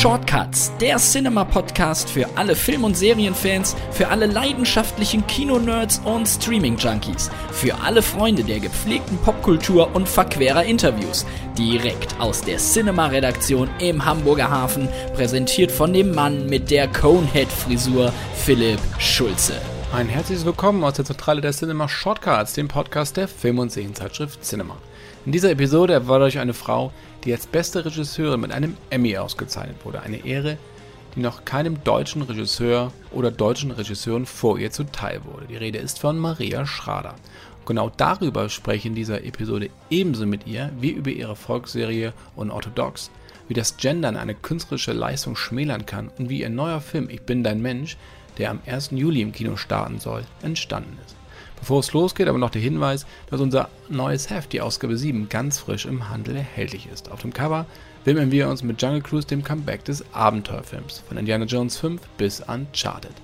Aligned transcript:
Shortcuts, 0.00 0.70
der 0.80 0.96
Cinema-Podcast 0.98 2.08
für 2.08 2.28
alle 2.36 2.54
Film- 2.54 2.84
und 2.84 2.96
Serienfans, 2.96 3.74
für 3.90 4.06
alle 4.06 4.26
leidenschaftlichen 4.26 5.26
Kinonerds 5.26 6.00
und 6.04 6.24
Streaming-Junkies, 6.24 7.32
für 7.50 7.74
alle 7.80 8.00
Freunde 8.00 8.44
der 8.44 8.60
gepflegten 8.60 9.18
Popkultur 9.18 9.92
und 9.96 10.08
verquerer 10.08 10.62
Interviews. 10.62 11.26
Direkt 11.58 12.14
aus 12.20 12.42
der 12.42 12.58
Cinema-Redaktion 12.58 13.68
im 13.80 14.04
Hamburger 14.04 14.48
Hafen, 14.48 14.88
präsentiert 15.16 15.72
von 15.72 15.92
dem 15.92 16.14
Mann 16.14 16.46
mit 16.46 16.70
der 16.70 16.86
Conehead-Frisur, 16.86 18.12
Philipp 18.36 18.78
Schulze. 19.00 19.54
Ein 19.92 20.08
herzliches 20.08 20.44
Willkommen 20.44 20.84
aus 20.84 20.94
der 20.94 21.06
Zentrale 21.06 21.40
der 21.40 21.50
Cinema 21.50 21.88
Shortcuts, 21.88 22.52
dem 22.52 22.68
Podcast 22.68 23.16
der 23.16 23.26
Film- 23.26 23.58
und 23.58 23.72
Serienzeitschrift 23.72 24.44
Cinema. 24.44 24.76
In 25.26 25.32
dieser 25.32 25.50
Episode 25.50 25.92
erwartet 25.92 26.28
euch 26.28 26.38
eine 26.38 26.54
Frau, 26.54 26.92
die 27.28 27.34
als 27.34 27.46
beste 27.46 27.84
Regisseurin 27.84 28.40
mit 28.40 28.52
einem 28.52 28.74
Emmy 28.88 29.18
ausgezeichnet 29.18 29.84
wurde. 29.84 30.00
Eine 30.00 30.24
Ehre, 30.24 30.56
die 31.14 31.20
noch 31.20 31.44
keinem 31.44 31.84
deutschen 31.84 32.22
Regisseur 32.22 32.90
oder 33.10 33.30
deutschen 33.30 33.70
Regisseuren 33.70 34.24
vor 34.24 34.58
ihr 34.58 34.70
zuteil 34.70 35.20
wurde. 35.26 35.46
Die 35.46 35.58
Rede 35.58 35.76
ist 35.76 35.98
von 35.98 36.18
Maria 36.18 36.64
Schrader. 36.64 37.16
Genau 37.66 37.92
darüber 37.94 38.48
spreche 38.48 38.88
in 38.88 38.94
dieser 38.94 39.24
Episode 39.24 39.68
ebenso 39.90 40.24
mit 40.24 40.46
ihr 40.46 40.72
wie 40.80 40.88
über 40.88 41.10
ihre 41.10 41.36
Volksserie 41.36 42.14
Unorthodox, 42.34 43.10
wie 43.46 43.52
das 43.52 43.76
Gendern 43.76 44.16
eine 44.16 44.34
künstlerische 44.34 44.94
Leistung 44.94 45.36
schmälern 45.36 45.84
kann 45.84 46.10
und 46.16 46.30
wie 46.30 46.40
ihr 46.40 46.48
neuer 46.48 46.80
Film 46.80 47.10
Ich 47.10 47.20
bin 47.20 47.44
dein 47.44 47.60
Mensch, 47.60 47.98
der 48.38 48.48
am 48.48 48.60
1. 48.64 48.92
Juli 48.92 49.20
im 49.20 49.32
Kino 49.32 49.56
starten 49.56 50.00
soll, 50.00 50.24
entstanden 50.40 50.96
ist. 51.04 51.17
Bevor 51.58 51.80
es 51.80 51.92
losgeht, 51.92 52.28
aber 52.28 52.38
noch 52.38 52.50
der 52.50 52.62
Hinweis, 52.62 53.06
dass 53.30 53.40
unser 53.40 53.68
neues 53.88 54.30
Heft, 54.30 54.52
die 54.52 54.60
Ausgabe 54.60 54.96
7, 54.96 55.28
ganz 55.28 55.58
frisch 55.58 55.86
im 55.86 56.08
Handel 56.08 56.36
erhältlich 56.36 56.88
ist. 56.92 57.10
Auf 57.10 57.22
dem 57.22 57.32
Cover 57.32 57.66
widmen 58.04 58.30
wir 58.30 58.48
uns 58.48 58.62
mit 58.62 58.80
Jungle 58.80 59.02
Cruise 59.02 59.26
dem 59.26 59.42
Comeback 59.42 59.84
des 59.84 60.04
Abenteuerfilms, 60.14 61.02
von 61.08 61.16
Indiana 61.16 61.46
Jones 61.46 61.76
5 61.78 62.00
bis 62.16 62.40
Uncharted. 62.40 63.14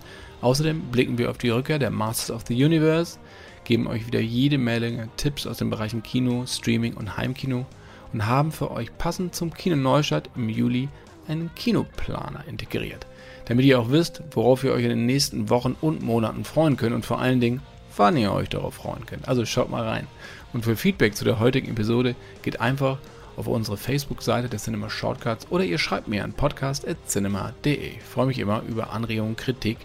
Außerdem 0.41 0.81
blicken 0.91 1.17
wir 1.17 1.31
auf 1.31 1.39
die 1.39 1.51
Rückkehr 1.51 1.79
der 1.79 1.91
Masters 1.91 2.35
of 2.35 2.43
the 2.47 2.65
Universe, 2.65 3.19
geben 3.65 3.87
euch 3.87 4.07
wieder 4.07 4.21
jede 4.21 4.59
Menge 4.59 5.09
Tipps 5.17 5.47
aus 5.47 5.59
den 5.59 5.71
Bereichen 5.71 6.03
Kino, 6.03 6.45
Streaming 6.47 6.95
und 6.95 7.17
Heimkino 7.17 7.67
und 8.13 8.27
haben 8.27 8.53
für 8.53 8.71
euch 8.71 8.97
passend 8.99 9.35
zum 9.35 9.55
Kino-Neustart 9.55 10.31
im 10.37 10.49
Juli 10.49 10.89
einen 11.29 11.51
Kinoplaner 11.55 12.45
integriert, 12.47 13.07
damit 13.47 13.65
ihr 13.65 13.81
auch 13.81 13.91
wisst, 13.91 14.23
worauf 14.33 14.65
ihr 14.65 14.73
euch 14.73 14.85
in 14.85 14.91
den 14.91 15.07
nächsten 15.07 15.49
Wochen 15.49 15.77
und 15.81 16.03
Monaten 16.03 16.45
freuen 16.45 16.77
könnt 16.77 16.95
und 16.95 17.07
vor 17.07 17.21
allen 17.21 17.41
Dingen, 17.41 17.63
wann 17.97 18.17
ihr 18.17 18.33
euch 18.33 18.49
darauf 18.49 18.75
freuen 18.75 19.07
könnt. 19.07 19.29
Also 19.29 19.45
schaut 19.45 19.71
mal 19.71 19.87
rein. 19.87 20.07
Und 20.53 20.65
für 20.65 20.77
Feedback 20.77 21.17
zu 21.17 21.25
der 21.25 21.41
heutigen 21.41 21.71
Episode 21.71 22.15
geht 22.43 22.61
einfach 22.61 22.99
auf 23.37 23.47
unsere 23.47 23.77
Facebook-Seite 23.77 24.49
der 24.49 24.61
Cinema 24.61 24.89
Shortcuts 24.89 25.49
oder 25.51 25.65
ihr 25.65 25.79
schreibt 25.79 26.09
mir 26.09 26.23
an 26.23 26.33
podcast.cinema.de. 26.33 27.75
Ich 27.75 28.03
freue 28.03 28.27
mich 28.27 28.39
immer 28.39 28.63
über 28.69 28.93
Anregungen, 28.93 29.37
Kritik. 29.37 29.79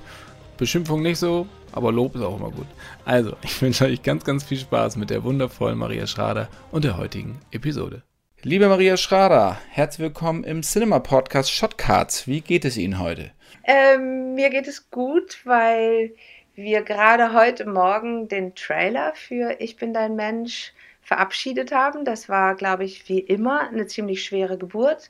Beschimpfung 0.58 1.02
nicht 1.02 1.18
so, 1.18 1.48
aber 1.72 1.92
Lob 1.92 2.16
ist 2.16 2.22
auch 2.22 2.38
immer 2.38 2.52
gut. 2.52 2.68
Also, 3.06 3.36
ich 3.44 3.62
wünsche 3.62 3.86
euch 3.86 4.04
ganz, 4.04 4.24
ganz 4.24 4.44
viel 4.44 4.58
Spaß 4.60 4.98
mit 4.98 5.10
der 5.10 5.24
wundervollen 5.24 5.78
Maria 5.78 6.06
Schrader 6.06 6.50
und 6.72 6.84
der 6.84 6.98
heutigen 6.98 7.40
Episode. 7.52 8.04
Liebe 8.42 8.70
Maria 8.70 8.96
Schrader, 8.96 9.58
herzlich 9.70 10.06
willkommen 10.06 10.44
im 10.44 10.62
Cinema 10.62 11.00
Podcast 11.00 11.52
Shotcards. 11.52 12.28
Wie 12.28 12.42
geht 12.42 12.64
es 12.64 12.78
Ihnen 12.78 13.00
heute? 13.00 13.32
Ähm, 13.66 14.36
mir 14.36 14.50
geht 14.50 14.68
es 14.68 14.90
gut, 14.90 15.40
weil 15.44 16.14
wir 16.60 16.82
gerade 16.82 17.34
heute 17.34 17.66
Morgen 17.66 18.28
den 18.28 18.54
Trailer 18.54 19.14
für 19.16 19.56
Ich 19.60 19.78
bin 19.78 19.94
dein 19.94 20.16
Mensch 20.16 20.74
verabschiedet 21.02 21.72
haben. 21.72 22.06
Das 22.06 22.30
war, 22.30 22.56
glaube 22.56 22.84
ich, 22.84 23.08
wie 23.08 23.20
immer 23.20 23.70
eine 23.70 23.88
ziemlich 23.88 24.24
schwere 24.24 24.58
Geburt. 24.58 25.10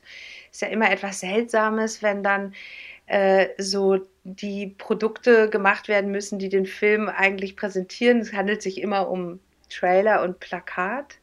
Ist 0.52 0.62
ja 0.62 0.68
immer 0.68 0.90
etwas 0.90 1.20
Seltsames, 1.20 2.02
wenn 2.02 2.22
dann 2.22 2.54
äh, 3.06 3.48
so 3.58 3.98
die 4.24 4.68
Produkte 4.78 5.50
gemacht 5.50 5.88
werden 5.88 6.12
müssen, 6.12 6.38
die 6.38 6.48
den 6.48 6.66
Film 6.66 7.08
eigentlich 7.08 7.56
präsentieren. 7.56 8.20
Es 8.20 8.32
handelt 8.32 8.62
sich 8.62 8.80
immer 8.80 9.10
um 9.10 9.40
Trailer 9.68 10.22
und 10.22 10.40
Plakat. 10.40 11.18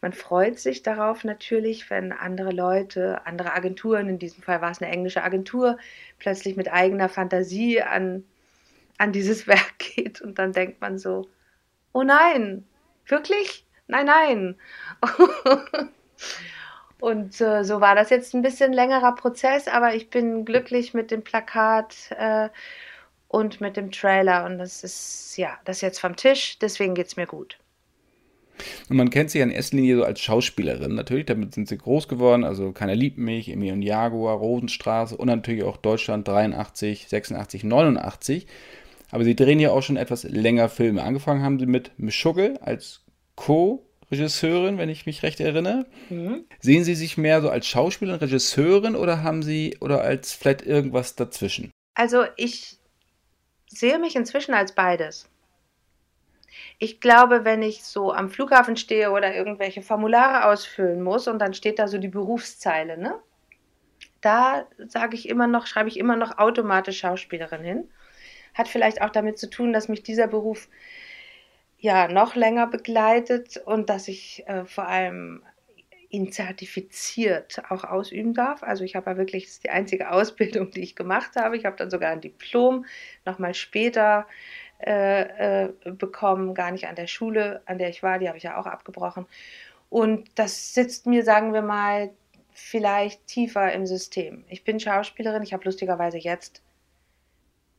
Man 0.00 0.12
freut 0.12 0.58
sich 0.58 0.82
darauf 0.82 1.24
natürlich, 1.24 1.90
wenn 1.90 2.12
andere 2.12 2.52
Leute, 2.52 3.26
andere 3.26 3.52
Agenturen, 3.52 4.08
in 4.08 4.18
diesem 4.18 4.42
Fall 4.42 4.62
war 4.62 4.70
es 4.70 4.80
eine 4.80 4.90
englische 4.90 5.22
Agentur, 5.22 5.76
plötzlich 6.18 6.56
mit 6.56 6.72
eigener 6.72 7.08
Fantasie 7.08 7.82
an 7.82 8.24
an 8.98 9.12
dieses 9.12 9.46
Werk 9.46 9.78
geht 9.78 10.20
und 10.20 10.38
dann 10.38 10.52
denkt 10.52 10.80
man 10.80 10.98
so, 10.98 11.28
oh 11.92 12.02
nein, 12.02 12.64
wirklich? 13.06 13.64
Nein, 13.86 14.06
nein. 14.06 14.56
und 17.00 17.40
äh, 17.40 17.64
so 17.64 17.80
war 17.80 17.94
das 17.94 18.10
jetzt 18.10 18.34
ein 18.34 18.42
bisschen 18.42 18.72
längerer 18.72 19.14
Prozess, 19.14 19.66
aber 19.66 19.94
ich 19.94 20.10
bin 20.10 20.44
glücklich 20.44 20.92
mit 20.92 21.10
dem 21.10 21.24
Plakat 21.24 22.10
äh, 22.10 22.50
und 23.28 23.60
mit 23.60 23.76
dem 23.76 23.90
Trailer 23.90 24.44
und 24.44 24.58
das 24.58 24.84
ist 24.84 25.36
ja, 25.36 25.58
das 25.64 25.78
ist 25.78 25.82
jetzt 25.82 26.00
vom 26.00 26.16
Tisch, 26.16 26.58
deswegen 26.58 26.94
geht 26.94 27.06
es 27.06 27.16
mir 27.16 27.26
gut. 27.26 27.58
Und 28.88 28.96
man 28.96 29.10
kennt 29.10 29.30
sie 29.30 29.38
ja 29.38 29.44
in 29.44 29.50
erster 29.50 29.76
Linie 29.76 29.98
so 29.98 30.04
als 30.04 30.20
Schauspielerin. 30.20 30.94
Natürlich, 30.94 31.26
damit 31.26 31.54
sind 31.54 31.68
sie 31.68 31.78
groß 31.78 32.08
geworden. 32.08 32.44
Also 32.44 32.72
Keiner 32.72 32.94
liebt 32.94 33.18
mich, 33.18 33.48
Emil 33.48 33.72
und 33.72 33.82
Jaguar, 33.82 34.36
Rosenstraße 34.36 35.16
und 35.16 35.28
natürlich 35.28 35.62
auch 35.62 35.76
Deutschland 35.76 36.26
83, 36.26 37.08
86, 37.08 37.64
89. 37.64 38.46
Aber 39.10 39.24
sie 39.24 39.36
drehen 39.36 39.60
ja 39.60 39.70
auch 39.70 39.82
schon 39.82 39.96
etwas 39.96 40.24
länger 40.24 40.68
Filme. 40.68 41.02
Angefangen 41.02 41.42
haben 41.42 41.58
sie 41.58 41.66
mit 41.66 41.98
Mischugge 41.98 42.58
als 42.60 43.04
Co-Regisseurin, 43.36 44.78
wenn 44.78 44.88
ich 44.88 45.06
mich 45.06 45.22
recht 45.22 45.40
erinnere. 45.40 45.86
Mhm. 46.10 46.44
Sehen 46.60 46.84
Sie 46.84 46.94
sich 46.94 47.16
mehr 47.16 47.40
so 47.40 47.48
als 47.48 47.66
Schauspielerin, 47.66 48.20
Regisseurin 48.20 48.96
oder 48.96 49.22
haben 49.22 49.42
Sie 49.42 49.76
oder 49.80 50.02
als 50.02 50.32
vielleicht 50.32 50.62
irgendwas 50.62 51.14
dazwischen? 51.14 51.70
Also 51.94 52.24
ich 52.36 52.78
sehe 53.68 53.98
mich 53.98 54.16
inzwischen 54.16 54.54
als 54.54 54.74
beides. 54.74 55.28
Ich 56.78 57.00
glaube, 57.00 57.44
wenn 57.44 57.62
ich 57.62 57.84
so 57.84 58.12
am 58.12 58.30
Flughafen 58.30 58.76
stehe 58.76 59.10
oder 59.10 59.34
irgendwelche 59.34 59.82
Formulare 59.82 60.46
ausfüllen 60.46 61.02
muss 61.02 61.28
und 61.28 61.38
dann 61.38 61.54
steht 61.54 61.78
da 61.78 61.88
so 61.88 61.98
die 61.98 62.08
Berufszeile, 62.08 62.98
ne? 62.98 63.14
Da 64.20 64.66
sage 64.88 65.14
ich 65.14 65.28
immer 65.28 65.46
noch, 65.46 65.66
schreibe 65.66 65.88
ich 65.88 65.96
immer 65.96 66.16
noch 66.16 66.38
automatisch 66.38 66.98
Schauspielerin 66.98 67.62
hin. 67.62 67.88
Hat 68.54 68.68
vielleicht 68.68 69.02
auch 69.02 69.10
damit 69.10 69.38
zu 69.38 69.48
tun, 69.48 69.72
dass 69.72 69.88
mich 69.88 70.02
dieser 70.02 70.26
Beruf 70.26 70.68
ja 71.78 72.08
noch 72.08 72.34
länger 72.34 72.66
begleitet 72.66 73.56
und 73.64 73.88
dass 73.88 74.08
ich 74.08 74.44
äh, 74.48 74.64
vor 74.64 74.86
allem 74.86 75.42
ihn 76.10 76.32
zertifiziert 76.32 77.62
auch 77.68 77.84
ausüben 77.84 78.32
darf. 78.32 78.62
Also 78.62 78.82
ich 78.82 78.96
habe 78.96 79.10
ja 79.10 79.16
wirklich, 79.16 79.44
das 79.44 79.52
ist 79.52 79.64
die 79.64 79.70
einzige 79.70 80.10
Ausbildung, 80.10 80.70
die 80.70 80.80
ich 80.80 80.96
gemacht 80.96 81.36
habe. 81.36 81.56
Ich 81.56 81.64
habe 81.66 81.76
dann 81.76 81.90
sogar 81.90 82.10
ein 82.10 82.20
Diplom 82.20 82.86
nochmal 83.26 83.54
später 83.54 84.26
äh, 84.80 85.64
äh, 85.64 85.72
bekommen, 85.84 86.54
gar 86.54 86.70
nicht 86.70 86.86
an 86.86 86.94
der 86.94 87.08
Schule, 87.08 87.62
an 87.66 87.78
der 87.78 87.90
ich 87.90 88.02
war, 88.02 88.18
die 88.18 88.28
habe 88.28 88.38
ich 88.38 88.44
ja 88.44 88.58
auch 88.58 88.66
abgebrochen. 88.66 89.26
Und 89.90 90.30
das 90.36 90.74
sitzt 90.74 91.06
mir, 91.06 91.24
sagen 91.24 91.52
wir 91.52 91.62
mal, 91.62 92.10
vielleicht 92.52 93.26
tiefer 93.26 93.72
im 93.72 93.86
System. 93.86 94.44
Ich 94.48 94.64
bin 94.64 94.80
Schauspielerin, 94.80 95.42
ich 95.42 95.52
habe 95.52 95.64
lustigerweise 95.64 96.18
jetzt 96.18 96.62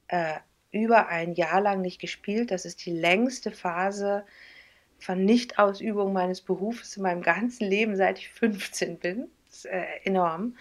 äh, 0.08 0.36
über 0.72 1.08
ein 1.08 1.34
Jahr 1.34 1.62
lang 1.62 1.82
nicht 1.82 2.00
gespielt. 2.00 2.52
Das 2.52 2.66
ist 2.66 2.86
die 2.86 2.92
längste 2.92 3.52
Phase 3.52 4.26
von 5.00 5.24
Nichtausübung 5.24 6.14
meines 6.14 6.42
Berufes 6.42 6.98
in 6.98 7.04
meinem 7.04 7.22
ganzen 7.22 7.68
Leben, 7.68 7.96
seit 7.96 8.20
ich 8.20 8.30
15 8.30 9.00
bin. 9.00 9.30
Das 9.48 9.60
ist 9.60 9.66
äh, 9.66 9.86
enorm. 10.04 10.56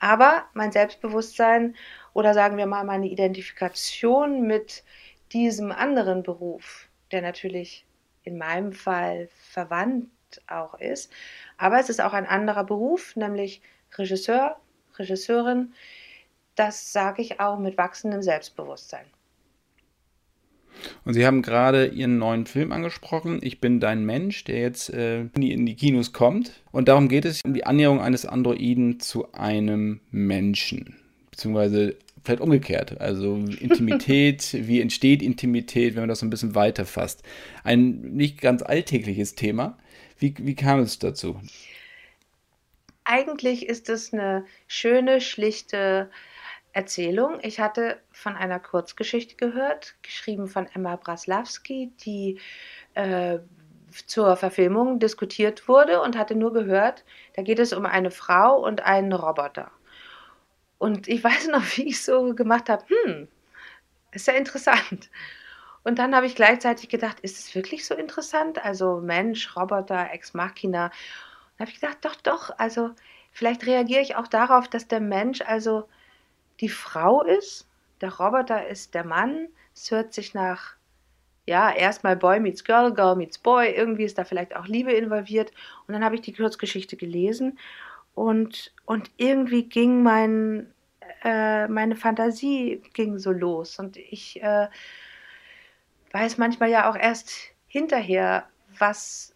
Aber 0.00 0.44
mein 0.52 0.72
Selbstbewusstsein 0.72 1.76
oder 2.12 2.34
sagen 2.34 2.56
wir 2.56 2.66
mal 2.66 2.84
meine 2.84 3.06
Identifikation 3.06 4.46
mit 4.46 4.84
diesem 5.32 5.72
anderen 5.72 6.22
Beruf, 6.22 6.88
der 7.10 7.22
natürlich 7.22 7.86
in 8.22 8.36
meinem 8.36 8.72
Fall 8.72 9.28
verwandt 9.50 10.10
auch 10.46 10.74
ist, 10.80 11.12
aber 11.58 11.78
es 11.78 11.88
ist 11.88 12.00
auch 12.00 12.12
ein 12.12 12.26
anderer 12.26 12.64
Beruf, 12.64 13.14
nämlich 13.16 13.62
Regisseur, 13.96 14.60
Regisseurin. 14.98 15.74
Das 16.56 16.92
sage 16.92 17.22
ich 17.22 17.40
auch 17.40 17.58
mit 17.58 17.78
wachsendem 17.78 18.22
Selbstbewusstsein. 18.22 19.06
Und 21.04 21.14
Sie 21.14 21.26
haben 21.26 21.42
gerade 21.42 21.86
Ihren 21.86 22.18
neuen 22.18 22.46
Film 22.46 22.72
angesprochen, 22.72 23.38
Ich 23.42 23.60
bin 23.60 23.80
dein 23.80 24.04
Mensch, 24.04 24.44
der 24.44 24.60
jetzt 24.60 24.90
äh, 24.90 25.22
in 25.36 25.66
die 25.66 25.76
Kinos 25.76 26.12
kommt. 26.12 26.52
Und 26.72 26.88
darum 26.88 27.08
geht 27.08 27.24
es 27.24 27.40
um 27.44 27.54
die 27.54 27.64
Annäherung 27.64 28.00
eines 28.00 28.26
Androiden 28.26 29.00
zu 29.00 29.32
einem 29.32 30.00
Menschen. 30.10 30.96
Beziehungsweise 31.30 31.96
vielleicht 32.24 32.40
umgekehrt. 32.40 33.00
Also 33.00 33.36
Intimität, 33.36 34.50
wie 34.52 34.80
entsteht 34.80 35.22
Intimität, 35.22 35.94
wenn 35.94 36.02
man 36.02 36.08
das 36.08 36.20
so 36.20 36.26
ein 36.26 36.30
bisschen 36.30 36.54
weiter 36.54 36.86
fasst. 36.86 37.22
Ein 37.62 38.00
nicht 38.14 38.40
ganz 38.40 38.62
alltägliches 38.62 39.34
Thema. 39.34 39.78
Wie, 40.18 40.34
wie 40.38 40.54
kam 40.54 40.80
es 40.80 40.98
dazu? 40.98 41.40
Eigentlich 43.04 43.68
ist 43.68 43.90
es 43.90 44.12
eine 44.12 44.46
schöne, 44.66 45.20
schlichte 45.20 46.08
Erzählung. 46.74 47.38
Ich 47.42 47.60
hatte 47.60 48.00
von 48.10 48.36
einer 48.36 48.58
Kurzgeschichte 48.58 49.36
gehört, 49.36 49.94
geschrieben 50.02 50.48
von 50.48 50.66
Emma 50.74 50.96
Braslawski, 50.96 51.92
die 52.04 52.40
äh, 52.94 53.38
zur 54.06 54.36
Verfilmung 54.36 54.98
diskutiert 54.98 55.68
wurde 55.68 56.02
und 56.02 56.18
hatte 56.18 56.34
nur 56.34 56.52
gehört, 56.52 57.04
da 57.34 57.42
geht 57.42 57.60
es 57.60 57.72
um 57.72 57.86
eine 57.86 58.10
Frau 58.10 58.58
und 58.58 58.84
einen 58.84 59.12
Roboter. 59.12 59.70
Und 60.78 61.06
ich 61.06 61.22
weiß 61.22 61.48
noch, 61.48 61.62
wie 61.76 61.88
ich 61.88 62.02
so 62.02 62.34
gemacht 62.34 62.68
habe, 62.68 62.84
hm, 62.88 63.28
ist 64.10 64.26
ja 64.26 64.34
interessant. 64.34 65.10
Und 65.84 65.98
dann 65.98 66.14
habe 66.14 66.26
ich 66.26 66.34
gleichzeitig 66.34 66.88
gedacht, 66.88 67.20
ist 67.20 67.38
es 67.38 67.54
wirklich 67.54 67.86
so 67.86 67.94
interessant? 67.94 68.64
Also 68.64 69.00
Mensch, 69.00 69.54
Roboter, 69.54 70.10
Ex 70.12 70.34
Machina. 70.34 70.86
Und 70.86 71.60
habe 71.60 71.70
ich 71.70 71.80
gedacht, 71.80 71.98
doch, 72.00 72.16
doch, 72.16 72.58
also 72.58 72.90
vielleicht 73.30 73.66
reagiere 73.66 74.00
ich 74.00 74.16
auch 74.16 74.26
darauf, 74.26 74.66
dass 74.66 74.88
der 74.88 75.00
Mensch 75.00 75.40
also 75.42 75.88
die 76.60 76.68
Frau 76.68 77.22
ist, 77.22 77.66
der 78.00 78.14
Roboter 78.14 78.66
ist 78.66 78.94
der 78.94 79.04
Mann. 79.04 79.48
Es 79.74 79.90
hört 79.90 80.12
sich 80.12 80.34
nach, 80.34 80.74
ja, 81.46 81.72
erstmal 81.72 82.16
Boy 82.16 82.40
meets 82.40 82.64
Girl, 82.64 82.92
Girl 82.92 83.16
meets 83.16 83.38
Boy. 83.38 83.70
Irgendwie 83.70 84.04
ist 84.04 84.18
da 84.18 84.24
vielleicht 84.24 84.56
auch 84.56 84.66
Liebe 84.66 84.92
involviert. 84.92 85.52
Und 85.86 85.94
dann 85.94 86.04
habe 86.04 86.14
ich 86.14 86.20
die 86.20 86.32
Kurzgeschichte 86.32 86.96
gelesen 86.96 87.58
und, 88.14 88.72
und 88.84 89.10
irgendwie 89.16 89.64
ging 89.64 90.02
mein, 90.02 90.72
äh, 91.22 91.66
meine 91.68 91.96
Fantasie 91.96 92.82
ging 92.92 93.18
so 93.18 93.32
los. 93.32 93.78
Und 93.78 93.96
ich 93.96 94.42
äh, 94.42 94.68
weiß 96.12 96.38
manchmal 96.38 96.70
ja 96.70 96.90
auch 96.90 96.96
erst 96.96 97.32
hinterher, 97.66 98.48
was, 98.78 99.33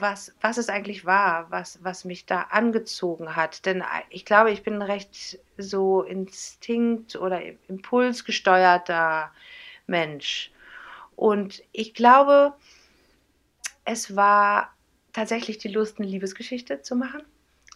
was, 0.00 0.34
was 0.40 0.58
es 0.58 0.68
eigentlich 0.68 1.04
war, 1.04 1.50
was, 1.50 1.78
was 1.82 2.04
mich 2.04 2.26
da 2.26 2.42
angezogen 2.50 3.36
hat. 3.36 3.66
Denn 3.66 3.82
ich 4.10 4.24
glaube, 4.24 4.50
ich 4.50 4.62
bin 4.62 4.74
ein 4.74 4.82
recht 4.82 5.38
so 5.56 6.02
instinkt- 6.02 7.16
oder 7.16 7.42
impulsgesteuerter 7.68 9.30
Mensch. 9.86 10.50
Und 11.16 11.62
ich 11.72 11.94
glaube, 11.94 12.54
es 13.84 14.16
war 14.16 14.72
tatsächlich 15.12 15.58
die 15.58 15.68
Lust, 15.68 15.98
eine 15.98 16.08
Liebesgeschichte 16.08 16.82
zu 16.82 16.96
machen. 16.96 17.22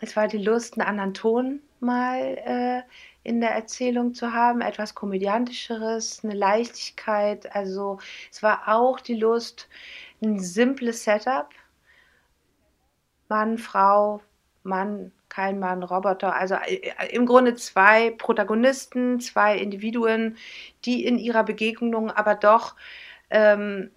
Es 0.00 0.16
war 0.16 0.28
die 0.28 0.38
Lust, 0.38 0.74
einen 0.78 0.88
anderen 0.88 1.14
Ton 1.14 1.60
mal 1.80 2.38
äh, 2.44 2.82
in 3.22 3.40
der 3.40 3.50
Erzählung 3.50 4.14
zu 4.14 4.32
haben, 4.32 4.60
etwas 4.60 4.94
komödiantischeres, 4.94 6.22
eine 6.22 6.34
Leichtigkeit. 6.34 7.54
Also 7.54 7.98
es 8.30 8.42
war 8.42 8.68
auch 8.68 9.00
die 9.00 9.16
Lust, 9.16 9.68
ein 10.22 10.38
simples 10.38 11.04
Setup. 11.04 11.48
Mann, 13.28 13.58
Frau, 13.58 14.20
Mann, 14.62 15.12
kein 15.28 15.58
Mann, 15.58 15.82
Roboter. 15.82 16.34
Also 16.34 16.54
äh, 16.54 16.92
im 17.10 17.26
Grunde 17.26 17.54
zwei 17.54 18.10
Protagonisten, 18.10 19.20
zwei 19.20 19.56
Individuen, 19.56 20.36
die 20.84 21.04
in 21.04 21.18
ihrer 21.18 21.44
Begegnung 21.44 22.10
aber 22.10 22.34
doch 22.34 22.76
ähm, 23.30 23.90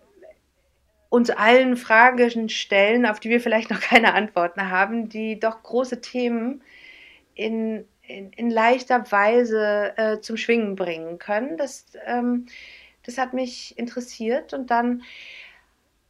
uns 1.10 1.30
allen 1.30 1.76
Fragen 1.76 2.50
stellen, 2.50 3.06
auf 3.06 3.20
die 3.20 3.30
wir 3.30 3.42
vielleicht 3.42 3.70
noch 3.70 3.82
keine 3.82 4.14
Antworten 4.14 4.70
haben, 4.70 5.10
die 5.10 5.40
doch 5.40 5.64
große 5.64 6.02
Themen 6.02 6.62
in 7.36 7.86
in, 8.10 8.32
in 8.32 8.50
leichter 8.50 9.10
Weise 9.12 9.94
äh, 9.98 10.20
zum 10.20 10.36
Schwingen 10.36 10.76
bringen 10.76 11.20
können. 11.20 11.58
Das, 11.58 11.86
ähm, 12.06 12.48
das 13.04 13.18
hat 13.18 13.34
mich 13.34 13.78
interessiert 13.78 14.54
und 14.54 14.72
dann 14.72 15.04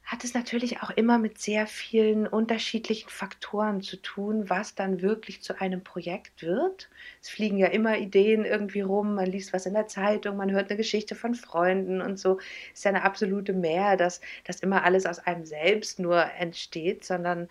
hat 0.09 0.23
es 0.23 0.33
natürlich 0.33 0.81
auch 0.81 0.89
immer 0.89 1.19
mit 1.19 1.37
sehr 1.37 1.67
vielen 1.67 2.25
unterschiedlichen 2.25 3.09
Faktoren 3.11 3.83
zu 3.83 3.95
tun, 3.95 4.49
was 4.49 4.73
dann 4.73 5.03
wirklich 5.03 5.43
zu 5.43 5.61
einem 5.61 5.83
Projekt 5.83 6.41
wird. 6.41 6.89
Es 7.21 7.29
fliegen 7.29 7.59
ja 7.59 7.67
immer 7.67 7.95
Ideen 7.99 8.43
irgendwie 8.43 8.81
rum, 8.81 9.13
man 9.13 9.27
liest 9.27 9.53
was 9.53 9.67
in 9.67 9.75
der 9.75 9.85
Zeitung, 9.85 10.35
man 10.35 10.49
hört 10.49 10.71
eine 10.71 10.77
Geschichte 10.77 11.13
von 11.13 11.35
Freunden 11.35 12.01
und 12.01 12.17
so. 12.17 12.39
Es 12.73 12.79
ist 12.79 12.85
ja 12.85 12.89
eine 12.89 13.03
absolute 13.03 13.53
Mehr, 13.53 13.97
dass 13.97 14.19
das 14.45 14.61
immer 14.61 14.83
alles 14.83 15.05
aus 15.05 15.19
einem 15.19 15.45
selbst 15.45 15.99
nur 15.99 16.23
entsteht, 16.39 17.05
sondern 17.05 17.47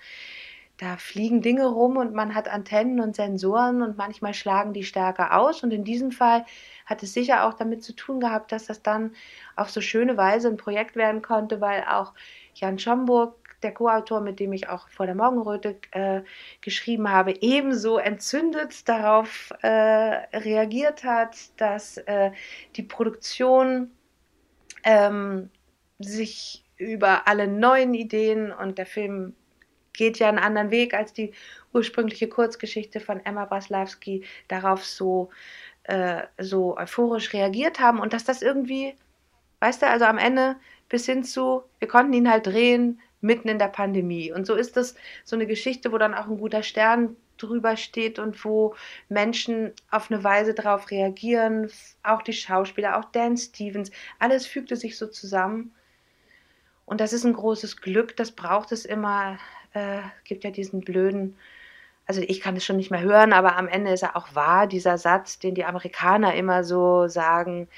da 0.78 0.96
fliegen 0.96 1.42
Dinge 1.42 1.66
rum 1.66 1.96
und 1.96 2.14
man 2.14 2.36
hat 2.36 2.48
Antennen 2.48 3.00
und 3.00 3.16
Sensoren 3.16 3.82
und 3.82 3.96
manchmal 3.96 4.32
schlagen 4.32 4.72
die 4.72 4.84
stärker 4.84 5.36
aus. 5.36 5.64
Und 5.64 5.72
in 5.72 5.82
diesem 5.82 6.12
Fall 6.12 6.44
hat 6.86 7.02
es 7.02 7.12
sicher 7.12 7.44
auch 7.46 7.54
damit 7.54 7.82
zu 7.82 7.94
tun 7.94 8.20
gehabt, 8.20 8.52
dass 8.52 8.66
das 8.66 8.80
dann 8.80 9.12
auf 9.56 9.70
so 9.70 9.80
schöne 9.80 10.16
Weise 10.16 10.48
ein 10.48 10.56
Projekt 10.56 10.94
werden 10.94 11.20
konnte, 11.20 11.60
weil 11.60 11.82
auch 11.82 12.14
Jan 12.60 12.78
Schomburg, 12.78 13.34
der 13.62 13.74
Co-Autor, 13.74 14.20
mit 14.20 14.40
dem 14.40 14.52
ich 14.52 14.68
auch 14.68 14.88
vor 14.88 15.06
der 15.06 15.14
Morgenröte 15.14 15.76
äh, 15.90 16.22
geschrieben 16.60 17.10
habe, 17.10 17.34
ebenso 17.40 17.98
entzündet 17.98 18.88
darauf 18.88 19.50
äh, 19.62 19.68
reagiert 19.68 21.04
hat, 21.04 21.36
dass 21.56 21.96
äh, 21.98 22.30
die 22.76 22.84
Produktion 22.84 23.90
ähm, 24.84 25.50
sich 25.98 26.64
über 26.76 27.26
alle 27.26 27.48
neuen 27.48 27.94
Ideen 27.94 28.52
und 28.52 28.78
der 28.78 28.86
Film 28.86 29.34
geht 29.92 30.20
ja 30.20 30.28
einen 30.28 30.38
anderen 30.38 30.70
Weg 30.70 30.94
als 30.94 31.12
die 31.12 31.32
ursprüngliche 31.72 32.28
Kurzgeschichte 32.28 33.00
von 33.00 33.24
Emma 33.24 33.44
Braslawski 33.44 34.24
darauf 34.46 34.84
so, 34.84 35.30
äh, 35.82 36.22
so 36.38 36.76
euphorisch 36.78 37.32
reagiert 37.32 37.80
haben 37.80 37.98
und 37.98 38.12
dass 38.12 38.22
das 38.22 38.40
irgendwie, 38.40 38.94
weißt 39.58 39.82
du, 39.82 39.88
also 39.88 40.04
am 40.04 40.18
Ende 40.18 40.56
bis 40.88 41.06
hin 41.06 41.24
zu, 41.24 41.62
wir 41.78 41.88
konnten 41.88 42.12
ihn 42.12 42.30
halt 42.30 42.46
drehen 42.46 43.00
mitten 43.20 43.48
in 43.48 43.58
der 43.58 43.68
Pandemie. 43.68 44.32
Und 44.32 44.46
so 44.46 44.54
ist 44.54 44.76
das 44.76 44.94
so 45.24 45.36
eine 45.36 45.46
Geschichte, 45.46 45.92
wo 45.92 45.98
dann 45.98 46.14
auch 46.14 46.26
ein 46.26 46.38
guter 46.38 46.62
Stern 46.62 47.16
drüber 47.36 47.76
steht 47.76 48.18
und 48.18 48.44
wo 48.44 48.74
Menschen 49.08 49.72
auf 49.90 50.10
eine 50.10 50.22
Weise 50.24 50.54
darauf 50.54 50.90
reagieren, 50.90 51.70
auch 52.02 52.22
die 52.22 52.32
Schauspieler, 52.32 52.98
auch 52.98 53.04
Dan 53.06 53.36
Stevens, 53.36 53.90
alles 54.18 54.46
fügte 54.46 54.76
sich 54.76 54.98
so 54.98 55.06
zusammen. 55.06 55.72
Und 56.84 57.00
das 57.00 57.12
ist 57.12 57.24
ein 57.24 57.34
großes 57.34 57.80
Glück, 57.80 58.16
das 58.16 58.32
braucht 58.32 58.72
es 58.72 58.84
immer, 58.84 59.38
äh, 59.74 60.00
gibt 60.24 60.44
ja 60.44 60.50
diesen 60.50 60.80
blöden, 60.80 61.36
also 62.06 62.22
ich 62.22 62.40
kann 62.40 62.56
es 62.56 62.64
schon 62.64 62.78
nicht 62.78 62.90
mehr 62.90 63.02
hören, 63.02 63.34
aber 63.34 63.56
am 63.56 63.68
Ende 63.68 63.92
ist 63.92 64.02
er 64.02 64.16
auch 64.16 64.34
wahr, 64.34 64.66
dieser 64.66 64.96
Satz, 64.96 65.38
den 65.38 65.54
die 65.54 65.66
Amerikaner 65.66 66.34
immer 66.34 66.64
so 66.64 67.06
sagen, 67.06 67.68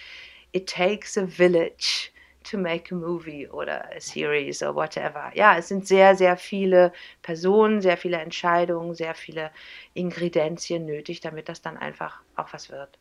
it 0.53 0.69
takes 0.69 1.19
a 1.19 1.27
village 1.27 2.11
to 2.45 2.59
make 2.59 2.95
a 2.95 2.97
movie 2.97 3.49
oder 3.49 3.85
a 3.95 4.01
series 4.01 4.63
or 4.63 4.75
whatever. 4.75 5.31
Ja, 5.35 5.59
es 5.59 5.69
sind 5.69 5.87
sehr, 5.87 6.17
sehr 6.17 6.37
viele 6.37 6.93
Personen, 7.23 7.81
sehr 7.81 7.97
viele 7.97 8.19
Entscheidungen, 8.19 8.95
sehr 8.95 9.15
viele 9.15 9.51
Ingredienzien 9.95 10.87
nötig, 10.87 11.21
damit 11.21 11.49
das 11.49 11.63
dann 11.63 11.77
einfach 11.77 12.21
auch 12.37 12.53
was 12.53 12.71
wird. 12.71 12.99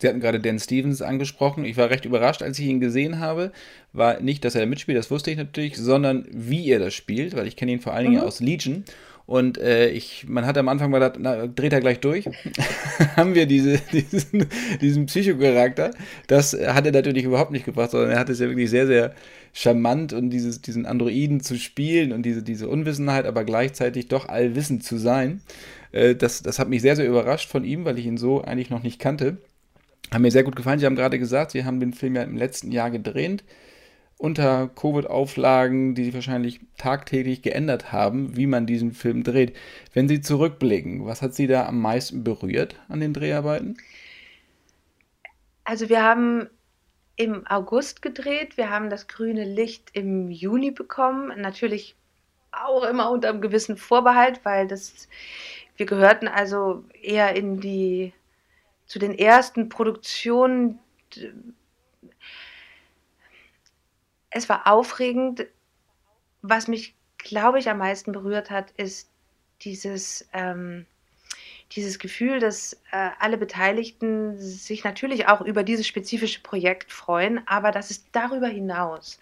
Sie 0.00 0.08
hatten 0.08 0.20
gerade 0.20 0.40
Dan 0.40 0.58
Stevens 0.58 1.02
angesprochen. 1.02 1.64
Ich 1.64 1.76
war 1.76 1.90
recht 1.90 2.06
überrascht, 2.06 2.42
als 2.42 2.58
ich 2.58 2.66
ihn 2.66 2.80
gesehen 2.80 3.18
habe. 3.18 3.52
War 3.92 4.20
nicht, 4.20 4.44
dass 4.44 4.54
er 4.54 4.64
mitspielt, 4.64 4.96
das 4.96 5.10
wusste 5.10 5.30
ich 5.30 5.36
natürlich, 5.36 5.76
sondern 5.76 6.26
wie 6.30 6.70
er 6.70 6.78
das 6.78 6.94
spielt, 6.94 7.36
weil 7.36 7.46
ich 7.46 7.56
kenne 7.56 7.72
ihn 7.72 7.80
vor 7.80 7.92
allen 7.92 8.06
Dingen 8.06 8.20
mhm. 8.20 8.26
aus 8.26 8.40
Legion. 8.40 8.84
Und 9.30 9.58
äh, 9.58 9.90
ich, 9.90 10.26
man 10.26 10.44
hat 10.44 10.58
am 10.58 10.66
Anfang 10.66 10.90
mal 10.90 10.98
gedacht, 10.98 11.20
na, 11.20 11.46
dreht 11.46 11.72
er 11.72 11.78
gleich 11.78 12.00
durch. 12.00 12.28
Haben 13.16 13.36
wir 13.36 13.46
diese, 13.46 13.78
diesen, 13.92 14.46
diesen 14.80 15.06
Psychocharakter. 15.06 15.92
Das 16.26 16.52
hat 16.52 16.84
er 16.84 16.90
natürlich 16.90 17.22
überhaupt 17.22 17.52
nicht 17.52 17.64
gebracht, 17.64 17.92
sondern 17.92 18.10
er 18.10 18.18
hat 18.18 18.28
es 18.28 18.40
ja 18.40 18.48
wirklich 18.48 18.68
sehr, 18.70 18.88
sehr 18.88 19.14
charmant 19.52 20.12
und 20.12 20.30
dieses, 20.30 20.62
diesen 20.62 20.84
Androiden 20.84 21.38
zu 21.38 21.60
spielen 21.60 22.10
und 22.10 22.24
diese, 22.26 22.42
diese 22.42 22.68
Unwissenheit, 22.68 23.24
aber 23.24 23.44
gleichzeitig 23.44 24.08
doch 24.08 24.28
allwissend 24.28 24.82
zu 24.82 24.96
sein. 24.96 25.42
Äh, 25.92 26.16
das, 26.16 26.42
das 26.42 26.58
hat 26.58 26.68
mich 26.68 26.82
sehr, 26.82 26.96
sehr 26.96 27.06
überrascht 27.06 27.48
von 27.48 27.62
ihm, 27.62 27.84
weil 27.84 28.00
ich 28.00 28.06
ihn 28.06 28.16
so 28.16 28.42
eigentlich 28.42 28.70
noch 28.70 28.82
nicht 28.82 28.98
kannte. 28.98 29.36
Haben 30.12 30.22
mir 30.22 30.32
sehr 30.32 30.42
gut 30.42 30.56
gefallen. 30.56 30.80
Sie 30.80 30.86
haben 30.86 30.96
gerade 30.96 31.20
gesagt, 31.20 31.52
Sie 31.52 31.64
haben 31.64 31.78
den 31.78 31.92
Film 31.92 32.16
ja 32.16 32.22
im 32.22 32.36
letzten 32.36 32.72
Jahr 32.72 32.90
gedreht. 32.90 33.44
Unter 34.20 34.68
Covid-Auflagen, 34.68 35.94
die 35.94 36.04
sich 36.04 36.14
wahrscheinlich 36.14 36.60
tagtäglich 36.76 37.40
geändert 37.40 37.90
haben, 37.90 38.36
wie 38.36 38.46
man 38.46 38.66
diesen 38.66 38.92
Film 38.92 39.22
dreht. 39.22 39.56
Wenn 39.94 40.08
Sie 40.08 40.20
zurückblicken, 40.20 41.06
was 41.06 41.22
hat 41.22 41.32
Sie 41.32 41.46
da 41.46 41.66
am 41.66 41.80
meisten 41.80 42.22
berührt 42.22 42.78
an 42.90 43.00
den 43.00 43.14
Dreharbeiten? 43.14 43.78
Also 45.64 45.88
wir 45.88 46.02
haben 46.02 46.50
im 47.16 47.46
August 47.46 48.02
gedreht, 48.02 48.58
wir 48.58 48.68
haben 48.68 48.90
das 48.90 49.08
grüne 49.08 49.44
Licht 49.44 49.88
im 49.94 50.30
Juni 50.30 50.70
bekommen. 50.70 51.32
Natürlich 51.40 51.96
auch 52.52 52.84
immer 52.84 53.10
unter 53.10 53.30
einem 53.30 53.40
gewissen 53.40 53.78
Vorbehalt, 53.78 54.40
weil 54.44 54.68
das, 54.68 55.08
wir 55.78 55.86
gehörten 55.86 56.28
also 56.28 56.84
eher 57.00 57.34
in 57.36 57.58
die 57.58 58.12
zu 58.84 58.98
den 58.98 59.18
ersten 59.18 59.70
Produktionen. 59.70 60.78
Es 64.30 64.48
war 64.48 64.66
aufregend. 64.66 65.46
Was 66.42 66.68
mich, 66.68 66.94
glaube 67.18 67.58
ich, 67.58 67.68
am 67.68 67.78
meisten 67.78 68.12
berührt 68.12 68.50
hat, 68.50 68.70
ist 68.72 69.10
dieses, 69.62 70.28
ähm, 70.32 70.86
dieses 71.72 71.98
Gefühl, 71.98 72.40
dass 72.40 72.74
äh, 72.92 73.10
alle 73.18 73.36
Beteiligten 73.36 74.38
sich 74.38 74.84
natürlich 74.84 75.28
auch 75.28 75.40
über 75.40 75.62
dieses 75.62 75.86
spezifische 75.86 76.40
Projekt 76.40 76.92
freuen, 76.92 77.46
aber 77.46 77.70
dass 77.70 77.90
es 77.90 78.10
darüber 78.10 78.48
hinaus 78.48 79.18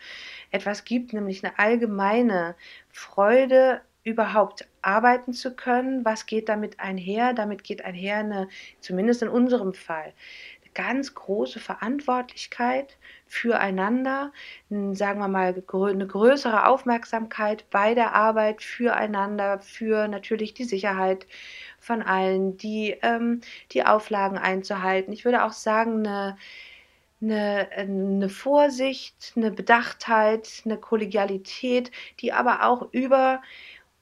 etwas 0.51 0.85
gibt, 0.85 1.13
nämlich 1.13 1.45
eine 1.45 1.59
allgemeine 1.59 2.55
Freude 2.91 3.83
überhaupt 4.05 4.67
arbeiten 4.81 5.35
zu 5.35 5.55
können. 5.55 6.05
Was 6.05 6.25
geht 6.25 6.49
damit 6.49 6.81
einher? 6.81 7.35
Damit 7.35 7.63
geht 7.65 7.85
einher 7.85 8.19
eine, 8.19 8.49
zumindest 8.81 9.23
in 9.23 9.29
unserem 9.29 9.75
Fall, 9.75 10.15
ganz 10.79 11.13
große 11.13 11.59
Verantwortlichkeit 11.59 12.99
füreinander, 13.27 14.33
sagen 14.71 15.19
wir 15.19 15.27
mal 15.27 15.53
eine 15.73 16.07
größere 16.07 16.67
Aufmerksamkeit 16.69 17.69
bei 17.71 17.95
der 17.95 18.15
Arbeit 18.15 18.63
füreinander, 18.63 19.59
für 19.59 20.07
natürlich 20.07 20.55
die 20.55 20.63
Sicherheit 20.63 21.27
von 21.81 22.01
allen, 22.01 22.57
die, 22.59 22.97
ähm, 23.03 23.41
die 23.73 23.85
Auflagen 23.85 24.39
einzuhalten. 24.39 25.13
Ich 25.13 25.25
würde 25.25 25.43
auch 25.43 25.53
sagen, 25.53 26.07
eine, 26.07 26.37
eine, 27.21 27.69
eine 27.73 28.29
Vorsicht, 28.29 29.33
eine 29.35 29.51
Bedachtheit, 29.51 30.63
eine 30.65 30.77
Kollegialität, 30.77 31.91
die 32.21 32.33
aber 32.33 32.65
auch 32.65 32.87
über 32.93 33.43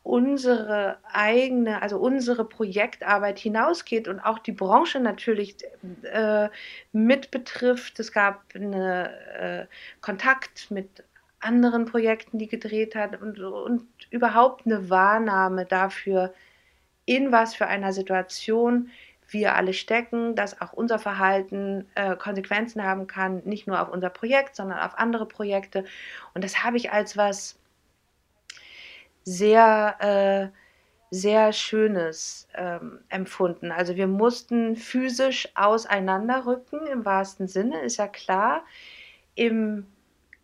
unsere 0.07 0.99
eigene, 1.13 1.83
also 1.83 1.99
unsere 1.99 2.45
Projektarbeit 2.45 3.41
hinausgeht 3.41 4.07
und 4.07 4.21
auch 4.21 4.39
die 4.39 4.53
Branche 4.53 5.01
natürlich 5.01 5.57
äh, 6.05 6.49
mit 6.93 7.33
betrifft. 7.33 7.99
Es 7.99 8.13
gab 8.13 8.45
einen 8.55 8.73
äh, 8.73 9.67
Kontakt 10.01 10.71
mit 10.71 11.03
anderen 11.41 11.87
Projekten, 11.87 12.39
die 12.39 12.47
gedreht 12.47 12.95
hat 12.95 13.21
und, 13.21 13.41
und 13.41 13.89
überhaupt 14.11 14.65
eine 14.65 14.89
Wahrnahme 14.91 15.67
dafür, 15.67 16.33
in 17.05 17.33
was 17.33 17.57
für 17.57 17.67
einer 17.67 17.93
Situation 17.93 18.91
wir 19.29 19.57
alle 19.57 19.73
stecken, 19.73 20.37
dass 20.37 20.61
auch 20.61 20.73
unser 20.73 21.01
Verhalten 21.01 21.89
äh, 21.97 22.15
Konsequenzen 22.15 22.85
haben 22.85 23.09
kann, 23.09 23.43
nicht 23.45 23.67
nur 23.67 23.83
auf 23.83 23.89
unser 23.89 24.11
Projekt, 24.11 24.55
sondern 24.55 24.79
auf 24.79 24.97
andere 24.99 25.27
Projekte. 25.27 25.85
Und 26.33 26.45
das 26.45 26.63
habe 26.63 26.77
ich 26.77 26.93
als 26.93 27.17
was 27.17 27.59
sehr, 29.27 30.53
äh, 30.53 30.57
sehr 31.11 31.53
Schönes 31.53 32.49
ähm, 32.55 33.01
empfunden. 33.09 33.73
Also 33.73 33.97
wir 33.97 34.07
mussten 34.07 34.77
physisch 34.77 35.49
auseinanderrücken, 35.55 36.87
im 36.87 37.05
wahrsten 37.05 37.49
Sinne, 37.49 37.81
ist 37.83 37.99
ja 37.99 38.09
klar. 38.09 38.65
Im 39.35 39.87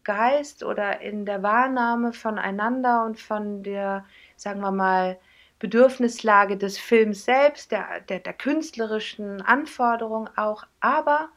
Geist 0.04 0.64
oder 0.64 1.00
in 1.00 1.24
der 1.24 1.42
Wahrnahme 1.42 2.12
voneinander 2.12 3.04
und 3.04 3.18
von 3.20 3.62
der, 3.62 4.04
sagen 4.36 4.60
wir 4.60 4.72
mal, 4.72 5.18
Bedürfnislage 5.60 6.56
des 6.56 6.76
Films 6.76 7.24
selbst, 7.24 7.70
der, 7.70 8.00
der, 8.08 8.18
der 8.18 8.32
künstlerischen 8.32 9.42
Anforderung 9.42 10.28
auch, 10.36 10.64
aber 10.80 11.28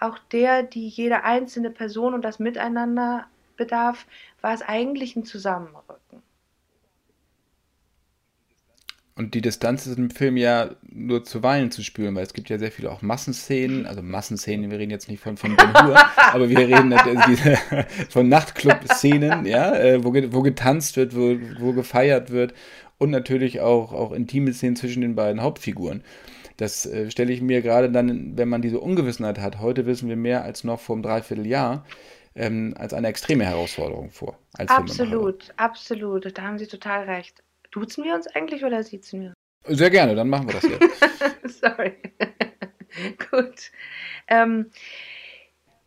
auch 0.00 0.18
der, 0.32 0.62
die 0.62 0.88
jede 0.88 1.22
einzelne 1.22 1.70
Person 1.70 2.14
und 2.14 2.22
das 2.22 2.38
Miteinander 2.38 3.26
bedarf, 3.58 4.06
war 4.40 4.54
es 4.54 4.62
eigentlich 4.62 5.16
ein 5.16 5.24
Zusammenrücken. 5.24 6.22
Und 9.18 9.32
die 9.32 9.40
Distanz 9.40 9.86
ist 9.86 9.96
im 9.96 10.10
Film 10.10 10.36
ja 10.36 10.70
nur 10.82 11.24
zuweilen 11.24 11.70
zu 11.70 11.82
spüren, 11.82 12.14
weil 12.14 12.22
es 12.22 12.34
gibt 12.34 12.50
ja 12.50 12.58
sehr 12.58 12.70
viele 12.70 12.92
auch 12.92 13.00
Massenszenen, 13.00 13.86
also 13.86 14.02
Massenszenen, 14.02 14.70
wir 14.70 14.78
reden 14.78 14.90
jetzt 14.90 15.08
nicht 15.08 15.22
von, 15.22 15.38
von 15.38 15.56
Ben 15.56 15.72
Hur, 15.72 15.96
aber 16.32 16.50
wir 16.50 16.58
reden 16.58 16.94
diese, 17.26 17.56
von 18.10 18.28
Nachtclub-Szenen, 18.28 19.46
ja, 19.46 19.74
äh, 19.74 20.04
wo, 20.04 20.12
wo 20.12 20.42
getanzt 20.42 20.98
wird, 20.98 21.16
wo, 21.16 21.38
wo 21.58 21.72
gefeiert 21.72 22.30
wird 22.30 22.52
und 22.98 23.08
natürlich 23.08 23.60
auch, 23.60 23.94
auch 23.94 24.12
intime 24.12 24.52
Szenen 24.52 24.76
zwischen 24.76 25.00
den 25.00 25.14
beiden 25.14 25.40
Hauptfiguren. 25.40 26.04
Das 26.58 26.84
äh, 26.84 27.10
stelle 27.10 27.32
ich 27.32 27.40
mir 27.40 27.62
gerade 27.62 27.90
dann, 27.90 28.36
wenn 28.36 28.50
man 28.50 28.60
diese 28.60 28.80
Ungewissenheit 28.80 29.38
hat, 29.38 29.60
heute 29.60 29.86
wissen 29.86 30.10
wir 30.10 30.16
mehr 30.16 30.44
als 30.44 30.62
noch 30.62 30.80
vor 30.80 30.94
einem 30.94 31.02
Dreivierteljahr, 31.02 31.86
ähm, 32.34 32.74
als 32.76 32.92
eine 32.92 33.08
extreme 33.08 33.46
Herausforderung 33.46 34.10
vor. 34.10 34.38
absolut, 34.58 35.54
absolut, 35.56 36.36
da 36.36 36.42
haben 36.42 36.58
Sie 36.58 36.66
total 36.66 37.04
recht. 37.04 37.42
Duzen 37.76 38.04
wir 38.04 38.14
uns 38.14 38.26
eigentlich 38.26 38.64
oder 38.64 38.82
siezen 38.82 39.20
wir? 39.20 39.34
Sehr 39.66 39.90
gerne, 39.90 40.14
dann 40.14 40.30
machen 40.30 40.48
wir 40.48 40.54
das 40.54 40.62
jetzt. 40.62 41.60
Sorry. 41.60 41.94
Gut. 43.30 43.70
Ähm, 44.28 44.70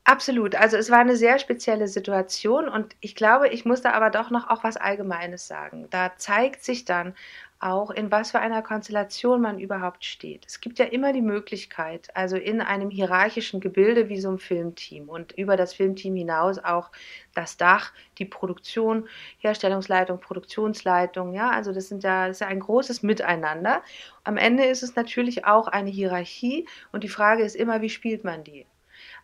absolut. 0.03 0.53
Also 0.53 0.77
es 0.77 0.91
war 0.91 0.99
eine 0.99 1.15
sehr 1.15 1.39
spezielle 1.39 1.87
Situation 1.87 2.69
und 2.69 2.95
ich 2.99 3.15
glaube, 3.15 3.49
ich 3.49 3.65
musste 3.65 3.93
aber 3.93 4.11
doch 4.11 4.29
noch 4.29 4.49
auch 4.49 4.63
was 4.63 4.77
Allgemeines 4.77 5.47
sagen. 5.47 5.87
Da 5.89 6.15
zeigt 6.17 6.63
sich 6.63 6.85
dann 6.85 7.15
auch, 7.59 7.91
in 7.91 8.09
was 8.09 8.31
für 8.31 8.39
einer 8.39 8.61
Konstellation 8.61 9.41
man 9.41 9.59
überhaupt 9.59 10.05
steht. 10.05 10.45
Es 10.45 10.61
gibt 10.61 10.79
ja 10.79 10.85
immer 10.85 11.11
die 11.11 11.21
Möglichkeit, 11.21 12.09
also 12.15 12.37
in 12.37 12.61
einem 12.61 12.89
hierarchischen 12.89 13.59
Gebilde 13.59 14.07
wie 14.07 14.19
so 14.19 14.31
ein 14.31 14.39
Filmteam 14.39 15.09
und 15.09 15.33
über 15.33 15.57
das 15.57 15.73
Filmteam 15.73 16.15
hinaus 16.15 16.57
auch 16.57 16.89
das 17.35 17.57
Dach, 17.57 17.91
die 18.17 18.25
Produktion, 18.25 19.09
Herstellungsleitung, 19.39 20.21
Produktionsleitung, 20.21 21.33
ja, 21.33 21.49
also 21.49 21.73
das 21.73 21.89
sind 21.89 22.03
ja, 22.03 22.27
das 22.27 22.37
ist 22.37 22.41
ja 22.41 22.47
ein 22.47 22.61
großes 22.61 23.03
Miteinander. 23.03 23.83
Am 24.23 24.37
Ende 24.37 24.65
ist 24.65 24.81
es 24.81 24.95
natürlich 24.95 25.45
auch 25.45 25.67
eine 25.67 25.89
Hierarchie 25.89 26.65
und 26.93 27.03
die 27.03 27.09
Frage 27.09 27.43
ist 27.43 27.55
immer, 27.55 27.81
wie 27.81 27.89
spielt 27.89 28.23
man 28.23 28.45
die? 28.45 28.65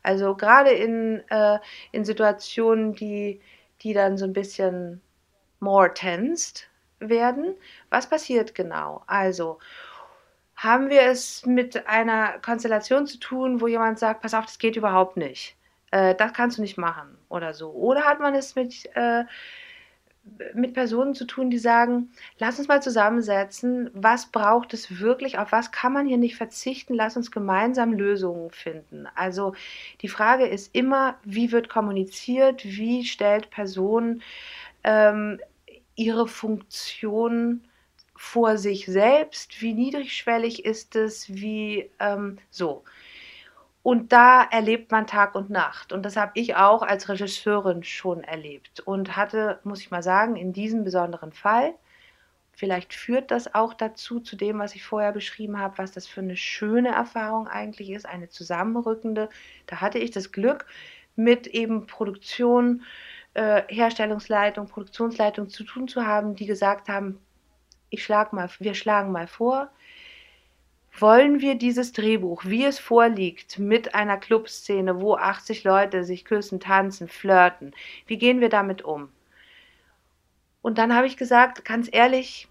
Also 0.03 0.35
gerade 0.35 0.71
in, 0.71 1.23
äh, 1.29 1.59
in 1.93 2.03
Situationen, 2.03 2.93
die, 2.93 3.39
die 3.81 3.93
dann 3.93 4.17
so 4.17 4.25
ein 4.25 4.33
bisschen 4.33 5.01
more 5.59 5.93
tensed 5.93 6.69
werden. 6.99 7.55
Was 7.89 8.09
passiert 8.09 8.55
genau? 8.55 9.03
Also 9.07 9.59
haben 10.55 10.89
wir 10.89 11.03
es 11.03 11.45
mit 11.45 11.87
einer 11.87 12.39
Konstellation 12.39 13.07
zu 13.07 13.19
tun, 13.19 13.61
wo 13.61 13.67
jemand 13.67 13.99
sagt, 13.99 14.21
pass 14.21 14.33
auf, 14.33 14.45
das 14.45 14.57
geht 14.57 14.77
überhaupt 14.77 15.17
nicht. 15.17 15.55
Äh, 15.91 16.15
das 16.15 16.33
kannst 16.33 16.57
du 16.57 16.61
nicht 16.61 16.77
machen 16.77 17.17
oder 17.29 17.53
so. 17.53 17.71
Oder 17.71 18.03
hat 18.03 18.19
man 18.19 18.35
es 18.35 18.55
mit, 18.55 18.89
äh, 18.95 19.25
mit 20.53 20.73
Personen 20.73 21.13
zu 21.13 21.25
tun, 21.25 21.49
die 21.49 21.59
sagen, 21.59 22.11
lass 22.39 22.57
uns 22.57 22.67
mal 22.67 22.81
zusammensetzen, 22.81 23.91
was 23.93 24.27
braucht 24.27 24.73
es 24.73 24.99
wirklich, 24.99 25.37
auf 25.37 25.51
was 25.51 25.71
kann 25.71 25.93
man 25.93 26.07
hier 26.07 26.17
nicht 26.17 26.35
verzichten, 26.35 26.95
lass 26.95 27.15
uns 27.15 27.31
gemeinsam 27.31 27.93
Lösungen 27.93 28.49
finden. 28.49 29.07
Also 29.15 29.53
die 30.01 30.07
Frage 30.07 30.47
ist 30.47 30.73
immer, 30.73 31.15
wie 31.23 31.51
wird 31.51 31.69
kommuniziert, 31.69 32.63
wie 32.65 33.05
stellt 33.05 33.51
Personen 33.51 34.23
ähm, 34.83 35.39
ihre 35.95 36.27
Funktion 36.27 37.67
vor 38.15 38.57
sich 38.57 38.85
selbst, 38.85 39.61
wie 39.61 39.73
niedrigschwellig 39.73 40.65
ist 40.65 40.95
es, 40.95 41.33
wie 41.33 41.89
ähm, 41.99 42.37
so. 42.49 42.83
Und 43.83 44.11
da 44.13 44.43
erlebt 44.43 44.91
man 44.91 45.05
Tag 45.05 45.35
und 45.35 45.49
Nacht. 45.51 45.93
Und 45.93 46.03
das 46.03 46.17
habe 46.17 46.31
ich 46.33 46.55
auch 46.55 46.81
als 46.81 47.07
Regisseurin 47.07 47.83
schon 47.83 48.23
erlebt. 48.23 48.79
Und 48.79 49.15
hatte, 49.15 49.59
muss 49.63 49.81
ich 49.81 49.91
mal 49.91 50.01
sagen, 50.01 50.35
in 50.37 50.53
diesem 50.53 50.83
besonderen 50.83 51.31
Fall, 51.31 51.75
vielleicht 52.53 52.93
führt 52.93 53.29
das 53.29 53.53
auch 53.53 53.73
dazu, 53.75 54.19
zu 54.19 54.37
dem, 54.37 54.57
was 54.59 54.73
ich 54.73 54.83
vorher 54.83 55.11
beschrieben 55.11 55.59
habe, 55.59 55.77
was 55.77 55.91
das 55.91 56.07
für 56.07 56.21
eine 56.21 56.37
schöne 56.37 56.89
Erfahrung 56.89 57.47
eigentlich 57.47 57.91
ist, 57.91 58.07
eine 58.07 58.29
zusammenrückende. 58.29 59.29
Da 59.67 59.81
hatte 59.81 59.99
ich 59.99 60.09
das 60.09 60.31
Glück, 60.31 60.65
mit 61.15 61.47
eben 61.47 61.87
Produktion 61.87 62.83
äh, 63.35 63.63
Herstellungsleitung, 63.67 64.67
Produktionsleitung 64.67 65.49
zu 65.49 65.63
tun 65.63 65.87
zu 65.87 66.05
haben, 66.05 66.35
die 66.35 66.45
gesagt 66.45 66.89
haben, 66.89 67.19
ich 67.89 68.03
schlag 68.03 68.33
mal, 68.33 68.49
wir 68.59 68.73
schlagen 68.73 69.11
mal 69.11 69.27
vor, 69.27 69.69
wollen 70.97 71.41
wir 71.41 71.55
dieses 71.55 71.91
Drehbuch, 71.91 72.45
wie 72.45 72.65
es 72.65 72.79
vorliegt, 72.79 73.59
mit 73.59 73.93
einer 73.93 74.17
Clubszene, 74.17 75.01
wo 75.01 75.15
80 75.15 75.63
Leute 75.63 76.03
sich 76.03 76.25
küssen, 76.25 76.59
tanzen, 76.59 77.07
flirten, 77.07 77.75
wie 78.07 78.17
gehen 78.17 78.39
wir 78.39 78.49
damit 78.49 78.81
um? 78.81 79.09
Und 80.61 80.77
dann 80.77 80.95
habe 80.95 81.05
ich 81.05 81.17
gesagt, 81.17 81.65
ganz 81.65 81.89
ehrlich, 81.91 82.47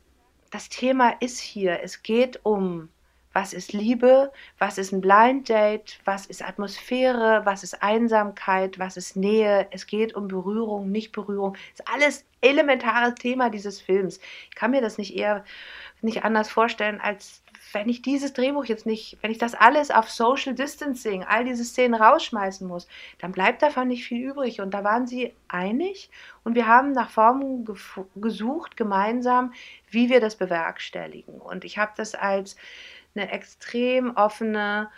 das 0.51 0.69
Thema 0.69 1.15
ist 1.21 1.41
hier. 1.41 1.81
Es 1.83 2.03
geht 2.03 2.41
um 2.45 2.89
was 3.35 3.53
ist 3.53 3.73
Liebe, 3.73 4.33
was 4.59 4.79
ist 4.79 4.93
ein 4.93 5.01
Blind 5.01 5.49
Date, 5.49 5.99
was 6.05 6.25
ist 6.25 6.43
Atmosphäre, 6.43 7.43
was 7.45 7.65
ist 7.65 7.83
Einsamkeit, 7.83 8.79
was 8.79 8.97
ist 8.97 9.17
Nähe. 9.17 9.67
Es 9.73 9.87
geht 9.87 10.15
um 10.15 10.29
Berührung, 10.29 10.91
nicht 10.91 11.13
Berührung. 11.13 11.55
Das 11.77 11.81
ist 11.81 11.93
alles 11.93 12.25
elementares 12.41 13.17
Thema 13.17 13.51
dieses 13.51 13.81
Films. 13.81 14.21
Ich 14.49 14.55
kann 14.55 14.71
mir 14.71 14.81
das 14.81 14.99
nicht 14.99 15.17
eher 15.17 15.45
nicht 16.01 16.25
anders 16.25 16.49
vorstellen, 16.49 17.01
als 17.01 17.43
wenn 17.73 17.89
ich 17.89 18.03
dieses 18.03 18.33
Drehbuch 18.33 18.67
jetzt 18.67 18.87
nicht, 18.87 19.19
wenn 19.21 19.33
ich 19.33 19.39
das 19.39 19.55
alles 19.55 19.91
auf 19.91 20.09
Social 20.09 20.55
Distancing, 20.55 21.25
all 21.25 21.45
diese 21.45 21.65
Szenen 21.65 21.95
rausschmeißen 22.01 22.69
muss, 22.69 22.87
dann 23.19 23.33
bleibt 23.33 23.63
davon 23.63 23.89
nicht 23.89 24.05
viel 24.05 24.31
übrig. 24.31 24.61
Und 24.61 24.73
da 24.73 24.85
waren 24.85 25.07
sie 25.07 25.35
einig 25.49 26.11
und 26.45 26.55
wir 26.55 26.69
haben 26.69 26.93
nach 26.93 27.11
Formen 27.11 27.67
gesucht, 28.15 28.77
gemeinsam, 28.77 29.53
wie 29.91 30.09
wir 30.09 30.21
das 30.21 30.37
bewerkstelligen. 30.37 31.41
Und 31.41 31.65
ich 31.65 31.79
habe 31.79 31.93
das 31.97 32.15
als 32.15 32.57
eine 33.15 33.31
extrem 33.31 34.17
offene, 34.17 34.91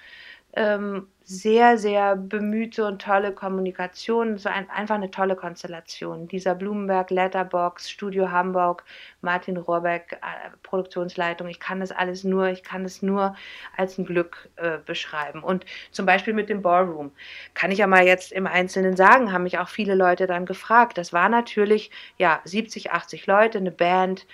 ähm, 0.56 1.06
sehr, 1.28 1.76
sehr 1.76 2.16
bemühte 2.16 2.86
und 2.86 3.02
tolle 3.02 3.32
Kommunikation. 3.32 4.38
So 4.38 4.48
ein, 4.48 4.70
einfach 4.70 4.94
eine 4.94 5.10
tolle 5.10 5.36
Konstellation. 5.36 6.28
Dieser 6.28 6.54
Blumenberg, 6.54 7.10
Letterbox, 7.10 7.90
Studio 7.90 8.30
Hamburg, 8.30 8.84
Martin 9.22 9.56
Rohrbeck, 9.56 10.20
äh, 10.22 10.50
Produktionsleitung. 10.62 11.48
Ich 11.48 11.60
kann 11.60 11.80
das 11.80 11.90
alles 11.92 12.24
nur, 12.24 12.46
ich 12.48 12.62
kann 12.62 12.84
es 12.84 13.02
nur 13.02 13.34
als 13.76 13.98
ein 13.98 14.06
Glück 14.06 14.48
äh, 14.56 14.78
beschreiben. 14.78 15.42
Und 15.42 15.66
zum 15.90 16.06
Beispiel 16.06 16.32
mit 16.32 16.48
dem 16.48 16.62
Ballroom. 16.62 17.10
Kann 17.54 17.72
ich 17.72 17.78
ja 17.78 17.86
mal 17.88 18.06
jetzt 18.06 18.32
im 18.32 18.46
Einzelnen 18.46 18.96
sagen, 18.96 19.32
haben 19.32 19.42
mich 19.42 19.58
auch 19.58 19.68
viele 19.68 19.96
Leute 19.96 20.26
dann 20.26 20.46
gefragt. 20.46 20.96
Das 20.96 21.12
war 21.12 21.28
natürlich, 21.28 21.90
ja, 22.18 22.40
70, 22.44 22.92
80 22.92 23.26
Leute, 23.26 23.58
eine 23.58 23.72
Band. 23.72 24.26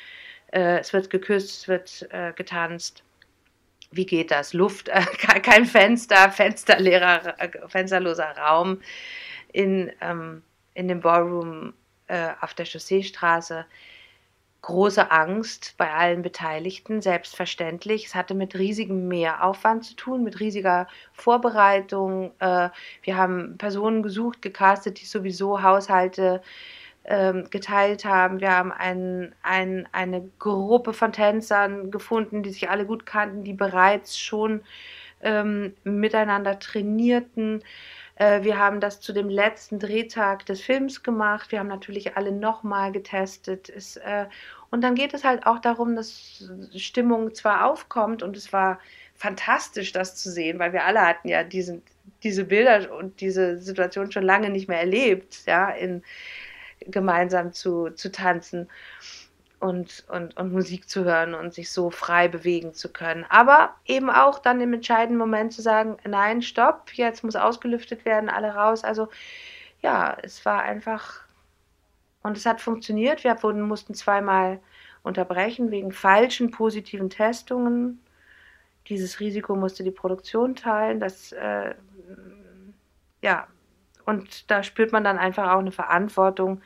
Äh, 0.52 0.78
es 0.80 0.92
wird 0.92 1.10
geküsst, 1.10 1.62
es 1.62 1.68
wird 1.68 2.08
äh, 2.12 2.32
getanzt 2.34 3.02
wie 3.92 4.06
geht 4.06 4.30
das? 4.30 4.52
Luft, 4.52 4.88
äh, 4.88 5.02
kein 5.42 5.66
Fenster, 5.66 6.30
fensterleerer, 6.30 7.40
äh, 7.40 7.50
fensterloser 7.68 8.36
Raum 8.36 8.80
in, 9.52 9.92
ähm, 10.00 10.42
in 10.74 10.88
dem 10.88 11.00
Ballroom 11.00 11.74
äh, 12.08 12.30
auf 12.40 12.54
der 12.54 12.66
Chausseestraße. 12.66 13.66
Große 14.62 15.10
Angst 15.10 15.74
bei 15.76 15.92
allen 15.92 16.22
Beteiligten, 16.22 17.02
selbstverständlich. 17.02 18.06
Es 18.06 18.14
hatte 18.14 18.34
mit 18.34 18.54
riesigem 18.54 19.08
Mehraufwand 19.08 19.84
zu 19.84 19.96
tun, 19.96 20.22
mit 20.22 20.38
riesiger 20.38 20.86
Vorbereitung. 21.12 22.32
Äh, 22.38 22.70
wir 23.02 23.16
haben 23.16 23.58
Personen 23.58 24.02
gesucht, 24.02 24.40
gecastet, 24.40 25.00
die 25.00 25.06
sowieso 25.06 25.62
Haushalte 25.62 26.42
ähm, 27.04 27.48
geteilt 27.50 28.04
haben. 28.04 28.40
Wir 28.40 28.52
haben 28.52 28.72
ein, 28.72 29.34
ein, 29.42 29.88
eine 29.92 30.28
Gruppe 30.38 30.92
von 30.92 31.12
Tänzern 31.12 31.90
gefunden, 31.90 32.42
die 32.42 32.50
sich 32.50 32.70
alle 32.70 32.86
gut 32.86 33.06
kannten, 33.06 33.44
die 33.44 33.54
bereits 33.54 34.18
schon 34.18 34.62
ähm, 35.22 35.74
miteinander 35.84 36.58
trainierten. 36.58 37.62
Äh, 38.16 38.42
wir 38.42 38.58
haben 38.58 38.80
das 38.80 39.00
zu 39.00 39.12
dem 39.12 39.28
letzten 39.28 39.78
Drehtag 39.78 40.46
des 40.46 40.60
Films 40.60 41.02
gemacht. 41.02 41.50
Wir 41.52 41.58
haben 41.58 41.68
natürlich 41.68 42.16
alle 42.16 42.32
nochmal 42.32 42.92
getestet. 42.92 43.68
Es, 43.68 43.96
äh, 43.96 44.26
und 44.70 44.82
dann 44.82 44.94
geht 44.94 45.14
es 45.14 45.24
halt 45.24 45.46
auch 45.46 45.58
darum, 45.58 45.96
dass 45.96 46.50
Stimmung 46.76 47.34
zwar 47.34 47.66
aufkommt 47.66 48.22
und 48.22 48.36
es 48.36 48.52
war 48.52 48.78
fantastisch, 49.14 49.92
das 49.92 50.16
zu 50.16 50.30
sehen, 50.30 50.58
weil 50.58 50.72
wir 50.72 50.84
alle 50.84 51.00
hatten 51.00 51.28
ja 51.28 51.44
diesen, 51.44 51.82
diese 52.22 52.44
Bilder 52.44 52.94
und 52.96 53.20
diese 53.20 53.58
Situation 53.58 54.10
schon 54.10 54.22
lange 54.22 54.50
nicht 54.50 54.68
mehr 54.68 54.80
erlebt, 54.80 55.42
ja, 55.46 55.70
in, 55.70 56.02
gemeinsam 56.86 57.52
zu, 57.52 57.90
zu 57.90 58.10
tanzen 58.10 58.68
und, 59.62 60.04
und, 60.08 60.36
und 60.36 60.52
Musik 60.52 60.88
zu 60.88 61.04
hören 61.04 61.34
und 61.34 61.54
sich 61.54 61.70
so 61.70 61.90
frei 61.90 62.26
bewegen 62.26 62.74
zu 62.74 62.92
können. 62.92 63.24
Aber 63.28 63.76
eben 63.84 64.10
auch 64.10 64.40
dann 64.40 64.60
im 64.60 64.72
entscheidenden 64.72 65.18
Moment 65.18 65.52
zu 65.52 65.62
sagen, 65.62 65.98
nein, 66.04 66.42
stopp, 66.42 66.92
jetzt 66.94 67.22
muss 67.22 67.36
ausgelüftet 67.36 68.04
werden, 68.04 68.28
alle 68.28 68.54
raus. 68.54 68.82
Also 68.82 69.08
ja, 69.80 70.16
es 70.22 70.44
war 70.44 70.62
einfach 70.62 71.20
und 72.22 72.36
es 72.36 72.46
hat 72.46 72.60
funktioniert. 72.60 73.22
Wir 73.22 73.40
wurden, 73.42 73.62
mussten 73.62 73.94
zweimal 73.94 74.60
unterbrechen 75.04 75.70
wegen 75.70 75.92
falschen 75.92 76.50
positiven 76.50 77.10
Testungen. 77.10 78.00
Dieses 78.88 79.20
Risiko 79.20 79.54
musste 79.54 79.84
die 79.84 79.90
Produktion 79.92 80.56
teilen. 80.56 80.98
Das 80.98 81.32
äh, 81.32 81.74
ja, 83.22 83.46
und 84.12 84.50
da 84.50 84.62
spürt 84.62 84.92
man 84.92 85.04
dann 85.04 85.18
einfach 85.18 85.52
auch 85.52 85.58
eine 85.58 85.72
Verantwortung 85.72 86.60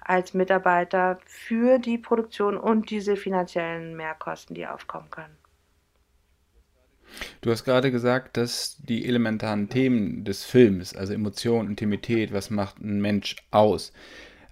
als 0.00 0.34
Mitarbeiter 0.34 1.18
für 1.26 1.78
die 1.78 1.98
Produktion 1.98 2.56
und 2.56 2.90
diese 2.90 3.16
finanziellen 3.16 3.96
Mehrkosten, 3.96 4.54
die 4.54 4.66
aufkommen 4.66 5.10
können. 5.10 5.36
Du 7.40 7.50
hast 7.50 7.64
gerade 7.64 7.90
gesagt, 7.90 8.36
dass 8.36 8.76
die 8.82 9.06
elementaren 9.06 9.68
Themen 9.68 10.24
des 10.24 10.44
Films, 10.44 10.94
also 10.94 11.12
Emotion, 11.12 11.68
Intimität, 11.68 12.32
was 12.32 12.50
macht 12.50 12.80
ein 12.80 13.00
Mensch 13.00 13.36
aus, 13.50 13.92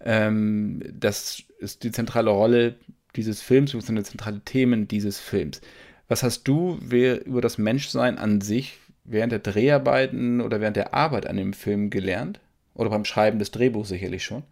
ähm, 0.05 0.83
das 0.93 1.43
ist 1.59 1.83
die 1.83 1.91
zentrale 1.91 2.31
Rolle 2.31 2.77
dieses 3.17 3.43
Films, 3.43 3.73
beziehungsweise 3.73 4.11
zentrale 4.11 4.41
Themen 4.41 4.89
dieses 4.89 5.19
Films. 5.19 5.61
Was 6.09 6.23
hast 6.23 6.45
du 6.45 6.79
über 6.91 7.41
das 7.41 7.59
Menschsein 7.59 8.19
an 8.19 8.41
sich 8.41 8.79
während 9.07 9.33
der 9.33 9.39
Dreharbeiten 9.39 10.41
oder 10.41 10.61
während 10.61 10.77
der 10.77 10.95
Arbeit 10.95 11.27
an 11.27 11.37
dem 11.37 11.53
Film 11.53 11.91
gelernt? 11.91 12.41
Oder 12.75 12.91
beim 12.91 13.05
Schreiben 13.05 13.39
des 13.39 13.51
Drehbuchs 13.51 13.89
sicherlich 13.89 14.25
schon? 14.25 14.43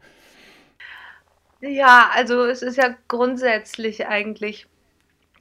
Ja, 1.60 2.10
also 2.12 2.44
es 2.44 2.62
ist 2.62 2.76
ja 2.76 2.94
grundsätzlich 3.08 4.06
eigentlich 4.06 4.66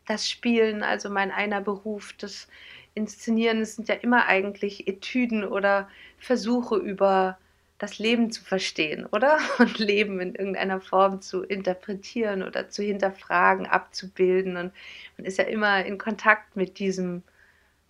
das 0.07 0.29
Spielen, 0.29 0.83
also 0.83 1.09
mein 1.09 1.31
einer 1.31 1.61
Beruf, 1.61 2.13
das 2.13 2.47
Inszenieren, 2.95 3.61
es 3.61 3.75
sind 3.75 3.87
ja 3.87 3.95
immer 3.95 4.27
eigentlich 4.27 4.87
Etüden 4.87 5.43
oder 5.43 5.89
Versuche 6.19 6.75
über 6.75 7.37
das 7.79 7.99
Leben 7.99 8.31
zu 8.31 8.43
verstehen, 8.43 9.05
oder? 9.07 9.39
Und 9.59 9.79
Leben 9.79 10.19
in 10.19 10.35
irgendeiner 10.35 10.79
Form 10.79 11.21
zu 11.21 11.43
interpretieren 11.43 12.43
oder 12.43 12.69
zu 12.69 12.83
hinterfragen, 12.83 13.65
abzubilden. 13.65 14.57
Und 14.57 14.71
man 15.17 15.25
ist 15.25 15.37
ja 15.37 15.45
immer 15.45 15.83
in 15.85 15.97
Kontakt 15.97 16.55
mit 16.55 16.79
diesem, 16.79 17.23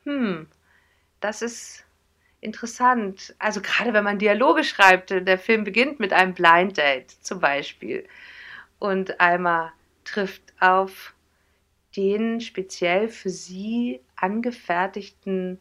hm, 0.06 0.48
das 1.24 1.42
ist 1.42 1.86
interessant. 2.42 3.34
Also 3.40 3.62
gerade 3.62 3.94
wenn 3.94 4.04
man 4.04 4.20
Dialoge 4.20 4.64
schreibt, 4.64 5.10
der 5.10 5.38
Film 5.38 5.64
beginnt 5.64 6.00
mit 6.00 6.12
einem 6.12 6.34
Blind 6.34 6.78
Date 6.78 7.12
zum 7.12 7.40
Beispiel. 7.40 8.08
Und 8.80 9.22
Alma 9.22 9.72
trifft 10.04 10.54
auf 10.60 11.14
den 11.96 12.42
speziell 12.42 13.08
für 13.08 13.30
sie 13.30 14.02
angefertigten 14.18 15.60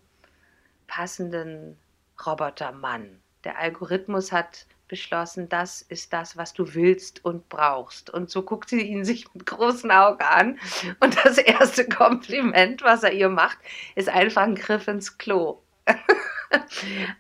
passenden 0.88 1.78
Robotermann. 2.26 3.20
Der 3.44 3.58
Algorithmus 3.58 4.32
hat 4.32 4.66
beschlossen, 4.92 5.48
das 5.48 5.80
ist 5.80 6.12
das, 6.12 6.36
was 6.36 6.52
du 6.52 6.74
willst 6.74 7.24
und 7.24 7.48
brauchst. 7.48 8.10
Und 8.10 8.28
so 8.28 8.42
guckt 8.42 8.68
sie 8.68 8.82
ihn 8.82 9.06
sich 9.06 9.32
mit 9.32 9.46
großen 9.46 9.90
Augen 9.90 10.20
an. 10.20 10.58
Und 11.00 11.16
das 11.24 11.38
erste 11.38 11.88
Kompliment, 11.88 12.82
was 12.82 13.02
er 13.02 13.12
ihr 13.12 13.30
macht, 13.30 13.56
ist 13.94 14.10
einfach 14.10 14.42
ein 14.42 14.54
Griff 14.54 14.88
ins 14.88 15.16
Klo. 15.16 15.62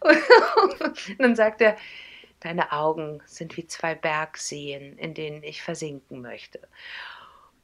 und 0.00 1.18
dann 1.18 1.34
sagt 1.34 1.62
er, 1.62 1.78
deine 2.40 2.72
Augen 2.72 3.22
sind 3.24 3.56
wie 3.56 3.66
zwei 3.66 3.94
Bergseen, 3.94 4.98
in 4.98 5.14
denen 5.14 5.42
ich 5.42 5.62
versinken 5.62 6.20
möchte. 6.20 6.60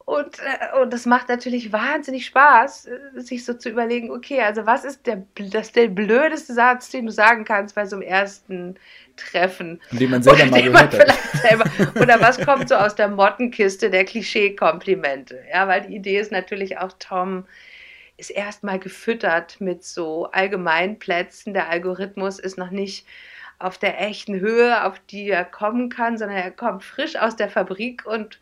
Und, 0.08 0.38
äh, 0.38 0.80
und 0.80 0.90
das 0.94 1.04
macht 1.04 1.28
natürlich 1.28 1.70
wahnsinnig 1.70 2.24
Spaß, 2.24 2.86
äh, 2.86 3.20
sich 3.20 3.44
so 3.44 3.52
zu 3.52 3.68
überlegen, 3.68 4.10
okay, 4.10 4.40
also 4.40 4.64
was 4.64 4.86
ist 4.86 5.06
der, 5.06 5.22
das 5.34 5.72
der 5.72 5.88
blödeste 5.88 6.54
Satz, 6.54 6.88
den 6.88 7.04
du 7.04 7.12
sagen 7.12 7.44
kannst 7.44 7.74
bei 7.74 7.84
so 7.84 7.96
einem 7.96 8.08
ersten 8.08 8.76
Treffen? 9.18 9.82
Den 9.90 10.10
man 10.10 10.22
selber 10.22 10.46
mal 10.46 10.62
gehört 10.62 10.98
hat. 10.98 11.14
Selber, 11.42 11.64
oder 12.00 12.22
was 12.22 12.40
kommt 12.40 12.70
so 12.70 12.76
aus 12.76 12.94
der 12.94 13.08
Mottenkiste 13.08 13.90
der 13.90 14.06
Klischee-Komplimente? 14.06 15.44
Ja, 15.52 15.68
weil 15.68 15.82
die 15.82 15.96
Idee 15.96 16.18
ist 16.18 16.32
natürlich 16.32 16.78
auch, 16.78 16.94
Tom 16.98 17.44
ist 18.16 18.30
erstmal 18.30 18.78
gefüttert 18.78 19.60
mit 19.60 19.84
so 19.84 20.30
Allgemeinplätzen. 20.32 21.52
Der 21.52 21.68
Algorithmus 21.68 22.38
ist 22.38 22.56
noch 22.56 22.70
nicht 22.70 23.06
auf 23.58 23.76
der 23.76 24.00
echten 24.00 24.40
Höhe, 24.40 24.84
auf 24.84 24.98
die 25.10 25.28
er 25.28 25.44
kommen 25.44 25.90
kann, 25.90 26.16
sondern 26.16 26.38
er 26.38 26.50
kommt 26.50 26.82
frisch 26.82 27.16
aus 27.16 27.36
der 27.36 27.50
Fabrik 27.50 28.06
und 28.06 28.40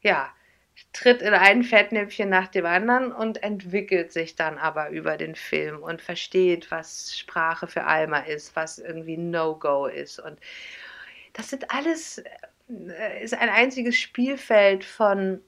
ja, 0.00 0.30
tritt 0.92 1.22
in 1.22 1.34
ein 1.34 1.62
Fettnäpfchen 1.62 2.28
nach 2.28 2.48
dem 2.48 2.66
anderen 2.66 3.12
und 3.12 3.42
entwickelt 3.42 4.12
sich 4.12 4.36
dann 4.36 4.58
aber 4.58 4.90
über 4.90 5.16
den 5.16 5.34
Film 5.34 5.82
und 5.82 6.02
versteht, 6.02 6.70
was 6.70 7.16
Sprache 7.16 7.66
für 7.66 7.84
Alma 7.84 8.18
ist, 8.18 8.56
was 8.56 8.78
irgendwie 8.78 9.16
No-Go 9.16 9.86
ist. 9.86 10.18
Und 10.18 10.38
das 11.32 11.50
sind 11.50 11.70
alles, 11.70 12.18
äh, 12.68 13.22
ist 13.22 13.34
ein 13.34 13.48
einziges 13.48 13.96
Spielfeld 13.96 14.84
von 14.84 15.40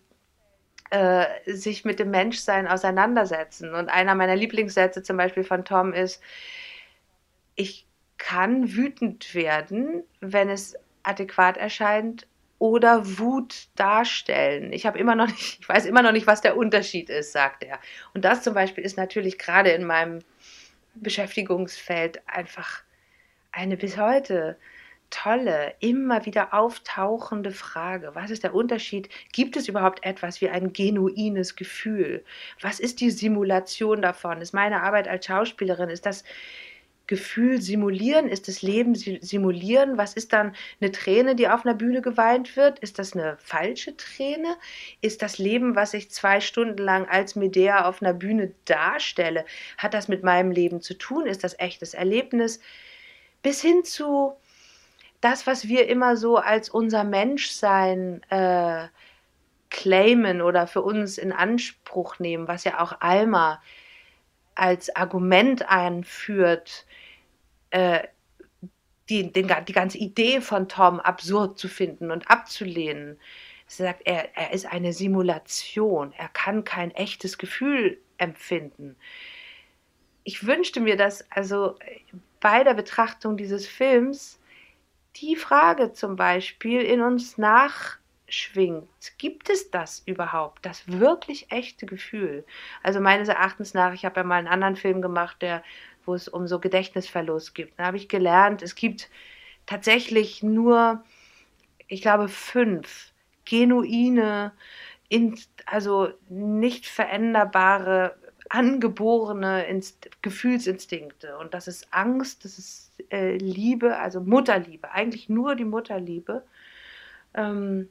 äh, 0.91 1.27
sich 1.47 1.85
mit 1.85 1.99
dem 1.99 2.11
Menschsein 2.11 2.69
auseinandersetzen. 2.69 3.75
Und 3.75 3.89
einer 3.89 4.15
meiner 4.15 4.37
Lieblingssätze 4.37 5.03
zum 5.03 5.17
Beispiel 5.17 5.45
von 5.45 5.65
Tom 5.65 5.93
ist, 5.93 6.23
ich 7.55 7.87
kann 8.19 8.75
wütend 8.75 9.35
werden, 9.35 10.05
wenn 10.21 10.49
es 10.49 10.77
adäquat 11.03 11.57
erscheint, 11.57 12.27
oder 12.63 13.19
Wut 13.19 13.67
darstellen. 13.75 14.73
Ich 14.73 14.87
habe 14.87 14.97
immer 14.97 15.17
noch 15.17 15.27
nicht, 15.27 15.59
ich 15.59 15.69
weiß 15.69 15.85
immer 15.85 16.01
noch 16.01 16.13
nicht, 16.13 16.29
was 16.29 16.43
der 16.43 16.57
Unterschied 16.57 17.11
ist, 17.11 17.33
sagt 17.33 17.65
er. 17.65 17.81
Und 18.15 18.25
das 18.25 18.45
zum 18.45 18.55
Beispiel 18.55 18.85
ist 18.85 18.97
natürlich 18.97 19.37
gerade 19.37 19.71
in 19.71 19.83
meinem 19.83 20.21
Beschäftigungsfeld 20.95 22.23
einfach 22.29 22.85
eine 23.51 23.77
bis 23.77 23.99
heute 23.99 24.57
tolle, 25.11 25.75
immer 25.81 26.25
wieder 26.25 26.55
auftauchende 26.55 27.51
Frage. 27.51 28.13
Was 28.15 28.31
ist 28.31 28.45
der 28.45 28.55
Unterschied? 28.55 29.09
Gibt 29.33 29.57
es 29.57 29.67
überhaupt 29.67 30.05
etwas 30.05 30.41
wie 30.41 30.49
ein 30.49 30.73
genuines 30.73 31.57
Gefühl? 31.57 32.25
Was 32.61 32.79
ist 32.79 33.01
die 33.01 33.11
Simulation 33.11 34.03
davon? 34.03 34.41
Ist 34.41 34.55
meine 34.55 34.85
Arbeit 34.85 35.09
als 35.09 35.27
Schauspielerin, 35.27 35.91
ist 35.91 36.07
das 36.07 36.23
Gefühl 37.07 37.61
simulieren? 37.61 38.29
Ist 38.29 38.49
das 38.49 38.63
Leben 38.63 38.95
simulieren? 38.95 39.99
Was 39.99 40.15
ist 40.15 40.33
dann 40.33 40.55
eine 40.81 40.93
Träne, 40.93 41.35
die 41.35 41.49
auf 41.49 41.65
einer 41.65 41.75
Bühne 41.75 42.03
geweint 42.03 42.57
wird? 42.57 42.79
Ist 42.79 42.99
das 42.99 43.15
eine 43.15 43.37
falsche 43.39 43.97
Träne? 43.97 44.57
Ist 45.01 45.23
das 45.23 45.39
Leben, 45.39 45.75
was 45.75 45.95
ich 45.95 46.11
zwei 46.11 46.41
Stunden 46.41 46.79
lang 46.79 47.09
als 47.09 47.37
Medea 47.37 47.87
auf 47.87 48.03
einer 48.03 48.15
Bühne 48.15 48.53
darstelle, 48.65 49.45
hat 49.79 49.95
das 49.95 50.09
mit 50.09 50.23
meinem 50.23 50.51
Leben 50.51 50.81
zu 50.81 50.95
tun? 50.95 51.27
Ist 51.27 51.45
das 51.45 51.59
echtes 51.59 51.95
Erlebnis? 51.95 52.61
Bis 53.43 53.61
hin 53.61 53.85
zu 53.85 54.35
das, 55.21 55.47
was 55.47 55.69
wir 55.69 55.89
immer 55.89 56.17
so 56.17 56.37
als 56.37 56.69
unser 56.69 57.05
Menschsein 57.05 58.23
äh, 58.29 58.89
claimen 59.71 60.43
oder 60.43 60.67
für 60.67 60.83
uns 60.83 61.17
in 61.17 61.33
Anspruch 61.33 62.19
nehmen, 62.19 62.49
was 62.49 62.65
ja 62.65 62.81
auch 62.81 63.01
Alma 63.01 63.63
als 64.55 64.95
Argument 64.95 65.69
einführt, 65.69 66.87
äh, 67.71 68.07
die, 69.09 69.33
den, 69.33 69.51
die 69.67 69.73
ganze 69.73 69.99
Idee 69.99 70.41
von 70.41 70.69
Tom 70.69 71.01
absurd 71.01 71.59
zu 71.59 71.69
finden 71.69 72.11
und 72.11 72.31
abzulehnen. 72.31 73.19
Sie 73.67 73.83
sagt, 73.83 74.03
er, 74.05 74.37
er 74.37 74.53
ist 74.53 74.67
eine 74.67 74.93
Simulation, 74.93 76.13
er 76.17 76.29
kann 76.29 76.65
kein 76.65 76.91
echtes 76.93 77.39
Gefühl 77.39 77.99
empfinden. 78.19 78.97
Ich 80.25 80.47
wünschte 80.47 80.81
mir, 80.81 80.97
dass 80.97 81.29
also 81.31 81.77
bei 82.41 82.65
der 82.65 82.75
Betrachtung 82.75 83.37
dieses 83.37 83.67
Films 83.67 84.39
die 85.17 85.37
Frage 85.37 85.93
zum 85.93 86.17
Beispiel 86.17 86.83
in 86.83 87.01
uns 87.01 87.39
nachschwingt. 88.33 88.89
Gibt 89.19 89.51
es 89.51 89.71
das 89.71 90.03
überhaupt, 90.07 90.65
das 90.65 90.89
wirklich 90.89 91.51
echte 91.51 91.87
Gefühl? 91.87 92.45
Also 92.83 93.01
meines 93.01 93.29
Erachtens 93.29 93.75
nach, 93.75 93.93
ich 93.93 94.05
habe 94.05 94.21
ja 94.21 94.25
mal 94.25 94.37
einen 94.37 94.49
anderen 94.49 94.77
Film 94.77 95.03
gemacht, 95.03 95.43
der, 95.43 95.63
wo 96.05 96.15
es 96.15 96.29
um 96.29 96.47
so 96.47 96.59
Gedächtnisverlust 96.59 97.55
gibt. 97.55 97.79
Da 97.79 97.85
habe 97.85 97.97
ich 97.97 98.09
gelernt, 98.09 98.63
es 98.63 98.75
gibt 98.75 99.11
tatsächlich 99.67 100.43
nur, 100.43 101.05
ich 101.89 102.01
glaube, 102.01 102.29
fünf 102.29 103.13
genuine, 103.45 104.53
also 105.67 106.09
nicht 106.29 106.87
veränderbare 106.87 108.17
angeborene 108.49 109.67
Inst 109.67 110.11
Gefühlsinstinkte. 110.23 111.39
Und 111.39 111.55
das 111.55 111.69
ist 111.69 111.89
Angst, 111.91 112.45
das 112.45 112.59
ist 112.59 112.93
äh, 113.11 113.37
Liebe, 113.37 113.97
also 113.99 114.21
Mutterliebe, 114.21 114.91
eigentlich 114.91 115.29
nur 115.29 115.55
die 115.55 115.65
Mutterliebe. 115.65 116.45
Ähm, 117.35 117.89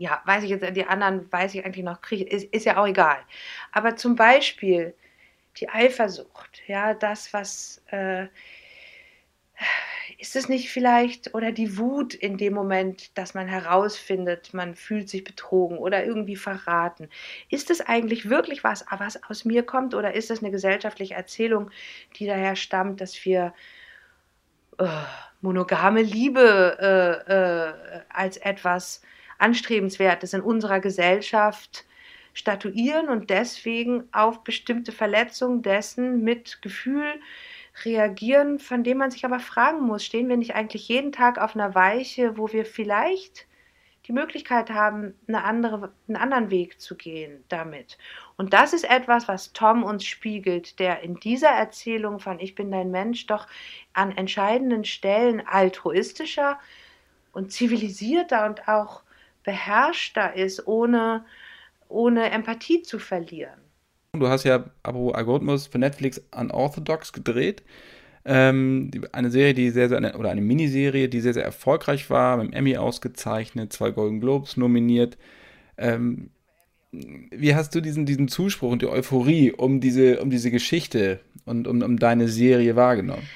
ja, 0.00 0.22
weiß 0.24 0.44
ich 0.44 0.50
jetzt, 0.50 0.74
die 0.74 0.86
anderen 0.86 1.30
weiß 1.30 1.54
ich 1.54 1.62
eigentlich 1.62 1.84
noch, 1.84 2.00
kriege, 2.00 2.24
ist, 2.24 2.44
ist 2.54 2.64
ja 2.64 2.78
auch 2.78 2.86
egal. 2.86 3.18
Aber 3.70 3.96
zum 3.96 4.16
Beispiel 4.16 4.94
die 5.58 5.68
Eifersucht, 5.68 6.62
ja, 6.66 6.94
das, 6.94 7.34
was 7.34 7.82
äh, 7.88 8.28
ist 10.16 10.36
es 10.36 10.48
nicht 10.48 10.70
vielleicht 10.70 11.34
oder 11.34 11.52
die 11.52 11.76
Wut 11.76 12.14
in 12.14 12.38
dem 12.38 12.54
Moment, 12.54 13.16
dass 13.18 13.34
man 13.34 13.46
herausfindet, 13.46 14.54
man 14.54 14.74
fühlt 14.74 15.10
sich 15.10 15.22
betrogen 15.22 15.76
oder 15.76 16.02
irgendwie 16.02 16.36
verraten? 16.36 17.10
Ist 17.50 17.68
es 17.68 17.82
eigentlich 17.82 18.30
wirklich 18.30 18.64
was, 18.64 18.86
was 18.90 19.22
aus 19.24 19.44
mir 19.44 19.64
kommt 19.64 19.94
oder 19.94 20.14
ist 20.14 20.30
es 20.30 20.38
eine 20.38 20.50
gesellschaftliche 20.50 21.12
Erzählung, 21.12 21.70
die 22.16 22.24
daher 22.26 22.56
stammt, 22.56 23.02
dass 23.02 23.22
wir 23.26 23.52
äh, 24.78 24.86
monogame 25.42 26.00
Liebe 26.00 26.78
äh, 26.80 27.98
äh, 27.98 28.02
als 28.08 28.38
etwas 28.38 29.02
Anstrebenswertes 29.40 30.32
in 30.32 30.40
unserer 30.40 30.80
Gesellschaft 30.80 31.84
statuieren 32.32 33.08
und 33.08 33.30
deswegen 33.30 34.04
auf 34.12 34.44
bestimmte 34.44 34.92
Verletzungen 34.92 35.62
dessen 35.62 36.22
mit 36.22 36.62
Gefühl 36.62 37.20
reagieren, 37.84 38.58
von 38.58 38.84
dem 38.84 38.98
man 38.98 39.10
sich 39.10 39.24
aber 39.24 39.40
fragen 39.40 39.80
muss, 39.82 40.04
stehen 40.04 40.28
wir 40.28 40.36
nicht 40.36 40.54
eigentlich 40.54 40.88
jeden 40.88 41.12
Tag 41.12 41.38
auf 41.38 41.54
einer 41.54 41.74
Weiche, 41.74 42.36
wo 42.36 42.52
wir 42.52 42.64
vielleicht 42.64 43.46
die 44.06 44.12
Möglichkeit 44.12 44.70
haben, 44.70 45.14
eine 45.28 45.44
andere, 45.44 45.92
einen 46.08 46.16
anderen 46.16 46.50
Weg 46.50 46.80
zu 46.80 46.96
gehen 46.96 47.44
damit. 47.48 47.96
Und 48.36 48.52
das 48.52 48.72
ist 48.72 48.88
etwas, 48.88 49.28
was 49.28 49.52
Tom 49.52 49.84
uns 49.84 50.04
spiegelt, 50.04 50.78
der 50.80 51.02
in 51.02 51.14
dieser 51.20 51.50
Erzählung 51.50 52.18
von 52.18 52.40
Ich 52.40 52.54
bin 52.54 52.70
dein 52.70 52.90
Mensch 52.90 53.26
doch 53.26 53.46
an 53.92 54.16
entscheidenden 54.16 54.84
Stellen 54.84 55.46
altruistischer 55.46 56.58
und 57.32 57.52
zivilisierter 57.52 58.46
und 58.46 58.66
auch 58.66 59.02
beherrschter 59.44 60.34
ist, 60.34 60.66
ohne, 60.66 61.24
ohne 61.88 62.30
Empathie 62.30 62.82
zu 62.82 62.98
verlieren. 62.98 63.60
Du 64.12 64.28
hast 64.28 64.44
ja 64.44 64.64
Abo 64.82 65.12
Algorithmus 65.12 65.66
für 65.66 65.78
Netflix 65.78 66.20
Unorthodox 66.34 67.12
gedreht. 67.12 67.62
Ähm, 68.24 68.90
eine 69.12 69.30
Serie, 69.30 69.54
die 69.54 69.70
sehr, 69.70 69.88
sehr, 69.88 70.18
oder 70.18 70.30
eine 70.30 70.40
Miniserie, 70.40 71.08
die 71.08 71.20
sehr, 71.20 71.32
sehr 71.32 71.44
erfolgreich 71.44 72.10
war, 72.10 72.36
mit 72.36 72.48
dem 72.48 72.52
Emmy 72.52 72.76
ausgezeichnet, 72.76 73.72
zwei 73.72 73.90
Golden 73.92 74.20
Globes 74.20 74.56
nominiert. 74.56 75.16
Ähm, 75.78 76.30
wie 76.92 77.54
hast 77.54 77.74
du 77.74 77.80
diesen, 77.80 78.04
diesen 78.04 78.28
Zuspruch 78.28 78.72
und 78.72 78.82
die 78.82 78.88
Euphorie 78.88 79.52
um 79.52 79.80
diese, 79.80 80.20
um 80.20 80.28
diese 80.28 80.50
Geschichte 80.50 81.20
und 81.46 81.68
um, 81.68 81.82
um 81.82 81.98
deine 81.98 82.28
Serie 82.28 82.76
wahrgenommen? 82.76 83.26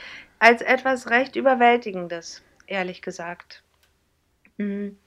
Als 0.41 0.61
etwas 0.61 1.09
recht 1.09 1.37
Überwältigendes, 1.37 2.43
ehrlich 2.67 3.01
gesagt. 3.01 3.63
Mhm. 4.59 4.99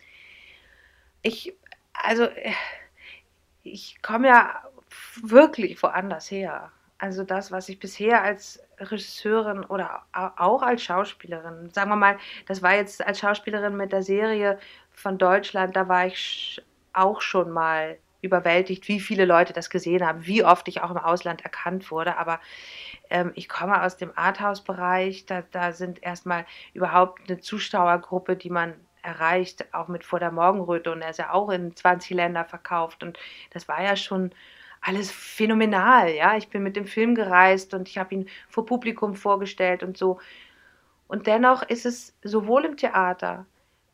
Ich, 1.21 1.53
also, 1.93 2.27
ich 3.63 4.01
komme 4.01 4.27
ja 4.27 4.63
wirklich 5.21 5.81
woanders 5.81 6.31
her. 6.31 6.71
Also 6.99 7.23
das, 7.23 7.51
was 7.51 7.69
ich 7.69 7.79
bisher 7.79 8.23
als 8.23 8.59
Regisseurin 8.79 9.63
oder 9.65 10.03
auch 10.13 10.63
als 10.63 10.81
Schauspielerin, 10.83 11.69
sagen 11.71 11.91
wir 11.91 11.95
mal, 11.95 12.17
das 12.47 12.63
war 12.63 12.75
jetzt 12.75 13.05
als 13.05 13.19
Schauspielerin 13.19 13.77
mit 13.77 13.91
der 13.91 14.01
Serie 14.01 14.57
von 14.93 15.17
Deutschland, 15.19 15.75
da 15.75 15.87
war 15.87 16.07
ich 16.07 16.61
auch 16.93 17.21
schon 17.21 17.51
mal 17.51 17.99
überwältigt, 18.21 18.87
wie 18.87 18.99
viele 18.99 19.25
Leute 19.25 19.53
das 19.53 19.69
gesehen 19.69 20.05
haben, 20.05 20.25
wie 20.25 20.43
oft 20.43 20.67
ich 20.67 20.81
auch 20.81 20.89
im 20.89 20.97
Ausland 20.97 21.41
erkannt 21.41 21.91
wurde. 21.91 22.17
Aber 22.17 22.39
ähm, 23.11 23.31
ich 23.35 23.47
komme 23.47 23.83
aus 23.83 23.97
dem 23.97 24.11
Arthouse-Bereich, 24.15 25.27
da, 25.27 25.43
da 25.51 25.71
sind 25.71 26.01
erstmal 26.01 26.45
überhaupt 26.73 27.29
eine 27.29 27.39
Zuschauergruppe, 27.39 28.35
die 28.35 28.49
man 28.49 28.73
erreicht, 29.07 29.73
auch 29.73 29.87
mit 29.87 30.03
Vor 30.03 30.19
der 30.19 30.31
Morgenröte 30.31 30.91
und 30.91 31.01
er 31.01 31.09
ist 31.11 31.19
ja 31.19 31.31
auch 31.31 31.49
in 31.49 31.75
20 31.75 32.11
Länder 32.15 32.45
verkauft 32.45 33.03
und 33.03 33.17
das 33.51 33.67
war 33.67 33.81
ja 33.81 33.95
schon 33.95 34.31
alles 34.81 35.11
phänomenal, 35.11 36.11
ja. 36.11 36.37
Ich 36.37 36.49
bin 36.49 36.63
mit 36.63 36.75
dem 36.75 36.85
Film 36.85 37.15
gereist 37.15 37.73
und 37.73 37.87
ich 37.89 37.97
habe 37.97 38.13
ihn 38.15 38.29
vor 38.49 38.65
Publikum 38.65 39.15
vorgestellt 39.15 39.83
und 39.83 39.97
so. 39.97 40.19
Und 41.07 41.27
dennoch 41.27 41.63
ist 41.63 41.85
es 41.85 42.15
sowohl 42.23 42.65
im 42.65 42.77
Theater 42.77 43.45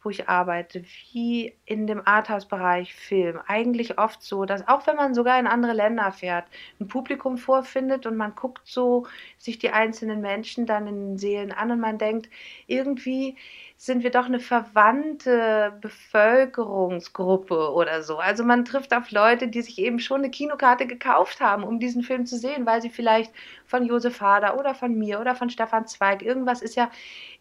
wo 0.04 0.10
ich 0.10 0.28
arbeite, 0.28 0.84
wie 1.12 1.56
in 1.66 1.88
dem 1.88 2.06
Arthouse-Bereich 2.06 2.94
Film, 2.94 3.40
eigentlich 3.48 3.98
oft 3.98 4.22
so, 4.22 4.46
dass 4.46 4.68
auch 4.68 4.86
wenn 4.86 4.98
man 4.98 5.14
sogar 5.14 5.40
in 5.40 5.48
andere 5.48 5.74
Länder 5.74 6.12
fährt, 6.12 6.46
ein 6.80 6.88
Publikum 6.88 7.38
vorfindet 7.38 8.06
und 8.06 8.18
man 8.18 8.36
guckt 8.36 8.62
so 8.66 9.08
sich 9.38 9.60
die 9.60 9.70
einzelnen 9.70 10.22
Menschen 10.22 10.66
dann 10.66 10.88
in 10.88 10.96
den 10.96 11.18
Seelen 11.18 11.52
an 11.52 11.72
und 11.72 11.80
man 11.80 11.98
denkt, 11.98 12.30
irgendwie 12.68 13.38
sind 13.84 14.02
wir 14.02 14.12
doch 14.12 14.28
eine 14.28 14.40
verwandte 14.40 15.78
Bevölkerungsgruppe 15.82 17.74
oder 17.74 18.02
so. 18.02 18.18
Also 18.18 18.46
man 18.46 18.64
trifft 18.64 18.94
auf 18.94 19.12
Leute, 19.12 19.50
die 19.50 19.62
sich 19.62 19.78
eben 19.78 20.00
schon 20.00 20.20
eine 20.20 20.32
Kinokarte 20.32 20.88
gekauft 20.88 21.42
haben, 21.42 21.66
um 21.66 21.82
diesen 21.82 22.02
Film 22.02 22.26
zu 22.26 22.38
sehen, 22.38 22.66
weil 22.66 22.82
sie 22.82 22.90
vielleicht 22.90 23.34
von 23.66 23.84
Josef 23.84 24.22
Hader 24.22 24.58
oder 24.58 24.74
von 24.74 24.98
mir 24.98 25.20
oder 25.20 25.36
von 25.36 25.50
Stefan 25.50 25.86
Zweig, 25.86 26.22
irgendwas 26.22 26.62
ist 26.62 26.76
ja 26.76 26.90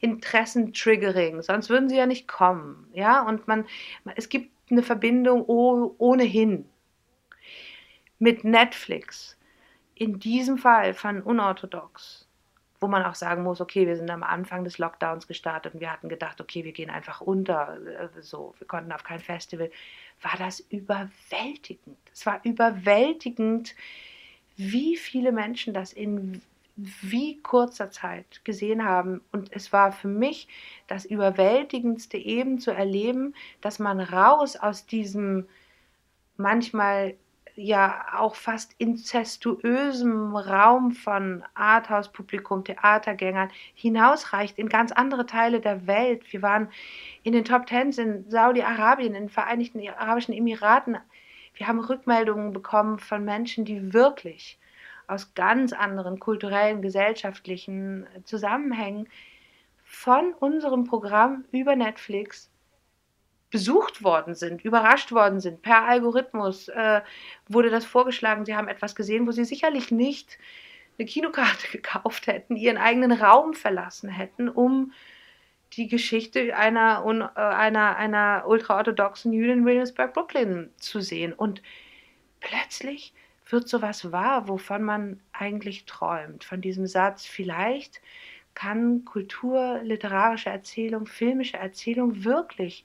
Interessentriggering, 0.00 1.42
sonst 1.42 1.70
würden 1.70 1.88
sie 1.88 1.96
ja 1.96 2.06
nicht 2.06 2.26
kommen. 2.26 2.88
Ja, 2.92 3.22
und 3.22 3.46
man, 3.46 3.64
es 4.16 4.28
gibt 4.28 4.50
eine 4.68 4.82
Verbindung 4.82 5.44
ohnehin 5.44 6.68
mit 8.18 8.42
Netflix. 8.42 9.38
In 9.94 10.18
diesem 10.18 10.58
Fall 10.58 10.92
von 10.92 11.22
unorthodox, 11.22 12.28
wo 12.82 12.88
man 12.88 13.04
auch 13.04 13.14
sagen 13.14 13.44
muss, 13.44 13.60
okay, 13.60 13.86
wir 13.86 13.96
sind 13.96 14.10
am 14.10 14.22
Anfang 14.22 14.64
des 14.64 14.78
Lockdowns 14.78 15.26
gestartet 15.28 15.74
und 15.74 15.80
wir 15.80 15.92
hatten 15.92 16.08
gedacht, 16.08 16.40
okay, 16.40 16.64
wir 16.64 16.72
gehen 16.72 16.90
einfach 16.90 17.20
unter, 17.20 17.78
äh, 17.86 18.08
so, 18.20 18.54
wir 18.58 18.66
konnten 18.66 18.92
auf 18.92 19.04
kein 19.04 19.20
Festival, 19.20 19.70
war 20.20 20.34
das 20.38 20.60
überwältigend. 20.60 21.96
Es 22.12 22.26
war 22.26 22.40
überwältigend, 22.44 23.74
wie 24.56 24.96
viele 24.96 25.32
Menschen 25.32 25.72
das 25.72 25.92
in 25.92 26.42
wie 26.76 27.40
kurzer 27.42 27.90
Zeit 27.90 28.44
gesehen 28.44 28.84
haben. 28.84 29.20
Und 29.30 29.52
es 29.52 29.72
war 29.72 29.92
für 29.92 30.08
mich 30.08 30.48
das 30.86 31.04
Überwältigendste 31.04 32.16
eben 32.16 32.58
zu 32.58 32.70
erleben, 32.70 33.34
dass 33.60 33.78
man 33.78 34.00
raus 34.00 34.56
aus 34.56 34.86
diesem 34.86 35.46
manchmal 36.36 37.14
ja 37.62 38.04
auch 38.16 38.34
fast 38.34 38.74
inzestuösem 38.78 40.36
Raum 40.36 40.92
von 40.92 41.44
Arthouse-Publikum, 41.54 42.64
Theatergängern 42.64 43.50
hinausreicht 43.74 44.58
in 44.58 44.68
ganz 44.68 44.92
andere 44.92 45.26
Teile 45.26 45.60
der 45.60 45.86
Welt. 45.86 46.32
Wir 46.32 46.42
waren 46.42 46.68
in 47.22 47.32
den 47.32 47.44
Top 47.44 47.66
Tens 47.66 47.98
in 47.98 48.28
Saudi-Arabien, 48.30 49.14
in 49.14 49.22
den 49.22 49.28
Vereinigten 49.28 49.80
Arabischen 49.88 50.34
Emiraten. 50.34 50.98
Wir 51.54 51.68
haben 51.68 51.80
Rückmeldungen 51.80 52.52
bekommen 52.52 52.98
von 52.98 53.24
Menschen, 53.24 53.64
die 53.64 53.92
wirklich 53.92 54.58
aus 55.06 55.34
ganz 55.34 55.72
anderen 55.72 56.18
kulturellen, 56.18 56.82
gesellschaftlichen 56.82 58.06
Zusammenhängen 58.24 59.08
von 59.84 60.32
unserem 60.34 60.84
Programm 60.84 61.44
über 61.52 61.76
Netflix 61.76 62.51
besucht 63.52 64.02
worden 64.02 64.34
sind, 64.34 64.64
überrascht 64.64 65.12
worden 65.12 65.38
sind. 65.38 65.62
Per 65.62 65.84
Algorithmus 65.84 66.68
äh, 66.68 67.02
wurde 67.48 67.70
das 67.70 67.84
vorgeschlagen. 67.84 68.46
Sie 68.46 68.56
haben 68.56 68.66
etwas 68.66 68.96
gesehen, 68.96 69.26
wo 69.28 69.30
sie 69.30 69.44
sicherlich 69.44 69.92
nicht 69.92 70.38
eine 70.98 71.06
Kinokarte 71.06 71.68
gekauft 71.72 72.26
hätten, 72.26 72.56
ihren 72.56 72.78
eigenen 72.78 73.12
Raum 73.12 73.54
verlassen 73.54 74.08
hätten, 74.08 74.48
um 74.48 74.92
die 75.74 75.86
Geschichte 75.86 76.56
einer, 76.56 77.04
äh, 77.36 77.40
einer, 77.40 77.96
einer 77.96 78.44
ultraorthodoxen 78.46 79.32
Jüdin 79.32 79.58
in 79.58 79.64
Williamsburg, 79.66 80.14
Brooklyn 80.14 80.70
zu 80.78 81.00
sehen. 81.00 81.34
Und 81.34 81.62
plötzlich 82.40 83.12
wird 83.50 83.68
sowas 83.68 84.12
wahr, 84.12 84.48
wovon 84.48 84.82
man 84.82 85.20
eigentlich 85.32 85.84
träumt. 85.84 86.42
Von 86.42 86.62
diesem 86.62 86.86
Satz, 86.86 87.26
vielleicht 87.26 88.00
kann 88.54 89.04
Kultur, 89.04 89.80
literarische 89.82 90.48
Erzählung, 90.48 91.06
filmische 91.06 91.58
Erzählung 91.58 92.24
wirklich 92.24 92.84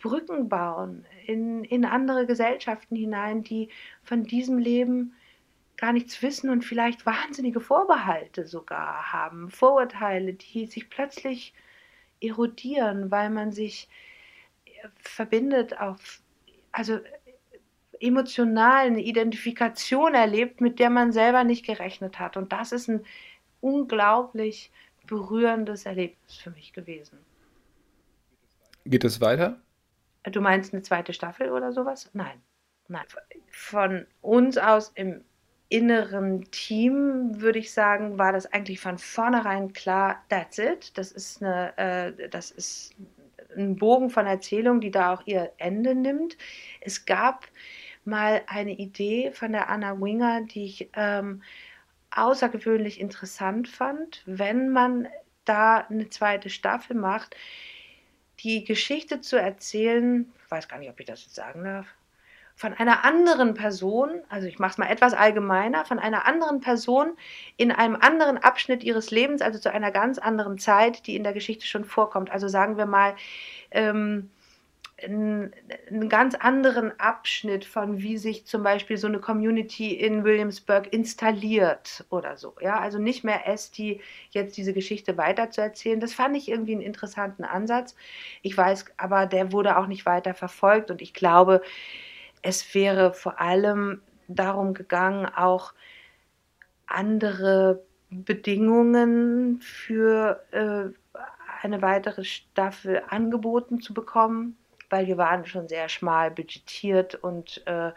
Brücken 0.00 0.48
bauen 0.48 1.04
in, 1.26 1.64
in 1.64 1.84
andere 1.84 2.26
Gesellschaften 2.26 2.96
hinein, 2.96 3.42
die 3.42 3.68
von 4.02 4.24
diesem 4.24 4.58
Leben 4.58 5.14
gar 5.76 5.92
nichts 5.92 6.22
wissen 6.22 6.50
und 6.50 6.64
vielleicht 6.64 7.06
wahnsinnige 7.06 7.60
Vorbehalte 7.60 8.46
sogar 8.46 9.12
haben, 9.12 9.50
Vorurteile, 9.50 10.34
die 10.34 10.66
sich 10.66 10.90
plötzlich 10.90 11.54
erodieren, 12.20 13.10
weil 13.10 13.30
man 13.30 13.50
sich 13.50 13.88
äh, 14.66 14.88
verbindet 14.98 15.78
auf, 15.78 16.20
also 16.70 17.00
emotional 17.98 18.86
eine 18.86 19.02
Identifikation 19.02 20.14
erlebt, 20.14 20.60
mit 20.60 20.78
der 20.78 20.90
man 20.90 21.12
selber 21.12 21.44
nicht 21.44 21.64
gerechnet 21.64 22.18
hat. 22.18 22.36
Und 22.36 22.52
das 22.52 22.72
ist 22.72 22.88
ein 22.88 23.04
unglaublich 23.60 24.70
berührendes 25.06 25.86
Erlebnis 25.86 26.36
für 26.36 26.50
mich 26.50 26.72
gewesen. 26.72 27.18
Geht 28.90 29.04
es 29.04 29.20
weiter? 29.20 29.60
Du 30.24 30.40
meinst 30.40 30.74
eine 30.74 30.82
zweite 30.82 31.12
Staffel 31.12 31.50
oder 31.50 31.72
sowas? 31.72 32.10
Nein. 32.12 32.42
Nein. 32.88 33.04
Von 33.50 34.06
uns 34.20 34.58
aus 34.58 34.90
im 34.96 35.22
inneren 35.68 36.50
Team 36.50 37.40
würde 37.40 37.60
ich 37.60 37.72
sagen, 37.72 38.18
war 38.18 38.32
das 38.32 38.52
eigentlich 38.52 38.80
von 38.80 38.98
vornherein 38.98 39.72
klar, 39.72 40.24
that's 40.28 40.58
it. 40.58 40.98
Das 40.98 41.12
ist 41.12 41.40
eine, 41.40 41.78
äh, 41.78 42.28
das 42.28 42.50
ist 42.50 42.96
ein 43.56 43.76
Bogen 43.76 44.10
von 44.10 44.26
Erzählung, 44.26 44.80
die 44.80 44.90
da 44.90 45.14
auch 45.14 45.22
ihr 45.24 45.52
Ende 45.58 45.94
nimmt. 45.94 46.36
Es 46.80 47.06
gab 47.06 47.46
mal 48.04 48.42
eine 48.48 48.72
Idee 48.72 49.30
von 49.32 49.52
der 49.52 49.68
Anna 49.68 50.00
Winger, 50.00 50.42
die 50.42 50.64
ich 50.64 50.90
ähm, 50.94 51.42
außergewöhnlich 52.10 53.00
interessant 53.00 53.68
fand, 53.68 54.24
wenn 54.26 54.70
man 54.70 55.06
da 55.44 55.78
eine 55.78 56.08
zweite 56.10 56.50
Staffel 56.50 56.96
macht, 56.96 57.36
die 58.42 58.64
Geschichte 58.64 59.20
zu 59.20 59.36
erzählen, 59.36 60.30
ich 60.44 60.50
weiß 60.50 60.68
gar 60.68 60.78
nicht, 60.78 60.90
ob 60.90 60.98
ich 61.00 61.06
das 61.06 61.22
jetzt 61.22 61.34
sagen 61.34 61.64
darf, 61.64 61.86
von 62.60 62.74
einer 62.74 63.04
anderen 63.04 63.54
Person, 63.54 64.20
also 64.28 64.46
ich 64.46 64.58
mache 64.58 64.72
es 64.72 64.78
mal 64.78 64.88
etwas 64.90 65.14
allgemeiner, 65.14 65.86
von 65.86 65.98
einer 65.98 66.26
anderen 66.26 66.60
Person 66.60 67.16
in 67.56 67.72
einem 67.72 67.96
anderen 67.96 68.36
Abschnitt 68.36 68.84
ihres 68.84 69.10
Lebens, 69.10 69.40
also 69.40 69.58
zu 69.58 69.72
einer 69.72 69.90
ganz 69.90 70.18
anderen 70.18 70.58
Zeit, 70.58 71.06
die 71.06 71.16
in 71.16 71.24
der 71.24 71.32
Geschichte 71.32 71.66
schon 71.66 71.86
vorkommt. 71.86 72.30
Also 72.30 72.48
sagen 72.48 72.76
wir 72.76 72.84
mal, 72.84 73.14
ähm, 73.70 74.30
einen 75.04 76.08
ganz 76.08 76.34
anderen 76.34 76.98
Abschnitt 76.98 77.64
von, 77.64 77.98
wie 78.02 78.18
sich 78.18 78.46
zum 78.46 78.62
Beispiel 78.62 78.96
so 78.96 79.06
eine 79.06 79.18
Community 79.18 79.94
in 79.94 80.24
Williamsburg 80.24 80.92
installiert 80.92 82.04
oder 82.10 82.36
so. 82.36 82.54
Ja, 82.60 82.78
also 82.78 82.98
nicht 82.98 83.24
mehr 83.24 83.48
Esti 83.48 84.00
jetzt 84.30 84.56
diese 84.56 84.72
Geschichte 84.72 85.16
weiterzuerzählen. 85.16 86.00
Das 86.00 86.14
fand 86.14 86.36
ich 86.36 86.48
irgendwie 86.48 86.72
einen 86.72 86.80
interessanten 86.80 87.44
Ansatz. 87.44 87.94
Ich 88.42 88.56
weiß, 88.56 88.86
aber 88.96 89.26
der 89.26 89.52
wurde 89.52 89.76
auch 89.76 89.86
nicht 89.86 90.06
weiter 90.06 90.34
verfolgt 90.34 90.90
und 90.90 91.02
ich 91.02 91.14
glaube, 91.14 91.62
es 92.42 92.74
wäre 92.74 93.12
vor 93.12 93.40
allem 93.40 94.02
darum 94.28 94.74
gegangen, 94.74 95.26
auch 95.26 95.74
andere 96.86 97.82
Bedingungen 98.10 99.60
für 99.60 100.42
äh, 100.50 100.92
eine 101.62 101.82
weitere 101.82 102.24
Staffel 102.24 103.02
angeboten 103.08 103.80
zu 103.80 103.94
bekommen 103.94 104.56
weil 104.90 105.06
wir 105.06 105.16
waren 105.16 105.46
schon 105.46 105.68
sehr 105.68 105.88
schmal 105.88 106.30
budgetiert 106.30 107.14
und, 107.14 107.62
äh, 107.66 107.92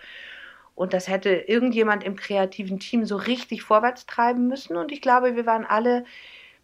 und 0.76 0.94
das 0.94 1.08
hätte 1.08 1.30
irgendjemand 1.30 2.04
im 2.04 2.16
kreativen 2.16 2.80
Team 2.80 3.06
so 3.06 3.16
richtig 3.16 3.64
vorwärts 3.64 4.06
treiben 4.06 4.48
müssen. 4.48 4.78
Und 4.78 4.92
ich 4.92 5.02
glaube, 5.02 5.36
wir 5.36 5.46
waren 5.46 5.66
alle 5.66 6.06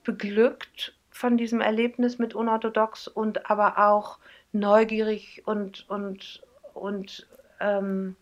beglückt 0.04 0.96
von 1.12 1.38
diesem 1.38 1.62
Erlebnis 1.62 2.18
mit 2.18 2.34
Unorthodox 2.34 3.08
und 3.08 3.50
aber 3.50 3.78
auch 3.78 4.20
neugierig 4.52 5.44
und, 5.46 5.88
und, 5.90 6.42
und 6.74 7.28
ähm, 7.60 8.16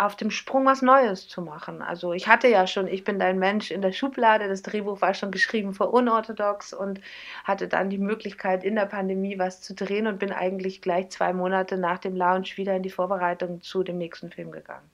auf 0.00 0.16
dem 0.16 0.30
Sprung 0.30 0.64
was 0.64 0.80
Neues 0.80 1.28
zu 1.28 1.42
machen. 1.42 1.82
Also 1.82 2.12
ich 2.14 2.26
hatte 2.26 2.48
ja 2.48 2.66
schon, 2.66 2.88
ich 2.88 3.04
bin 3.04 3.18
dein 3.18 3.38
Mensch 3.38 3.70
in 3.70 3.82
der 3.82 3.92
Schublade, 3.92 4.48
das 4.48 4.62
Drehbuch 4.62 5.00
war 5.02 5.12
schon 5.12 5.30
geschrieben 5.30 5.74
für 5.74 5.86
unorthodox 5.86 6.72
und 6.72 7.00
hatte 7.44 7.68
dann 7.68 7.90
die 7.90 7.98
Möglichkeit 7.98 8.64
in 8.64 8.76
der 8.76 8.86
Pandemie 8.86 9.38
was 9.38 9.60
zu 9.60 9.74
drehen 9.74 10.06
und 10.06 10.18
bin 10.18 10.32
eigentlich 10.32 10.80
gleich 10.80 11.10
zwei 11.10 11.34
Monate 11.34 11.76
nach 11.76 11.98
dem 11.98 12.16
Launch 12.16 12.56
wieder 12.56 12.74
in 12.74 12.82
die 12.82 12.90
Vorbereitung 12.90 13.60
zu 13.60 13.82
dem 13.82 13.98
nächsten 13.98 14.30
Film 14.30 14.50
gegangen. 14.50 14.88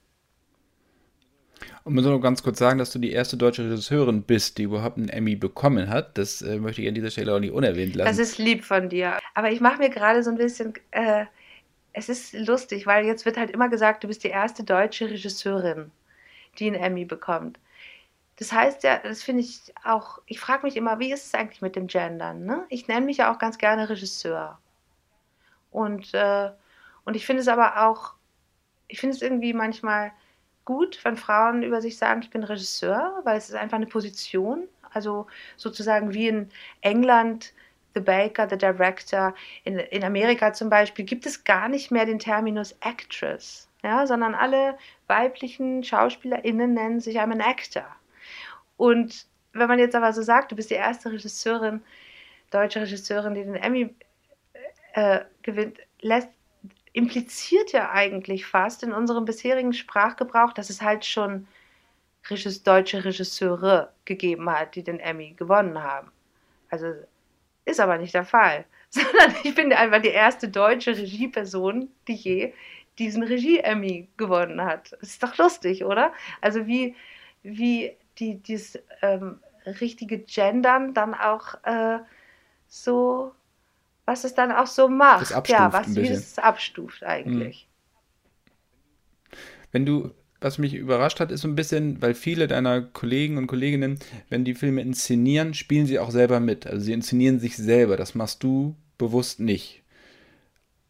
Und 1.85 1.93
man 1.93 2.03
soll 2.03 2.13
noch 2.13 2.21
ganz 2.21 2.43
kurz 2.43 2.59
sagen, 2.59 2.77
dass 2.77 2.91
du 2.91 2.99
die 2.99 3.11
erste 3.11 3.37
deutsche 3.37 3.63
Regisseurin 3.63 4.23
bist, 4.23 4.57
die 4.57 4.63
überhaupt 4.63 4.97
einen 4.97 5.07
Emmy 5.07 5.37
bekommen 5.37 5.89
hat. 5.89 6.17
Das 6.17 6.41
äh, 6.41 6.59
möchte 6.59 6.81
ich 6.81 6.87
an 6.89 6.95
dieser 6.95 7.11
Stelle 7.11 7.33
auch 7.33 7.39
nicht 7.39 7.53
unerwähnt 7.53 7.95
lassen. 7.95 8.09
Das 8.09 8.19
ist 8.19 8.37
lieb 8.37 8.65
von 8.65 8.89
dir. 8.89 9.17
Aber 9.35 9.51
ich 9.51 9.61
mache 9.61 9.77
mir 9.77 9.89
gerade 9.89 10.21
so 10.21 10.29
ein 10.29 10.37
bisschen 10.37 10.73
äh, 10.91 11.25
es 11.97 12.09
ist 12.09 12.33
lustig, 12.33 12.85
weil 12.85 13.05
jetzt 13.05 13.25
wird 13.25 13.37
halt 13.37 13.49
immer 13.49 13.69
gesagt, 13.69 14.03
du 14.03 14.07
bist 14.07 14.23
die 14.23 14.29
erste 14.29 14.63
deutsche 14.63 15.09
Regisseurin, 15.09 15.91
die 16.59 16.67
einen 16.67 16.75
Emmy 16.75 17.05
bekommt. 17.05 17.59
Das 18.37 18.51
heißt 18.51 18.83
ja, 18.83 18.99
das 18.99 19.23
finde 19.23 19.41
ich 19.41 19.73
auch, 19.83 20.19
ich 20.27 20.39
frage 20.39 20.63
mich 20.63 20.77
immer, 20.77 20.99
wie 20.99 21.11
ist 21.11 21.25
es 21.25 21.33
eigentlich 21.33 21.63
mit 21.63 21.75
dem 21.75 21.87
Gendern? 21.87 22.45
Ne? 22.45 22.65
Ich 22.69 22.87
nenne 22.87 23.07
mich 23.07 23.17
ja 23.17 23.33
auch 23.33 23.39
ganz 23.39 23.57
gerne 23.57 23.89
Regisseur. 23.89 24.59
Und, 25.71 26.13
äh, 26.13 26.51
und 27.03 27.15
ich 27.15 27.25
finde 27.25 27.41
es 27.41 27.47
aber 27.47 27.87
auch, 27.87 28.13
ich 28.87 28.99
finde 28.99 29.15
es 29.15 29.23
irgendwie 29.23 29.53
manchmal 29.53 30.11
gut, 30.65 31.03
wenn 31.03 31.17
Frauen 31.17 31.63
über 31.63 31.81
sich 31.81 31.97
sagen, 31.97 32.21
ich 32.21 32.29
bin 32.29 32.43
Regisseur, 32.43 33.21
weil 33.23 33.37
es 33.37 33.49
ist 33.49 33.55
einfach 33.55 33.77
eine 33.77 33.87
Position. 33.87 34.67
Also 34.93 35.25
sozusagen 35.55 36.13
wie 36.13 36.27
in 36.27 36.51
England 36.81 37.53
The 37.97 38.03
Baker, 38.03 38.47
The 38.47 38.57
Director. 38.57 39.33
In, 39.63 39.79
in 39.79 40.03
Amerika 40.03 40.53
zum 40.53 40.69
Beispiel 40.69 41.05
gibt 41.05 41.25
es 41.25 41.43
gar 41.43 41.67
nicht 41.67 41.89
mehr 41.91 42.05
den 42.05 42.19
Terminus 42.19 42.75
Actress, 42.81 43.67
ja, 43.83 44.05
sondern 44.05 44.35
alle 44.35 44.77
weiblichen 45.07 45.83
SchauspielerInnen 45.83 46.73
nennen 46.73 46.99
sich 46.99 47.19
an 47.19 47.41
Actor. 47.41 47.87
Und 48.77 49.25
wenn 49.53 49.67
man 49.67 49.79
jetzt 49.79 49.95
aber 49.95 50.13
so 50.13 50.21
sagt, 50.21 50.51
du 50.51 50.55
bist 50.55 50.69
die 50.69 50.75
erste 50.75 51.11
Regisseurin, 51.11 51.81
deutsche 52.51 52.81
Regisseurin, 52.81 53.33
die 53.33 53.43
den 53.43 53.55
Emmy 53.55 53.95
äh, 54.93 55.21
gewinnt, 55.41 55.79
lässt, 56.01 56.29
impliziert 56.93 57.71
ja 57.71 57.91
eigentlich 57.91 58.45
fast 58.45 58.83
in 58.83 58.91
unserem 58.93 59.25
bisherigen 59.25 59.73
Sprachgebrauch, 59.73 60.53
dass 60.53 60.69
es 60.69 60.81
halt 60.81 61.05
schon 61.05 61.47
deutsche 62.63 63.05
Regisseure 63.05 63.93
gegeben 64.05 64.49
hat, 64.49 64.75
die 64.75 64.83
den 64.83 64.99
Emmy 64.99 65.33
gewonnen 65.37 65.81
haben. 65.81 66.11
Also 66.69 66.93
ist 67.67 67.79
aber 67.79 67.97
nicht 67.97 68.13
der 68.13 68.25
Fall. 68.25 68.65
Sondern 68.89 69.35
ich 69.43 69.53
bin 69.53 69.71
einfach 69.73 70.01
die 70.01 70.09
erste 70.09 70.47
deutsche 70.47 70.97
Regieperson, 70.97 71.89
die 72.07 72.13
je 72.13 72.53
diesen 72.97 73.21
Regie-Emmy 73.21 74.07
gewonnen 74.17 74.61
hat. 74.61 74.93
Das 74.93 75.09
ist 75.09 75.21
doch 75.21 75.37
lustig, 75.37 75.83
oder? 75.83 76.13
Also 76.41 76.65
wie, 76.65 76.95
wie 77.43 77.95
die, 78.17 78.35
dieses 78.35 78.79
ähm, 79.01 79.39
richtige 79.65 80.19
Gendern 80.19 80.93
dann 80.93 81.13
auch 81.13 81.55
äh, 81.63 81.99
so, 82.67 83.33
was 84.05 84.23
es 84.23 84.33
dann 84.33 84.51
auch 84.51 84.67
so 84.67 84.87
macht. 84.87 85.31
ja, 85.47 85.71
was, 85.71 85.95
wie 85.95 86.07
es 86.07 86.39
abstuft 86.39 87.03
eigentlich. 87.03 87.67
Hm. 89.29 89.37
Wenn 89.71 89.85
du 89.85 90.11
was 90.39 90.57
mich 90.57 90.73
überrascht 90.73 91.19
hat, 91.19 91.31
ist 91.31 91.41
so 91.41 91.47
ein 91.47 91.55
bisschen, 91.55 92.01
weil 92.01 92.13
viele 92.13 92.47
deiner 92.47 92.81
Kollegen 92.81 93.37
und 93.37 93.47
Kolleginnen, 93.47 93.99
wenn 94.29 94.45
die 94.45 94.53
Filme 94.53 94.81
inszenieren, 94.81 95.53
spielen 95.53 95.85
sie 95.85 95.99
auch 95.99 96.11
selber 96.11 96.39
mit. 96.39 96.67
Also 96.67 96.81
sie 96.81 96.93
inszenieren 96.93 97.39
sich 97.39 97.57
selber. 97.57 97.97
Das 97.97 98.15
machst 98.15 98.43
du 98.43 98.75
bewusst 98.97 99.39
nicht. 99.39 99.83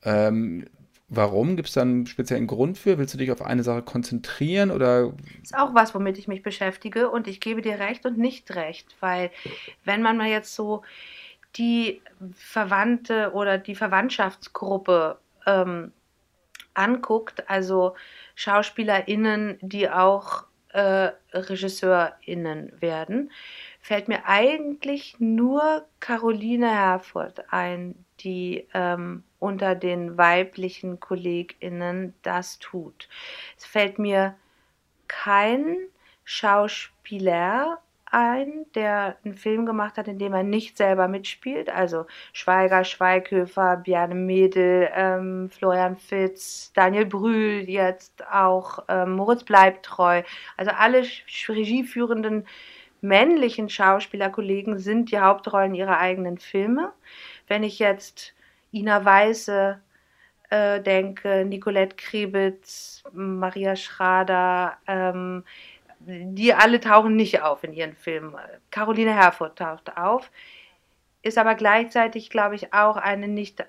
Ähm, 0.03 0.65
warum? 1.09 1.55
Gibt 1.55 1.69
es 1.69 1.75
da 1.75 1.81
einen 1.81 2.07
speziellen 2.07 2.47
Grund 2.47 2.77
für? 2.77 2.97
Willst 2.97 3.13
du 3.13 3.17
dich 3.17 3.31
auf 3.31 3.41
eine 3.41 3.63
Sache 3.63 3.81
konzentrieren 3.81 4.71
oder? 4.71 5.13
Ist 5.41 5.57
auch 5.57 5.73
was, 5.73 5.95
womit 5.95 6.17
ich 6.17 6.27
mich 6.27 6.43
beschäftige 6.43 7.09
und 7.09 7.27
ich 7.27 7.39
gebe 7.39 7.61
dir 7.61 7.79
recht 7.79 8.05
und 8.05 8.17
nicht 8.17 8.53
recht, 8.55 8.95
weil 8.99 9.31
wenn 9.85 10.01
man 10.01 10.17
mal 10.17 10.29
jetzt 10.29 10.55
so 10.55 10.83
die 11.55 12.01
Verwandte 12.35 13.31
oder 13.33 13.57
die 13.57 13.75
Verwandtschaftsgruppe 13.75 15.17
ähm, 15.45 15.91
anguckt, 16.77 17.49
also 17.49 17.95
SchauspielerInnen, 18.35 19.57
die 19.61 19.89
auch 19.89 20.45
äh, 20.69 21.11
RegisseurInnen 21.33 22.73
werden, 22.81 23.31
fällt 23.81 24.07
mir 24.07 24.25
eigentlich 24.25 25.19
nur 25.19 25.85
Caroline 25.99 26.69
Herfurth 26.69 27.51
ein, 27.51 27.95
die 28.19 28.67
ähm, 28.73 29.23
unter 29.39 29.75
den 29.75 30.17
weiblichen 30.17 30.99
KollegInnen 30.99 32.13
das 32.21 32.59
tut. 32.59 33.07
Es 33.57 33.65
fällt 33.65 33.97
mir 33.99 34.35
kein 35.07 35.77
Schauspieler 36.23 37.81
ein, 38.11 38.65
der 38.75 39.17
einen 39.23 39.35
Film 39.35 39.65
gemacht 39.65 39.97
hat, 39.97 40.07
in 40.07 40.19
dem 40.19 40.33
er 40.33 40.43
nicht 40.43 40.77
selber 40.77 41.07
mitspielt. 41.07 41.69
Also 41.69 42.05
Schweiger, 42.33 42.83
Schweighöfer, 42.83 43.77
Bjarne 43.77 44.15
Mädel, 44.15 44.89
ähm, 44.95 45.49
Florian 45.49 45.97
Fitz, 45.97 46.71
Daniel 46.73 47.05
Brühl 47.05 47.69
jetzt 47.69 48.25
auch, 48.31 48.83
ähm, 48.87 49.13
Moritz 49.13 49.43
Bleibtreu. 49.43 50.23
Also 50.55 50.71
alle 50.71 51.03
regieführenden 51.47 52.45
männlichen 53.01 53.69
Schauspielerkollegen 53.69 54.79
sind 54.79 55.11
die 55.11 55.19
Hauptrollen 55.19 55.75
ihrer 55.75 55.99
eigenen 55.99 56.37
Filme. 56.37 56.93
Wenn 57.47 57.63
ich 57.63 57.79
jetzt 57.79 58.33
Ina 58.71 59.03
Weiße 59.05 59.79
äh, 60.49 60.81
denke, 60.81 61.45
Nicolette 61.45 61.95
Krebitz, 61.95 63.03
Maria 63.13 63.75
Schrader, 63.75 64.77
ähm, 64.87 65.43
die 66.07 66.53
alle 66.53 66.79
tauchen 66.79 67.15
nicht 67.15 67.41
auf 67.41 67.63
in 67.63 67.73
ihren 67.73 67.95
Filmen. 67.95 68.35
Caroline 68.71 69.13
Herfurth 69.13 69.57
taucht 69.57 69.97
auf, 69.97 70.31
ist 71.21 71.37
aber 71.37 71.55
gleichzeitig, 71.55 72.29
glaube 72.29 72.55
ich, 72.55 72.73
auch 72.73 72.95
eine 72.95 73.27
nicht 73.27 73.65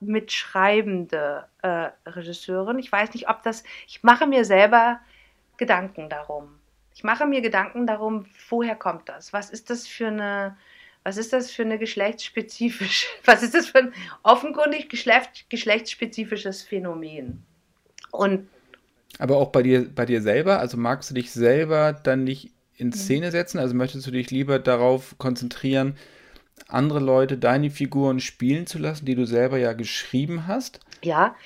mitschreibende 0.00 1.48
äh, 1.62 1.90
Regisseurin. 2.06 2.78
Ich 2.78 2.92
weiß 2.92 3.14
nicht, 3.14 3.28
ob 3.28 3.42
das, 3.42 3.64
ich 3.86 4.02
mache 4.02 4.26
mir 4.26 4.44
selber 4.44 5.00
Gedanken 5.56 6.08
darum. 6.08 6.60
Ich 6.94 7.02
mache 7.02 7.26
mir 7.26 7.40
Gedanken 7.40 7.86
darum, 7.86 8.26
woher 8.48 8.76
kommt 8.76 9.08
das? 9.08 9.32
Was 9.32 9.50
ist 9.50 9.70
das 9.70 9.88
für 9.88 10.08
eine, 10.08 10.56
was 11.02 11.16
ist 11.16 11.32
das 11.32 11.50
für 11.50 11.62
eine 11.62 11.78
geschlechtsspezifisch, 11.78 13.08
was 13.24 13.42
ist 13.42 13.54
das 13.54 13.66
für 13.68 13.78
ein 13.78 13.94
offenkundig 14.22 14.88
geschlecht, 14.88 15.46
geschlechtsspezifisches 15.48 16.62
Phänomen? 16.62 17.44
Und 18.12 18.48
aber 19.18 19.36
auch 19.36 19.50
bei 19.50 19.62
dir, 19.62 19.88
bei 19.88 20.06
dir 20.06 20.22
selber, 20.22 20.58
also 20.58 20.76
magst 20.76 21.10
du 21.10 21.14
dich 21.14 21.32
selber 21.32 21.92
dann 21.92 22.24
nicht 22.24 22.52
in 22.76 22.88
mhm. 22.88 22.92
Szene 22.92 23.30
setzen? 23.30 23.58
Also 23.58 23.74
möchtest 23.74 24.06
du 24.06 24.10
dich 24.10 24.30
lieber 24.30 24.58
darauf 24.58 25.16
konzentrieren, 25.18 25.96
andere 26.68 27.00
Leute 27.00 27.38
deine 27.38 27.70
Figuren 27.70 28.20
spielen 28.20 28.66
zu 28.66 28.78
lassen, 28.78 29.06
die 29.06 29.14
du 29.14 29.26
selber 29.26 29.58
ja 29.58 29.72
geschrieben 29.72 30.46
hast? 30.46 30.80
Ja, 31.02 31.36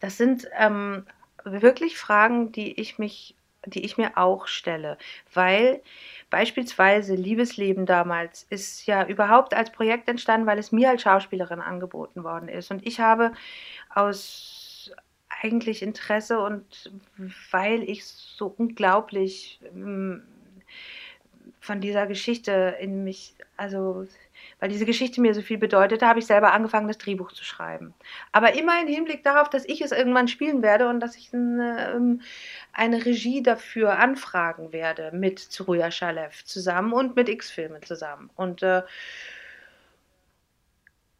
das 0.00 0.16
sind 0.16 0.48
ähm, 0.58 1.06
wirklich 1.44 1.96
Fragen, 1.96 2.52
die 2.52 2.78
ich 2.80 2.98
mich, 2.98 3.34
die 3.64 3.84
ich 3.84 3.96
mir 3.96 4.16
auch 4.16 4.46
stelle, 4.46 4.98
weil 5.32 5.80
beispielsweise 6.30 7.14
Liebesleben 7.14 7.86
damals 7.86 8.46
ist 8.50 8.86
ja 8.86 9.06
überhaupt 9.06 9.54
als 9.54 9.70
Projekt 9.70 10.08
entstanden, 10.08 10.46
weil 10.46 10.58
es 10.58 10.72
mir 10.72 10.90
als 10.90 11.02
Schauspielerin 11.02 11.60
angeboten 11.60 12.24
worden 12.24 12.48
ist 12.48 12.70
und 12.70 12.86
ich 12.86 13.00
habe 13.00 13.32
aus 13.94 14.65
eigentlich 15.42 15.82
Interesse 15.82 16.40
und 16.40 16.90
weil 17.50 17.82
ich 17.82 18.04
so 18.06 18.54
unglaublich 18.56 19.60
ähm, 19.74 20.22
von 21.60 21.80
dieser 21.80 22.06
Geschichte 22.06 22.76
in 22.80 23.04
mich, 23.04 23.34
also 23.56 24.06
weil 24.60 24.68
diese 24.68 24.86
Geschichte 24.86 25.20
mir 25.20 25.34
so 25.34 25.42
viel 25.42 25.58
bedeutete, 25.58 26.06
habe 26.06 26.18
ich 26.18 26.26
selber 26.26 26.52
angefangen, 26.52 26.88
das 26.88 26.98
Drehbuch 26.98 27.32
zu 27.32 27.44
schreiben. 27.44 27.92
Aber 28.32 28.54
immer 28.54 28.80
im 28.80 28.88
Hinblick 28.88 29.22
darauf, 29.24 29.50
dass 29.50 29.64
ich 29.64 29.80
es 29.80 29.92
irgendwann 29.92 30.28
spielen 30.28 30.62
werde 30.62 30.88
und 30.88 31.00
dass 31.00 31.16
ich 31.16 31.32
eine, 31.34 31.92
ähm, 31.94 32.20
eine 32.72 33.04
Regie 33.04 33.42
dafür 33.42 33.98
anfragen 33.98 34.72
werde 34.72 35.10
mit 35.12 35.38
Zuruya 35.38 35.90
Shalev 35.90 36.44
zusammen 36.44 36.92
und 36.92 37.16
mit 37.16 37.28
X-Filmen 37.28 37.82
zusammen. 37.82 38.30
Und, 38.36 38.62
äh, 38.62 38.82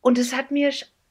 und 0.01 0.19
es 0.19 0.35
hat 0.35 0.51
mir 0.51 0.71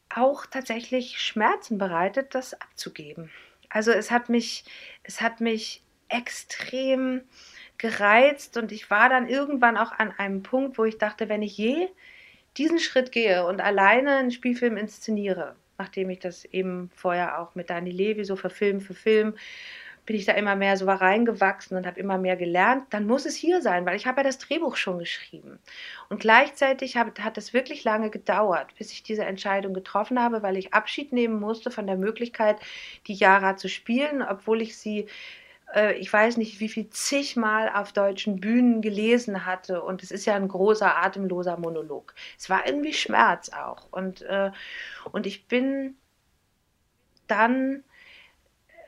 auch 0.10 0.46
tatsächlich 0.46 1.20
Schmerzen 1.20 1.78
bereitet, 1.78 2.36
das 2.36 2.54
abzugeben. 2.60 3.32
Also 3.70 3.92
es 3.92 4.12
hat 4.12 4.30
mich, 4.30 4.64
es 5.04 5.22
hat 5.22 5.42
mich 5.42 5.84
extrem 6.08 7.22
gereizt 7.78 8.58
und 8.58 8.72
ich 8.72 8.90
war 8.90 9.10
dann 9.10 9.28
irgendwann 9.28 9.78
auch 9.78 9.92
an 9.92 10.12
einem 10.12 10.44
Punkt, 10.44 10.78
wo 10.78 10.86
ich 10.86 10.98
dachte, 10.98 11.30
wenn 11.30 11.42
ich 11.42 11.58
je 11.58 11.90
diesen 12.58 12.80
Schritt 12.80 13.12
gehe 13.12 13.46
und 13.46 13.60
alleine 13.60 14.16
einen 14.18 14.32
Spielfilm 14.32 14.78
inszeniere, 14.78 15.56
nachdem 15.78 16.10
ich 16.10 16.20
das 16.20 16.46
eben 16.46 16.90
vorher 16.96 17.40
auch 17.40 17.56
mit 17.56 17.70
Dani 17.70 17.92
Levi 17.92 18.24
so 18.24 18.36
für 18.36 18.50
Film 18.50 18.80
für 18.80 18.94
Film 18.94 19.36
bin 20.06 20.16
ich 20.16 20.26
da 20.26 20.34
immer 20.34 20.56
mehr 20.56 20.78
so 20.78 20.86
reingewachsen 20.86 21.78
und 21.78 21.88
habe 21.88 22.00
immer 22.00 22.18
mehr 22.18 22.36
gelernt, 22.36 22.86
dann 22.92 23.08
muss 23.08 23.26
es 23.26 23.36
hier 23.36 23.62
sein, 23.62 23.86
weil 23.86 23.96
ich 23.96 24.06
habe 24.06 24.20
ja 24.20 24.24
das 24.24 24.38
Drehbuch 24.38 24.76
schon 24.76 25.00
geschrieben. 25.00 25.60
Und 26.10 26.20
gleichzeitig 26.20 26.98
hab, 26.98 27.20
hat 27.20 27.38
es 27.38 27.54
wirklich 27.54 27.84
lange 27.84 28.10
gedauert, 28.10 28.76
bis 28.78 28.92
ich 28.92 29.04
diese 29.04 29.26
Entscheidung 29.26 29.74
getroffen 29.74 30.20
habe, 30.20 30.44
weil 30.44 30.58
ich 30.58 30.74
Abschied 30.74 31.12
nehmen 31.12 31.40
musste 31.40 31.72
von 31.72 31.88
der 31.88 31.98
Möglichkeit, 31.98 32.58
die 33.08 33.16
Yara 33.16 33.58
zu 33.58 33.68
spielen, 33.68 34.22
obwohl 34.22 34.62
ich 34.62 34.78
sie 34.78 35.08
äh, 35.74 35.94
ich 35.98 36.12
weiß 36.12 36.38
nicht, 36.38 36.60
wie 36.60 36.70
viel 36.70 36.90
zigmal 36.90 37.70
auf 37.70 37.92
deutschen 37.92 38.40
Bühnen 38.40 38.82
gelesen 38.82 39.46
hatte. 39.46 39.82
Und 39.82 40.04
es 40.04 40.12
ist 40.12 40.26
ja 40.26 40.36
ein 40.36 40.48
großer, 40.48 41.04
atemloser 41.04 41.58
Monolog. 41.58 42.14
Es 42.38 42.50
war 42.50 42.66
irgendwie 42.68 42.94
Schmerz 42.94 43.50
auch. 43.50 43.92
Und, 43.92 44.22
äh, 44.24 44.52
und 45.12 45.26
ich 45.26 45.48
bin 45.48 45.96
dann 47.28 47.84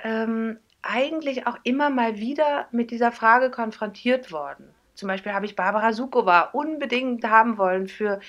ähm, 0.03 0.59
eigentlich 0.81 1.47
auch 1.47 1.57
immer 1.63 1.89
mal 1.89 2.17
wieder 2.17 2.67
mit 2.71 2.91
dieser 2.91 3.11
Frage 3.11 3.51
konfrontiert 3.51 4.31
worden. 4.31 4.73
Zum 4.97 5.07
Beispiel 5.07 5.31
habe 5.31 5.45
ich 5.45 5.55
Barbara 5.55 5.93
Sukowa 5.93 6.49
unbedingt 6.53 7.23
haben 7.23 7.59
wollen 7.59 7.87
für 7.87 8.19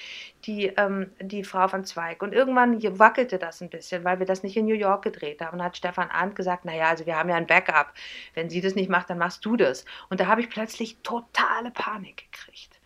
die, 0.44 0.66
ähm, 0.66 1.10
die 1.18 1.42
Frau 1.42 1.66
von 1.66 1.86
Zweig. 1.86 2.22
Und 2.22 2.34
irgendwann 2.34 2.82
wackelte 2.98 3.38
das 3.38 3.62
ein 3.62 3.70
bisschen, 3.70 4.04
weil 4.04 4.18
wir 4.18 4.26
das 4.26 4.42
nicht 4.42 4.54
in 4.54 4.66
New 4.66 4.74
York 4.74 5.02
gedreht 5.02 5.40
haben. 5.40 5.58
Und 5.58 5.64
hat 5.64 5.78
Stefan 5.78 6.10
Arndt 6.10 6.36
gesagt, 6.36 6.66
naja, 6.66 6.90
also 6.90 7.06
wir 7.06 7.16
haben 7.16 7.30
ja 7.30 7.36
ein 7.36 7.46
Backup. 7.46 7.94
Wenn 8.34 8.50
sie 8.50 8.60
das 8.60 8.74
nicht 8.74 8.90
macht, 8.90 9.08
dann 9.08 9.16
machst 9.16 9.46
du 9.46 9.56
das. 9.56 9.86
Und 10.10 10.20
da 10.20 10.26
habe 10.26 10.42
ich 10.42 10.50
plötzlich 10.50 10.98
totale 11.02 11.70
Panik 11.70 12.30
gekriegt. 12.30 12.78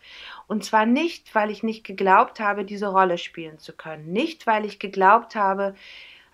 Und 0.46 0.64
zwar 0.64 0.86
nicht, 0.86 1.34
weil 1.34 1.50
ich 1.50 1.64
nicht 1.64 1.82
geglaubt 1.82 2.38
habe, 2.38 2.64
diese 2.64 2.86
Rolle 2.86 3.18
spielen 3.18 3.58
zu 3.58 3.72
können. 3.72 4.12
Nicht, 4.12 4.46
weil 4.46 4.64
ich 4.64 4.78
geglaubt 4.78 5.34
habe, 5.34 5.74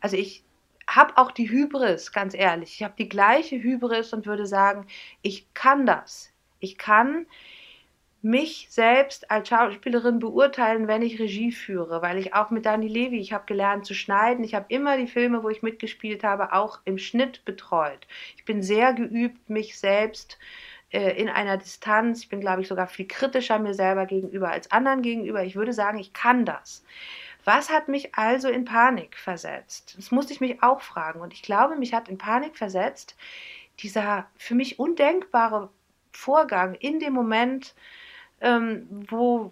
also 0.02 0.18
ich 0.18 0.44
habe 0.88 1.16
auch 1.18 1.30
die 1.30 1.50
Hybris, 1.50 2.12
ganz 2.12 2.34
ehrlich. 2.34 2.74
Ich 2.74 2.82
habe 2.82 2.94
die 2.98 3.08
gleiche 3.08 3.62
Hybris 3.62 4.12
und 4.12 4.26
würde 4.26 4.46
sagen, 4.46 4.86
ich 5.22 5.52
kann 5.54 5.86
das. 5.86 6.32
Ich 6.60 6.78
kann 6.78 7.26
mich 8.20 8.66
selbst 8.70 9.30
als 9.30 9.48
Schauspielerin 9.48 10.18
beurteilen, 10.18 10.88
wenn 10.88 11.02
ich 11.02 11.20
Regie 11.20 11.52
führe, 11.52 12.02
weil 12.02 12.18
ich 12.18 12.34
auch 12.34 12.50
mit 12.50 12.66
Dani 12.66 12.88
Levi, 12.88 13.18
ich 13.20 13.32
habe 13.32 13.46
gelernt 13.46 13.86
zu 13.86 13.94
schneiden, 13.94 14.42
ich 14.44 14.54
habe 14.54 14.66
immer 14.68 14.96
die 14.96 15.06
Filme, 15.06 15.44
wo 15.44 15.50
ich 15.50 15.62
mitgespielt 15.62 16.24
habe, 16.24 16.52
auch 16.52 16.80
im 16.84 16.98
Schnitt 16.98 17.44
betreut. 17.44 18.08
Ich 18.36 18.44
bin 18.44 18.60
sehr 18.60 18.92
geübt, 18.92 19.48
mich 19.48 19.78
selbst 19.78 20.36
äh, 20.90 21.20
in 21.20 21.28
einer 21.28 21.58
Distanz, 21.58 22.22
ich 22.22 22.28
bin, 22.28 22.40
glaube 22.40 22.62
ich, 22.62 22.68
sogar 22.68 22.88
viel 22.88 23.06
kritischer 23.06 23.58
mir 23.60 23.74
selber 23.74 24.06
gegenüber 24.06 24.50
als 24.50 24.70
anderen 24.72 25.02
gegenüber. 25.02 25.44
Ich 25.44 25.54
würde 25.54 25.72
sagen, 25.72 25.98
ich 25.98 26.12
kann 26.12 26.44
das. 26.44 26.82
Was 27.48 27.70
hat 27.70 27.88
mich 27.88 28.14
also 28.14 28.50
in 28.50 28.66
Panik 28.66 29.16
versetzt? 29.16 29.94
Das 29.96 30.10
musste 30.10 30.34
ich 30.34 30.40
mich 30.42 30.62
auch 30.62 30.82
fragen. 30.82 31.22
Und 31.22 31.32
ich 31.32 31.40
glaube, 31.40 31.76
mich 31.76 31.94
hat 31.94 32.10
in 32.10 32.18
Panik 32.18 32.58
versetzt 32.58 33.16
dieser 33.78 34.26
für 34.36 34.54
mich 34.54 34.78
undenkbare 34.78 35.70
Vorgang 36.12 36.74
in 36.74 37.00
dem 37.00 37.14
Moment, 37.14 37.74
ähm, 38.42 38.86
wo, 39.08 39.50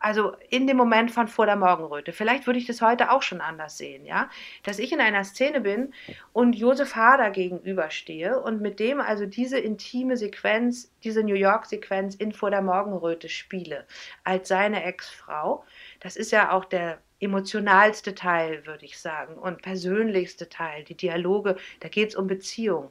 also 0.00 0.32
in 0.50 0.66
dem 0.66 0.76
Moment 0.76 1.12
von 1.12 1.28
vor 1.28 1.46
der 1.46 1.54
Morgenröte. 1.54 2.12
Vielleicht 2.12 2.48
würde 2.48 2.58
ich 2.58 2.66
das 2.66 2.82
heute 2.82 3.12
auch 3.12 3.22
schon 3.22 3.40
anders 3.40 3.78
sehen, 3.78 4.04
ja, 4.04 4.28
dass 4.64 4.80
ich 4.80 4.90
in 4.92 5.00
einer 5.00 5.22
Szene 5.22 5.60
bin 5.60 5.94
und 6.32 6.56
Josef 6.56 6.96
Hader 6.96 7.30
gegenüberstehe 7.30 8.40
und 8.40 8.60
mit 8.60 8.80
dem 8.80 9.00
also 9.00 9.26
diese 9.26 9.60
intime 9.60 10.16
Sequenz, 10.16 10.92
diese 11.04 11.22
New 11.22 11.36
York 11.36 11.66
Sequenz 11.66 12.16
in 12.16 12.32
vor 12.32 12.50
der 12.50 12.62
Morgenröte 12.62 13.28
spiele 13.28 13.86
als 14.24 14.48
seine 14.48 14.82
Ex-Frau. 14.82 15.64
Das 16.00 16.16
ist 16.16 16.32
ja 16.32 16.52
auch 16.52 16.64
der 16.64 17.00
emotionalste 17.18 18.14
Teil, 18.14 18.66
würde 18.66 18.84
ich 18.84 18.98
sagen, 18.98 19.34
und 19.34 19.62
persönlichste 19.62 20.48
Teil, 20.48 20.84
die 20.84 20.96
Dialoge, 20.96 21.56
da 21.80 21.88
geht 21.88 22.10
es 22.10 22.16
um 22.16 22.26
Beziehung. 22.26 22.90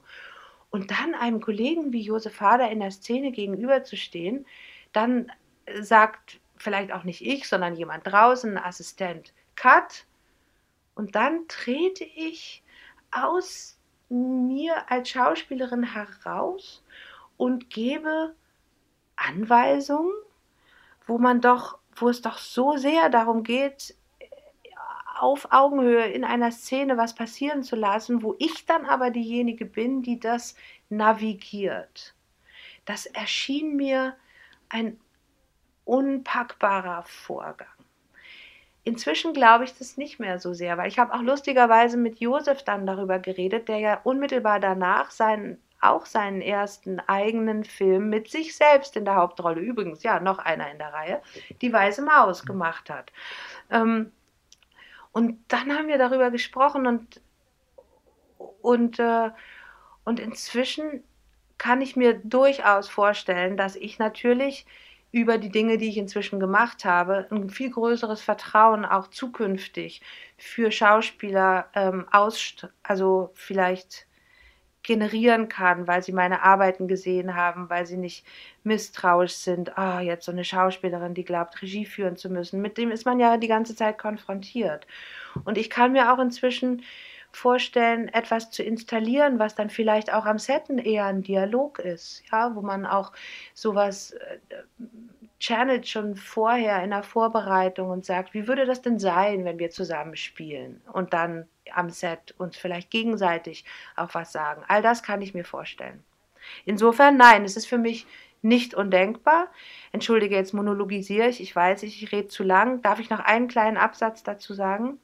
Und 0.72 0.92
dann 0.92 1.14
einem 1.14 1.42
Kollegen 1.42 1.94
wie 1.94 2.02
Josef 2.02 2.42
Hader 2.42 2.70
in 2.70 2.80
der 2.80 2.92
Szene 2.92 3.32
gegenüberzustehen, 3.32 4.46
dann 4.94 5.32
sagt 5.80 6.40
vielleicht 6.58 6.92
auch 6.92 7.04
nicht 7.04 7.26
ich, 7.26 7.48
sondern 7.48 7.76
jemand 7.76 8.06
draußen, 8.08 8.58
Assistent, 8.58 9.34
Cut. 9.56 10.06
Und 10.96 11.16
dann 11.16 11.48
trete 11.48 12.04
ich 12.04 12.64
aus 13.12 13.78
mir 14.10 14.90
als 14.90 15.10
Schauspielerin 15.10 15.84
heraus 15.84 16.84
und 17.38 17.70
gebe 17.70 18.34
Anweisungen, 19.16 20.14
wo 21.08 21.18
man 21.18 21.42
doch, 21.42 21.78
wo 21.96 22.10
es 22.10 22.22
doch 22.22 22.38
so 22.38 22.78
sehr 22.78 23.10
darum 23.10 23.44
geht, 23.44 23.96
auf 25.18 25.48
Augenhöhe 25.52 26.08
in 26.08 26.24
einer 26.26 26.52
Szene 26.52 26.98
was 26.98 27.16
passieren 27.16 27.64
zu 27.64 27.76
lassen, 27.76 28.22
wo 28.22 28.36
ich 28.38 28.66
dann 28.66 28.86
aber 28.86 29.12
diejenige 29.12 29.66
bin, 29.66 30.02
die 30.02 30.20
das 30.20 30.56
navigiert. 30.90 32.14
Das 32.84 33.06
erschien 33.06 33.76
mir 33.76 34.16
ein 34.70 35.00
unpackbarer 35.86 37.04
Vorgang. 37.04 37.68
Inzwischen 38.84 39.34
glaube 39.34 39.64
ich 39.64 39.76
das 39.78 39.98
nicht 39.98 40.20
mehr 40.20 40.38
so 40.38 40.54
sehr, 40.54 40.78
weil 40.78 40.90
ich 40.90 41.00
habe 41.00 41.14
auch 41.14 41.22
lustigerweise 41.22 41.98
mit 41.98 42.20
Josef 42.20 42.64
dann 42.64 42.86
darüber 42.86 43.18
geredet, 43.18 43.68
der 43.68 43.80
ja 43.80 44.02
unmittelbar 44.04 44.60
danach 44.60 45.10
seinen 45.10 45.58
auch 45.90 46.06
seinen 46.06 46.42
ersten 46.42 47.00
eigenen 47.00 47.64
Film 47.64 48.10
mit 48.10 48.30
sich 48.30 48.56
selbst 48.56 48.96
in 48.96 49.06
der 49.06 49.16
Hauptrolle, 49.16 49.62
übrigens 49.62 50.04
ja 50.04 50.20
noch 50.20 50.40
einer 50.40 50.70
in 50.72 50.78
der 50.78 50.94
Reihe, 50.94 51.22
die 51.62 51.72
Weiße 51.72 52.02
Maus 52.02 52.46
gemacht 52.46 52.90
hat. 52.90 53.12
Ähm, 53.70 54.12
und 55.12 55.40
dann 55.48 55.72
haben 55.72 55.88
wir 55.88 55.98
darüber 55.98 56.32
gesprochen 56.32 56.88
und, 56.88 57.22
und, 58.62 59.00
äh, 59.00 59.32
und 60.04 60.20
inzwischen 60.20 61.04
kann 61.58 61.82
ich 61.82 61.96
mir 61.96 62.16
durchaus 62.16 62.90
vorstellen, 62.90 63.56
dass 63.56 63.76
ich 63.76 63.98
natürlich 63.98 64.66
über 65.12 65.38
die 65.38 65.50
Dinge, 65.50 65.78
die 65.78 65.88
ich 65.88 65.98
inzwischen 65.98 66.42
gemacht 66.42 66.84
habe, 66.84 67.28
ein 67.32 67.50
viel 67.50 67.72
größeres 67.72 68.22
Vertrauen 68.22 68.84
auch 68.84 69.08
zukünftig 69.08 70.02
für 70.38 70.72
Schauspieler 70.72 71.70
ähm, 71.74 72.06
aus, 72.12 72.68
also 72.84 73.32
vielleicht 73.34 74.08
generieren 74.86 75.50
kann, 75.50 75.88
weil 75.88 76.04
sie 76.04 76.12
meine 76.12 76.44
Arbeiten 76.44 76.88
gesehen 76.88 77.36
haben, 77.36 77.70
weil 77.70 77.86
sie 77.86 77.98
nicht 77.98 78.26
misstrauisch 78.64 79.34
sind. 79.34 79.78
Ah, 79.78 79.98
oh, 79.98 80.02
jetzt 80.02 80.26
so 80.26 80.32
eine 80.32 80.44
Schauspielerin, 80.44 81.14
die 81.14 81.26
glaubt, 81.26 81.62
Regie 81.62 81.86
führen 81.86 82.18
zu 82.18 82.30
müssen. 82.30 82.62
Mit 82.62 82.78
dem 82.78 82.92
ist 82.92 83.06
man 83.06 83.20
ja 83.20 83.38
die 83.38 83.48
ganze 83.48 83.76
Zeit 83.76 83.98
konfrontiert. 83.98 84.88
Und 85.44 85.58
ich 85.58 85.70
kann 85.70 85.92
mir 85.92 86.14
auch 86.14 86.20
inzwischen 86.20 86.84
vorstellen, 87.32 88.08
etwas 88.10 88.50
zu 88.52 88.64
installieren, 88.64 89.40
was 89.40 89.56
dann 89.56 89.70
vielleicht 89.70 90.14
auch 90.14 90.26
am 90.26 90.40
Setten 90.40 90.78
eher 90.78 91.06
ein 91.06 91.22
Dialog 91.22 91.80
ist, 91.80 92.24
ja, 92.32 92.56
wo 92.56 92.62
man 92.62 92.86
auch 92.86 93.12
sowas 93.54 94.12
äh, 94.12 94.38
channelt 95.46 95.88
schon 95.88 96.16
vorher 96.16 96.84
in 96.84 96.90
der 96.90 97.04
Vorbereitung 97.04 97.90
und 97.90 98.04
sagt, 98.04 98.34
wie 98.34 98.48
würde 98.48 98.66
das 98.66 98.82
denn 98.82 98.98
sein, 98.98 99.46
wenn 99.46 99.60
wir 99.60 99.70
zusammen 99.70 100.16
spielen 100.16 100.82
und 100.92 101.14
dann 101.14 101.48
am 101.72 101.90
Set 101.90 102.34
uns 102.38 102.58
vielleicht 102.58 102.90
gegenseitig 102.90 103.64
auch 103.96 104.14
was 104.14 104.32
sagen. 104.32 104.64
All 104.68 104.82
das 104.82 105.04
kann 105.04 105.22
ich 105.22 105.34
mir 105.34 105.46
vorstellen. 105.46 106.04
Insofern, 106.66 107.18
nein, 107.18 107.44
es 107.44 107.58
ist 107.58 107.68
für 107.68 107.78
mich 107.78 108.08
nicht 108.42 108.74
undenkbar. 108.74 109.48
Entschuldige, 109.92 110.36
jetzt 110.36 110.54
monologisiere 110.54 111.28
ich. 111.28 111.42
Ich 111.42 111.56
weiß, 111.56 111.84
ich 111.84 112.12
rede 112.12 112.28
zu 112.28 112.44
lang. 112.44 112.82
Darf 112.82 113.00
ich 113.00 113.10
noch 113.10 113.20
einen 113.20 113.48
kleinen 113.48 113.78
Absatz 113.78 114.24
dazu 114.24 114.54
sagen? 114.54 115.00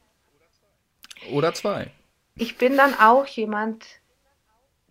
Oder 1.31 1.53
zwei. 1.53 1.91
Ich 2.35 2.57
bin 2.57 2.77
dann 2.77 2.93
auch 2.93 3.25
jemand, 3.27 3.85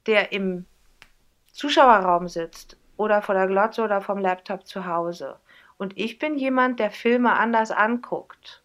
der 0.06 0.32
im 0.32 0.66
Zuschauerraum 1.52 2.28
sitzt 2.28 2.76
oder 3.00 3.22
vor 3.22 3.34
der 3.34 3.46
Glotze 3.46 3.82
oder 3.82 4.02
vom 4.02 4.18
Laptop 4.18 4.66
zu 4.66 4.84
Hause. 4.84 5.40
Und 5.78 5.96
ich 5.96 6.18
bin 6.18 6.36
jemand, 6.36 6.78
der 6.78 6.90
Filme 6.90 7.32
anders 7.32 7.70
anguckt. 7.70 8.62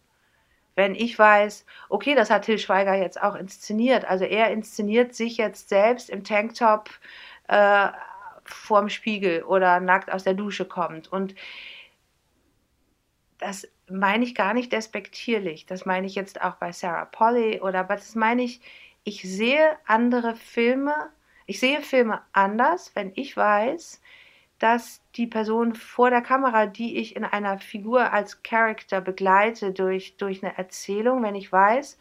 Wenn 0.76 0.94
ich 0.94 1.18
weiß, 1.18 1.66
okay, 1.88 2.16
das 2.16 2.30
hat 2.30 2.44
Till 2.44 2.60
Schweiger 2.60 2.96
jetzt 2.96 3.22
auch 3.22 3.36
inszeniert. 3.36 4.04
Also 4.04 4.26
er 4.26 4.52
inszeniert 4.52 5.16
sich 5.16 5.38
jetzt 5.38 5.70
selbst 5.70 6.10
im 6.10 6.26
Tanktop 6.26 6.90
äh, 7.48 7.88
vorm 8.44 8.90
Spiegel 8.90 9.44
oder 9.44 9.80
nackt 9.80 10.12
aus 10.12 10.26
der 10.26 10.34
Dusche 10.34 10.66
kommt. 10.66 11.10
Und 11.10 11.34
das 13.38 13.70
meine 13.90 14.26
ich 14.26 14.36
gar 14.36 14.54
nicht 14.54 14.74
despektierlich. 14.74 15.66
Das 15.66 15.86
meine 15.86 16.08
ich 16.08 16.16
jetzt 16.16 16.42
auch 16.42 16.56
bei 16.56 16.74
Sarah 16.74 17.06
Polly 17.06 17.62
oder 17.62 17.80
aber 17.80 17.96
das 17.96 18.16
meine 18.16 18.44
ich, 18.44 18.60
ich 19.06 19.22
sehe 19.22 19.78
andere 19.86 20.36
Filme, 20.36 20.94
ich 21.46 21.62
sehe 21.62 21.82
Filme 21.82 22.22
anders, 22.34 22.92
wenn 22.96 23.14
ich 23.16 23.38
weiß, 23.38 24.02
dass 24.60 25.02
die 25.16 25.28
Person 25.28 25.76
vor 25.76 26.10
der 26.10 26.22
Kamera, 26.22 26.66
die 26.66 26.98
ich 26.98 27.16
in 27.16 27.26
einer 27.26 27.60
Figur 27.60 28.14
als 28.14 28.42
Character 28.44 29.02
begleite 29.02 29.72
durch, 29.72 30.18
durch 30.18 30.44
eine 30.44 30.58
Erzählung, 30.58 31.24
wenn 31.24 31.36
ich 31.36 31.52
weiß, 31.52 31.98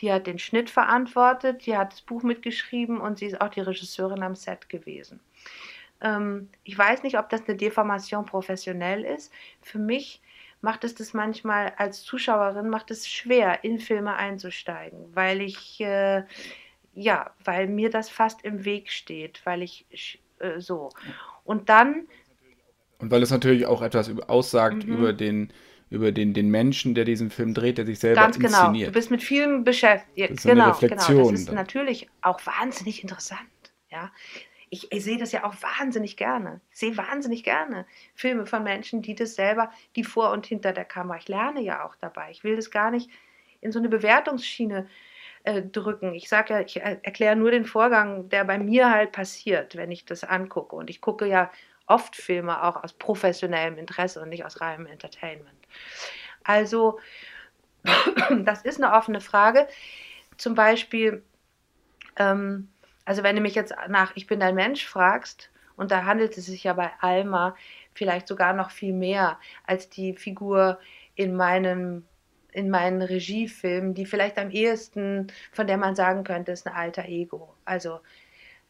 die 0.00 0.12
hat 0.12 0.26
den 0.26 0.38
Schnitt 0.38 0.70
verantwortet, 0.70 1.66
die 1.66 1.76
hat 1.76 1.92
das 1.92 2.00
Buch 2.00 2.22
mitgeschrieben 2.22 3.00
und 3.00 3.18
sie 3.18 3.26
ist 3.26 3.40
auch 3.40 3.50
die 3.50 3.60
Regisseurin 3.60 4.22
am 4.22 4.34
Set 4.34 4.68
gewesen. 4.68 5.20
Ähm, 6.00 6.48
ich 6.64 6.76
weiß 6.76 7.02
nicht, 7.04 7.18
ob 7.18 7.28
das 7.28 7.46
eine 7.46 7.56
Deformation 7.56 8.26
professionell 8.26 9.04
ist. 9.04 9.32
Für 9.60 9.78
mich 9.78 10.20
macht 10.60 10.84
es 10.84 10.94
das 10.94 11.12
manchmal 11.12 11.72
als 11.76 12.02
Zuschauerin 12.02 12.68
macht 12.68 12.90
es 12.90 13.08
schwer, 13.08 13.64
in 13.64 13.78
Filme 13.78 14.14
einzusteigen, 14.14 15.14
weil 15.14 15.40
ich 15.40 15.80
äh, 15.80 16.24
ja, 16.94 17.32
weil 17.44 17.68
mir 17.68 17.90
das 17.90 18.10
fast 18.10 18.42
im 18.42 18.64
Weg 18.64 18.90
steht, 18.90 19.40
weil 19.44 19.62
ich 19.62 19.86
äh, 20.42 20.60
so. 20.60 20.90
Und 21.44 21.68
dann. 21.68 22.06
Und 22.98 23.10
weil 23.10 23.22
es 23.22 23.30
natürlich 23.30 23.66
auch 23.66 23.82
etwas 23.82 24.10
aussagt 24.28 24.86
mhm. 24.86 24.92
über 24.92 25.12
den 25.12 25.52
über 25.92 26.10
den, 26.10 26.32
den 26.32 26.48
Menschen, 26.48 26.94
der 26.94 27.04
diesen 27.04 27.30
Film 27.30 27.52
dreht, 27.52 27.76
der 27.76 27.84
sich 27.84 27.98
selber 27.98 28.22
Ganz 28.22 28.38
genau. 28.38 28.48
inszeniert. 28.48 28.88
Du 28.88 28.92
bist 28.92 29.10
mit 29.10 29.22
vielen 29.22 29.62
beschäftigt. 29.62 30.30
Das 30.30 30.38
ist 30.38 30.50
genau, 30.50 30.64
eine 30.64 30.72
Reflexion 30.72 31.16
genau. 31.16 31.30
Das 31.30 31.40
ist 31.40 31.48
dann. 31.48 31.54
natürlich 31.54 32.08
auch 32.22 32.40
wahnsinnig 32.46 33.02
interessant. 33.02 33.40
Ja, 33.90 34.10
ich, 34.70 34.90
ich, 34.90 35.04
sehe 35.04 35.18
das 35.18 35.32
ja 35.32 35.44
auch 35.44 35.54
wahnsinnig 35.60 36.16
gerne. 36.16 36.62
Ich 36.70 36.78
sehe 36.78 36.96
wahnsinnig 36.96 37.44
gerne 37.44 37.84
Filme 38.14 38.46
von 38.46 38.62
Menschen, 38.62 39.02
die 39.02 39.14
das 39.14 39.34
selber, 39.34 39.70
die 39.94 40.02
vor 40.02 40.30
und 40.30 40.46
hinter 40.46 40.72
der 40.72 40.86
Kamera. 40.86 41.18
Ich 41.18 41.28
lerne 41.28 41.60
ja 41.60 41.84
auch 41.84 41.94
dabei. 41.96 42.30
Ich 42.30 42.42
will 42.42 42.56
das 42.56 42.70
gar 42.70 42.90
nicht 42.90 43.10
in 43.60 43.70
so 43.70 43.78
eine 43.78 43.90
Bewertungsschiene 43.90 44.86
äh, 45.44 45.62
drücken. 45.62 46.14
Ich 46.14 46.28
sage 46.28 46.54
ja, 46.54 46.60
ich 46.60 46.80
erkläre 46.80 47.36
nur 47.36 47.50
den 47.50 47.64
Vorgang, 47.64 48.28
der 48.28 48.44
bei 48.44 48.58
mir 48.58 48.90
halt 48.90 49.12
passiert, 49.12 49.76
wenn 49.76 49.90
ich 49.90 50.04
das 50.04 50.24
angucke. 50.24 50.76
Und 50.76 50.90
ich 50.90 51.00
gucke 51.00 51.26
ja 51.26 51.50
oft 51.86 52.16
Filme 52.16 52.62
auch 52.62 52.82
aus 52.82 52.92
professionellem 52.92 53.78
Interesse 53.78 54.20
und 54.20 54.28
nicht 54.28 54.44
aus 54.44 54.60
reinem 54.60 54.86
Entertainment. 54.86 55.58
Also, 56.44 56.98
das 58.44 58.62
ist 58.62 58.82
eine 58.82 58.94
offene 58.94 59.20
Frage. 59.20 59.68
Zum 60.36 60.54
Beispiel, 60.54 61.22
ähm, 62.16 62.68
also 63.04 63.22
wenn 63.22 63.36
du 63.36 63.42
mich 63.42 63.54
jetzt 63.54 63.74
nach 63.88 64.12
Ich 64.14 64.26
bin 64.26 64.40
dein 64.40 64.54
Mensch 64.54 64.86
fragst, 64.86 65.50
und 65.76 65.90
da 65.90 66.04
handelt 66.04 66.36
es 66.36 66.46
sich 66.46 66.64
ja 66.64 66.74
bei 66.74 66.90
Alma 67.00 67.56
vielleicht 67.94 68.28
sogar 68.28 68.52
noch 68.52 68.70
viel 68.70 68.92
mehr 68.92 69.38
als 69.66 69.88
die 69.88 70.14
Figur 70.14 70.78
in 71.14 71.34
meinem 71.34 72.04
in 72.52 72.70
meinen 72.70 73.02
Regiefilmen, 73.02 73.94
die 73.94 74.06
vielleicht 74.06 74.38
am 74.38 74.50
ehesten, 74.50 75.28
von 75.52 75.66
der 75.66 75.76
man 75.78 75.94
sagen 75.94 76.24
könnte, 76.24 76.52
ist 76.52 76.66
ein 76.66 76.74
alter 76.74 77.06
Ego. 77.06 77.54
Also 77.64 78.00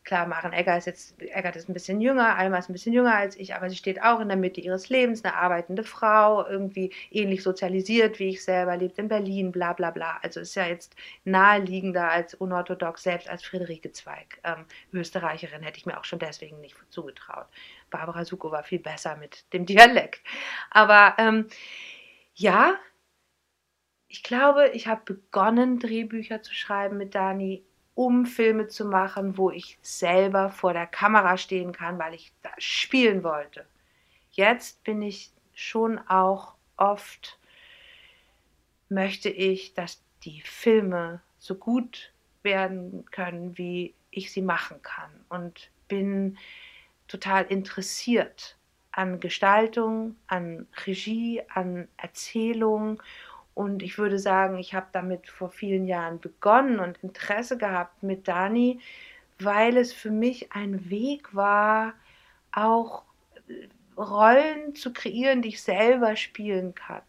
Klar, 0.05 0.27
Maren 0.27 0.53
Egger 0.53 0.77
ist 0.77 0.87
jetzt, 0.87 1.21
Eggert 1.23 1.55
ist 1.55 1.69
ein 1.69 1.75
bisschen 1.75 2.01
jünger, 2.01 2.37
Alma 2.37 2.59
ist 2.59 2.69
ein 2.69 2.73
bisschen 2.73 2.93
jünger 2.93 3.15
als 3.15 3.37
ich, 3.37 3.55
aber 3.55 3.71
sie 3.71 3.77
steht 3.77 4.03
auch 4.03 4.19
in 4.19 4.27
der 4.27 4.37
Mitte 4.37 4.61
ihres 4.61 4.89
Lebens, 4.89 5.25
eine 5.25 5.37
arbeitende 5.37 5.85
Frau, 5.85 6.45
irgendwie 6.45 6.93
ähnlich 7.13 7.45
sozialisiert 7.45 8.19
wie 8.19 8.31
ich 8.31 8.43
selber, 8.43 8.77
lebt 8.77 8.99
in 8.99 9.07
Berlin, 9.07 9.53
bla 9.53 9.75
bla 9.75 9.93
bla. 9.93 10.19
Also 10.21 10.41
ist 10.41 10.57
ja 10.57 10.67
jetzt 10.67 10.97
naheliegender 11.25 12.11
als 12.11 12.35
unorthodox, 12.35 13.05
selbst 13.05 13.31
als 13.31 13.45
Friederike 13.45 13.93
Zweig. 13.93 14.41
Ähm, 14.43 14.65
Österreicherin 14.93 15.63
hätte 15.63 15.79
ich 15.79 15.87
mir 15.87 15.97
auch 15.97 16.05
schon 16.05 16.19
deswegen 16.19 16.61
nicht 16.61 16.75
zugetraut. 16.91 17.47
Barbara 17.91 18.25
Suko 18.25 18.51
war 18.51 18.65
viel 18.65 18.81
besser 18.81 19.17
mit 19.17 19.45
dem 19.53 19.67
Dialekt. 19.67 20.21
Aber 20.71 21.15
ähm, 21.19 21.47
ja, 22.35 22.75
ich 24.13 24.23
glaube, 24.23 24.69
ich 24.75 24.89
habe 24.89 25.01
begonnen, 25.07 25.79
Drehbücher 25.79 26.43
zu 26.43 26.55
schreiben 26.55 26.99
mit 26.99 27.15
Dani 27.15 27.65
um 27.95 28.27
Filme 28.27 28.69
zu 28.69 28.85
machen, 28.85 29.39
wo 29.39 29.51
ich 29.51 29.79
selber 29.81 30.51
vor 30.51 30.75
der 30.75 30.87
Kamera 30.87 31.39
stehen 31.39 31.73
kann, 31.73 31.99
weil 31.99 32.13
ich 32.13 32.31
da 32.43 32.51
spielen 32.59 33.25
wollte. 33.25 33.65
Jetzt 34.31 34.85
bin 34.85 35.01
ich 35.01 35.31
schon 35.55 35.99
auch 35.99 36.55
oft, 36.77 37.39
möchte 38.91 39.31
ich, 39.31 39.73
dass 39.73 40.03
die 40.25 40.43
Filme 40.43 41.23
so 41.39 41.55
gut 41.55 42.13
werden 42.43 43.07
können, 43.11 43.57
wie 43.57 43.95
ich 44.11 44.31
sie 44.31 44.43
machen 44.43 44.83
kann 44.83 45.11
und 45.31 45.71
bin 45.89 46.37
total 47.09 47.45
interessiert 47.45 48.59
an 48.91 49.21
Gestaltung, 49.21 50.17
an 50.27 50.67
Regie, 50.87 51.43
an 51.49 51.89
Erzählung 51.97 53.03
und 53.55 53.83
ich 53.83 53.99
würde 53.99 54.19
sagen, 54.19 54.59
ich 54.59 54.75
habe 54.75 54.87
damit 54.93 55.29
vor 55.29 55.51
vielen 55.51 55.87
Jahren 55.87 56.21
begonnen 56.21 56.79
und 56.81 56.99
Interesse 57.03 57.59
gehabt 57.59 58.03
mit 58.03 58.29
Dani, 58.29 58.81
weil 59.39 59.77
es 59.77 59.93
für 59.93 60.11
mich 60.11 60.53
ein 60.53 60.89
Weg 60.91 61.35
war, 61.35 61.95
auch 62.53 63.03
äh, 63.49 63.69
Rollen 64.01 64.75
zu 64.75 64.93
kreieren, 64.93 65.43
die 65.43 65.51
ich 65.51 65.63
selber 65.63 66.17
spielen 66.17 66.75
kann. 66.75 67.03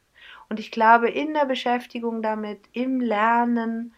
Und 0.49 0.59
ich 0.59 0.71
glaube, 0.71 1.09
in 1.09 1.33
der 1.33 1.45
Beschäftigung 1.45 2.21
damit, 2.21 2.59
im 2.73 2.99
Lernen, 2.99 3.93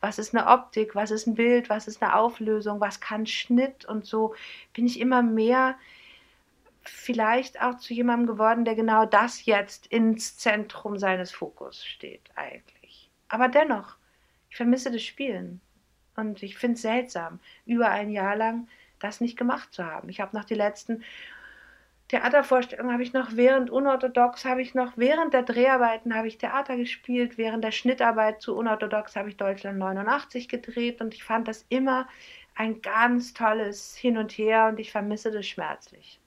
was 0.00 0.18
ist 0.18 0.34
eine 0.34 0.46
Optik, 0.46 0.94
was 0.94 1.10
ist 1.10 1.26
ein 1.26 1.34
Bild, 1.34 1.68
was 1.68 1.88
ist 1.88 2.02
eine 2.02 2.14
Auflösung, 2.14 2.80
was 2.80 3.00
kann 3.00 3.26
Schnitt 3.26 3.84
und 3.84 4.06
so, 4.06 4.34
bin 4.72 4.86
ich 4.86 5.00
immer 5.00 5.22
mehr 5.22 5.76
vielleicht 6.88 7.60
auch 7.60 7.78
zu 7.78 7.94
jemandem 7.94 8.26
geworden, 8.26 8.64
der 8.64 8.74
genau 8.74 9.06
das 9.06 9.44
jetzt 9.46 9.86
ins 9.86 10.36
Zentrum 10.36 10.98
seines 10.98 11.30
Fokus 11.30 11.84
steht 11.84 12.30
eigentlich. 12.34 13.10
Aber 13.28 13.48
dennoch, 13.48 13.96
ich 14.50 14.56
vermisse 14.56 14.90
das 14.90 15.02
Spielen. 15.02 15.60
Und 16.16 16.42
ich 16.42 16.56
finde 16.56 16.74
es 16.74 16.82
seltsam, 16.82 17.38
über 17.64 17.90
ein 17.90 18.10
Jahr 18.10 18.34
lang 18.34 18.68
das 18.98 19.20
nicht 19.20 19.36
gemacht 19.38 19.72
zu 19.72 19.84
haben. 19.84 20.08
Ich 20.08 20.20
habe 20.20 20.36
noch 20.36 20.44
die 20.44 20.54
letzten 20.54 21.04
Theatervorstellungen, 22.08 22.92
habe 22.92 23.02
ich 23.02 23.12
noch 23.12 23.36
während 23.36 23.70
Unorthodox, 23.70 24.44
habe 24.44 24.62
ich 24.62 24.74
noch 24.74 24.94
während 24.96 25.34
der 25.34 25.42
Dreharbeiten 25.42 26.14
habe 26.14 26.26
ich 26.26 26.38
Theater 26.38 26.76
gespielt, 26.76 27.36
während 27.36 27.62
der 27.62 27.70
Schnittarbeit 27.70 28.40
zu 28.40 28.56
Unorthodox 28.56 29.14
habe 29.14 29.28
ich 29.28 29.36
Deutschland 29.36 29.78
89 29.78 30.48
gedreht 30.48 31.00
und 31.02 31.14
ich 31.14 31.22
fand 31.22 31.46
das 31.46 31.66
immer 31.68 32.08
ein 32.54 32.80
ganz 32.80 33.34
tolles 33.34 33.94
Hin 33.94 34.16
und 34.16 34.32
Her 34.32 34.68
und 34.68 34.80
ich 34.80 34.90
vermisse 34.90 35.30
das 35.30 35.46
schmerzlich. 35.46 36.18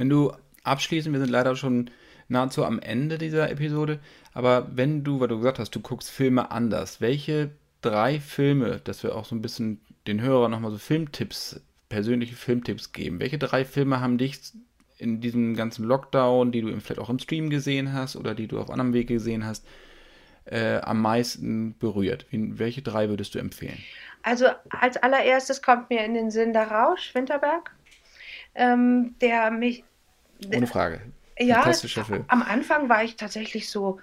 Wenn 0.00 0.08
du 0.08 0.32
abschließend, 0.64 1.12
wir 1.12 1.20
sind 1.20 1.30
leider 1.30 1.54
schon 1.56 1.90
nahezu 2.28 2.64
am 2.64 2.78
Ende 2.78 3.18
dieser 3.18 3.50
Episode, 3.50 3.98
aber 4.32 4.66
wenn 4.74 5.04
du, 5.04 5.20
weil 5.20 5.28
du 5.28 5.36
gesagt 5.36 5.58
hast, 5.58 5.74
du 5.74 5.80
guckst 5.80 6.10
Filme 6.10 6.50
anders, 6.50 7.02
welche 7.02 7.50
drei 7.82 8.18
Filme, 8.18 8.80
dass 8.82 9.02
wir 9.02 9.14
auch 9.14 9.26
so 9.26 9.34
ein 9.34 9.42
bisschen 9.42 9.82
den 10.06 10.22
Hörern 10.22 10.52
nochmal 10.52 10.70
so 10.70 10.78
Filmtipps, 10.78 11.60
persönliche 11.90 12.34
Filmtipps 12.34 12.92
geben, 12.92 13.20
welche 13.20 13.36
drei 13.36 13.66
Filme 13.66 14.00
haben 14.00 14.16
dich 14.16 14.40
in 14.96 15.20
diesem 15.20 15.54
ganzen 15.54 15.84
Lockdown, 15.84 16.50
die 16.50 16.62
du 16.62 16.68
vielleicht 16.80 16.98
auch 16.98 17.10
im 17.10 17.18
Stream 17.18 17.50
gesehen 17.50 17.92
hast 17.92 18.16
oder 18.16 18.34
die 18.34 18.46
du 18.46 18.58
auf 18.58 18.70
anderem 18.70 18.94
Weg 18.94 19.08
gesehen 19.08 19.44
hast, 19.44 19.66
äh, 20.46 20.78
am 20.78 21.02
meisten 21.02 21.76
berührt? 21.78 22.24
Wie, 22.30 22.58
welche 22.58 22.80
drei 22.80 23.10
würdest 23.10 23.34
du 23.34 23.38
empfehlen? 23.38 23.78
Also 24.22 24.46
als 24.70 24.96
allererstes 24.96 25.60
kommt 25.60 25.90
mir 25.90 26.06
in 26.06 26.14
den 26.14 26.30
Sinn 26.30 26.54
der 26.54 26.70
Rausch, 26.70 27.14
Winterberg, 27.14 27.70
ähm, 28.54 29.14
der 29.20 29.50
mich... 29.50 29.84
Ohne 30.54 30.66
Frage. 30.66 31.00
Ja, 31.38 31.64
am 32.28 32.42
Anfang 32.42 32.88
war 32.88 33.02
ich 33.02 33.16
tatsächlich 33.16 33.70
so, 33.70 33.98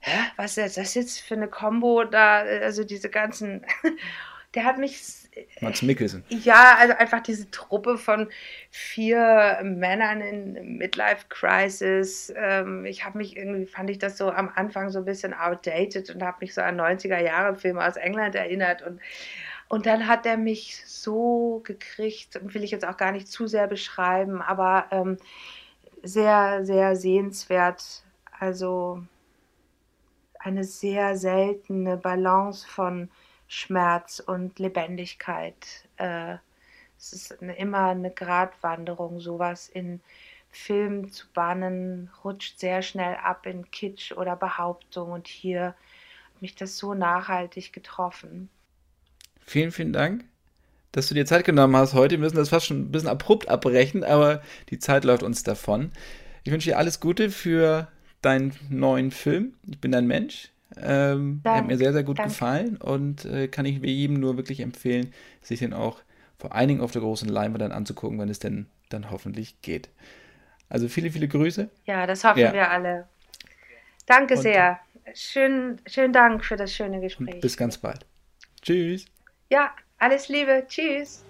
hä, 0.00 0.18
was 0.36 0.56
ist 0.56 0.76
das 0.76 0.94
jetzt 0.94 1.20
für 1.20 1.34
eine 1.34 1.48
Combo 1.48 2.04
da, 2.04 2.38
also 2.38 2.84
diese 2.84 3.10
ganzen, 3.10 3.64
der 4.54 4.64
hat 4.64 4.78
mich, 4.78 5.00
Mats 5.60 5.82
Mikkelsen. 5.82 6.24
ja, 6.28 6.76
also 6.78 6.94
einfach 6.94 7.20
diese 7.20 7.50
Truppe 7.50 7.98
von 7.98 8.28
vier 8.70 9.60
Männern 9.64 10.20
in 10.20 10.76
Midlife 10.78 11.26
Crisis, 11.28 12.32
ähm, 12.36 12.84
ich 12.84 13.04
habe 13.04 13.18
mich 13.18 13.36
irgendwie, 13.36 13.66
fand 13.66 13.90
ich 13.90 13.98
das 13.98 14.16
so 14.16 14.30
am 14.30 14.50
Anfang 14.54 14.90
so 14.90 15.00
ein 15.00 15.04
bisschen 15.04 15.34
outdated 15.34 16.10
und 16.10 16.22
habe 16.22 16.38
mich 16.40 16.54
so 16.54 16.60
an 16.60 16.80
90er 16.80 17.20
Jahre 17.20 17.56
Filme 17.56 17.84
aus 17.84 17.96
England 17.96 18.34
erinnert 18.36 18.82
und 18.82 19.00
und 19.70 19.86
dann 19.86 20.08
hat 20.08 20.26
er 20.26 20.36
mich 20.36 20.82
so 20.84 21.60
gekriegt, 21.62 22.40
will 22.42 22.64
ich 22.64 22.72
jetzt 22.72 22.84
auch 22.84 22.96
gar 22.96 23.12
nicht 23.12 23.28
zu 23.28 23.46
sehr 23.46 23.68
beschreiben, 23.68 24.42
aber 24.42 24.86
ähm, 24.90 25.16
sehr, 26.02 26.64
sehr 26.64 26.96
sehenswert. 26.96 28.04
Also 28.38 29.02
eine 30.38 30.64
sehr 30.64 31.16
seltene 31.16 31.96
Balance 31.96 32.66
von 32.66 33.10
Schmerz 33.46 34.20
und 34.20 34.58
Lebendigkeit. 34.58 35.88
Äh, 35.96 36.36
es 36.98 37.12
ist 37.12 37.42
eine, 37.42 37.56
immer 37.56 37.88
eine 37.88 38.10
Gratwanderung, 38.10 39.20
sowas 39.20 39.68
in 39.68 40.00
Film 40.50 41.12
zu 41.12 41.26
bannen, 41.32 42.10
rutscht 42.24 42.58
sehr 42.58 42.82
schnell 42.82 43.16
ab 43.16 43.46
in 43.46 43.70
Kitsch 43.70 44.12
oder 44.12 44.36
Behauptung 44.36 45.12
und 45.12 45.28
hier 45.28 45.74
hat 46.34 46.42
mich 46.42 46.54
das 46.54 46.76
so 46.76 46.94
nachhaltig 46.94 47.72
getroffen. 47.72 48.50
Vielen, 49.46 49.70
vielen 49.72 49.92
Dank, 49.92 50.24
dass 50.92 51.08
du 51.08 51.14
dir 51.14 51.26
Zeit 51.26 51.44
genommen 51.44 51.76
hast 51.76 51.94
heute. 51.94 52.12
Wir 52.16 52.18
müssen 52.20 52.36
das 52.36 52.48
fast 52.48 52.66
schon 52.66 52.80
ein 52.80 52.90
bisschen 52.92 53.08
abrupt 53.08 53.48
abbrechen, 53.48 54.04
aber 54.04 54.42
die 54.70 54.78
Zeit 54.78 55.04
läuft 55.04 55.22
uns 55.22 55.42
davon. 55.42 55.92
Ich 56.44 56.52
wünsche 56.52 56.70
dir 56.70 56.78
alles 56.78 57.00
Gute 57.00 57.30
für 57.30 57.88
deinen 58.22 58.54
neuen 58.68 59.10
Film. 59.10 59.54
Ich 59.70 59.80
bin 59.80 59.94
ein 59.94 60.06
Mensch. 60.06 60.50
Ähm, 60.80 61.40
er 61.44 61.56
hat 61.56 61.66
mir 61.66 61.76
sehr, 61.76 61.92
sehr 61.92 62.04
gut 62.04 62.18
Danke. 62.18 62.30
gefallen 62.30 62.76
und 62.76 63.24
äh, 63.24 63.48
kann 63.48 63.66
ich 63.66 63.78
jedem 63.82 64.20
nur 64.20 64.36
wirklich 64.36 64.60
empfehlen, 64.60 65.12
sich 65.42 65.58
den 65.58 65.72
auch 65.72 66.00
vor 66.38 66.54
allen 66.54 66.68
Dingen 66.68 66.80
auf 66.80 66.92
der 66.92 67.02
großen 67.02 67.28
Leinwand 67.28 67.60
dann 67.60 67.72
anzugucken, 67.72 68.18
wenn 68.18 68.28
es 68.28 68.38
denn 68.38 68.66
dann 68.88 69.10
hoffentlich 69.10 69.60
geht. 69.62 69.88
Also 70.68 70.86
viele, 70.88 71.10
viele 71.10 71.26
Grüße. 71.28 71.68
Ja, 71.86 72.06
das 72.06 72.22
hoffen 72.24 72.38
Ja. 72.38 72.52
wir 72.52 72.70
alle. 72.70 73.08
Danke 74.06 74.34
Und- 74.34 74.42
sehr. 74.42 74.78
Schön, 75.14 75.80
schönen 75.86 76.12
Dank 76.12 76.44
für 76.44 76.56
das 76.56 76.72
schöne 76.72 77.00
Gespräch. 77.00 77.40
bis 77.40 77.56
ganz 77.56 77.76
bald. 77.78 78.06
Tschüss. 78.62 79.06
Ja, 79.50 79.70
alles 80.00 80.28
Liebe. 80.28 80.64
Tschüss. 80.68 81.26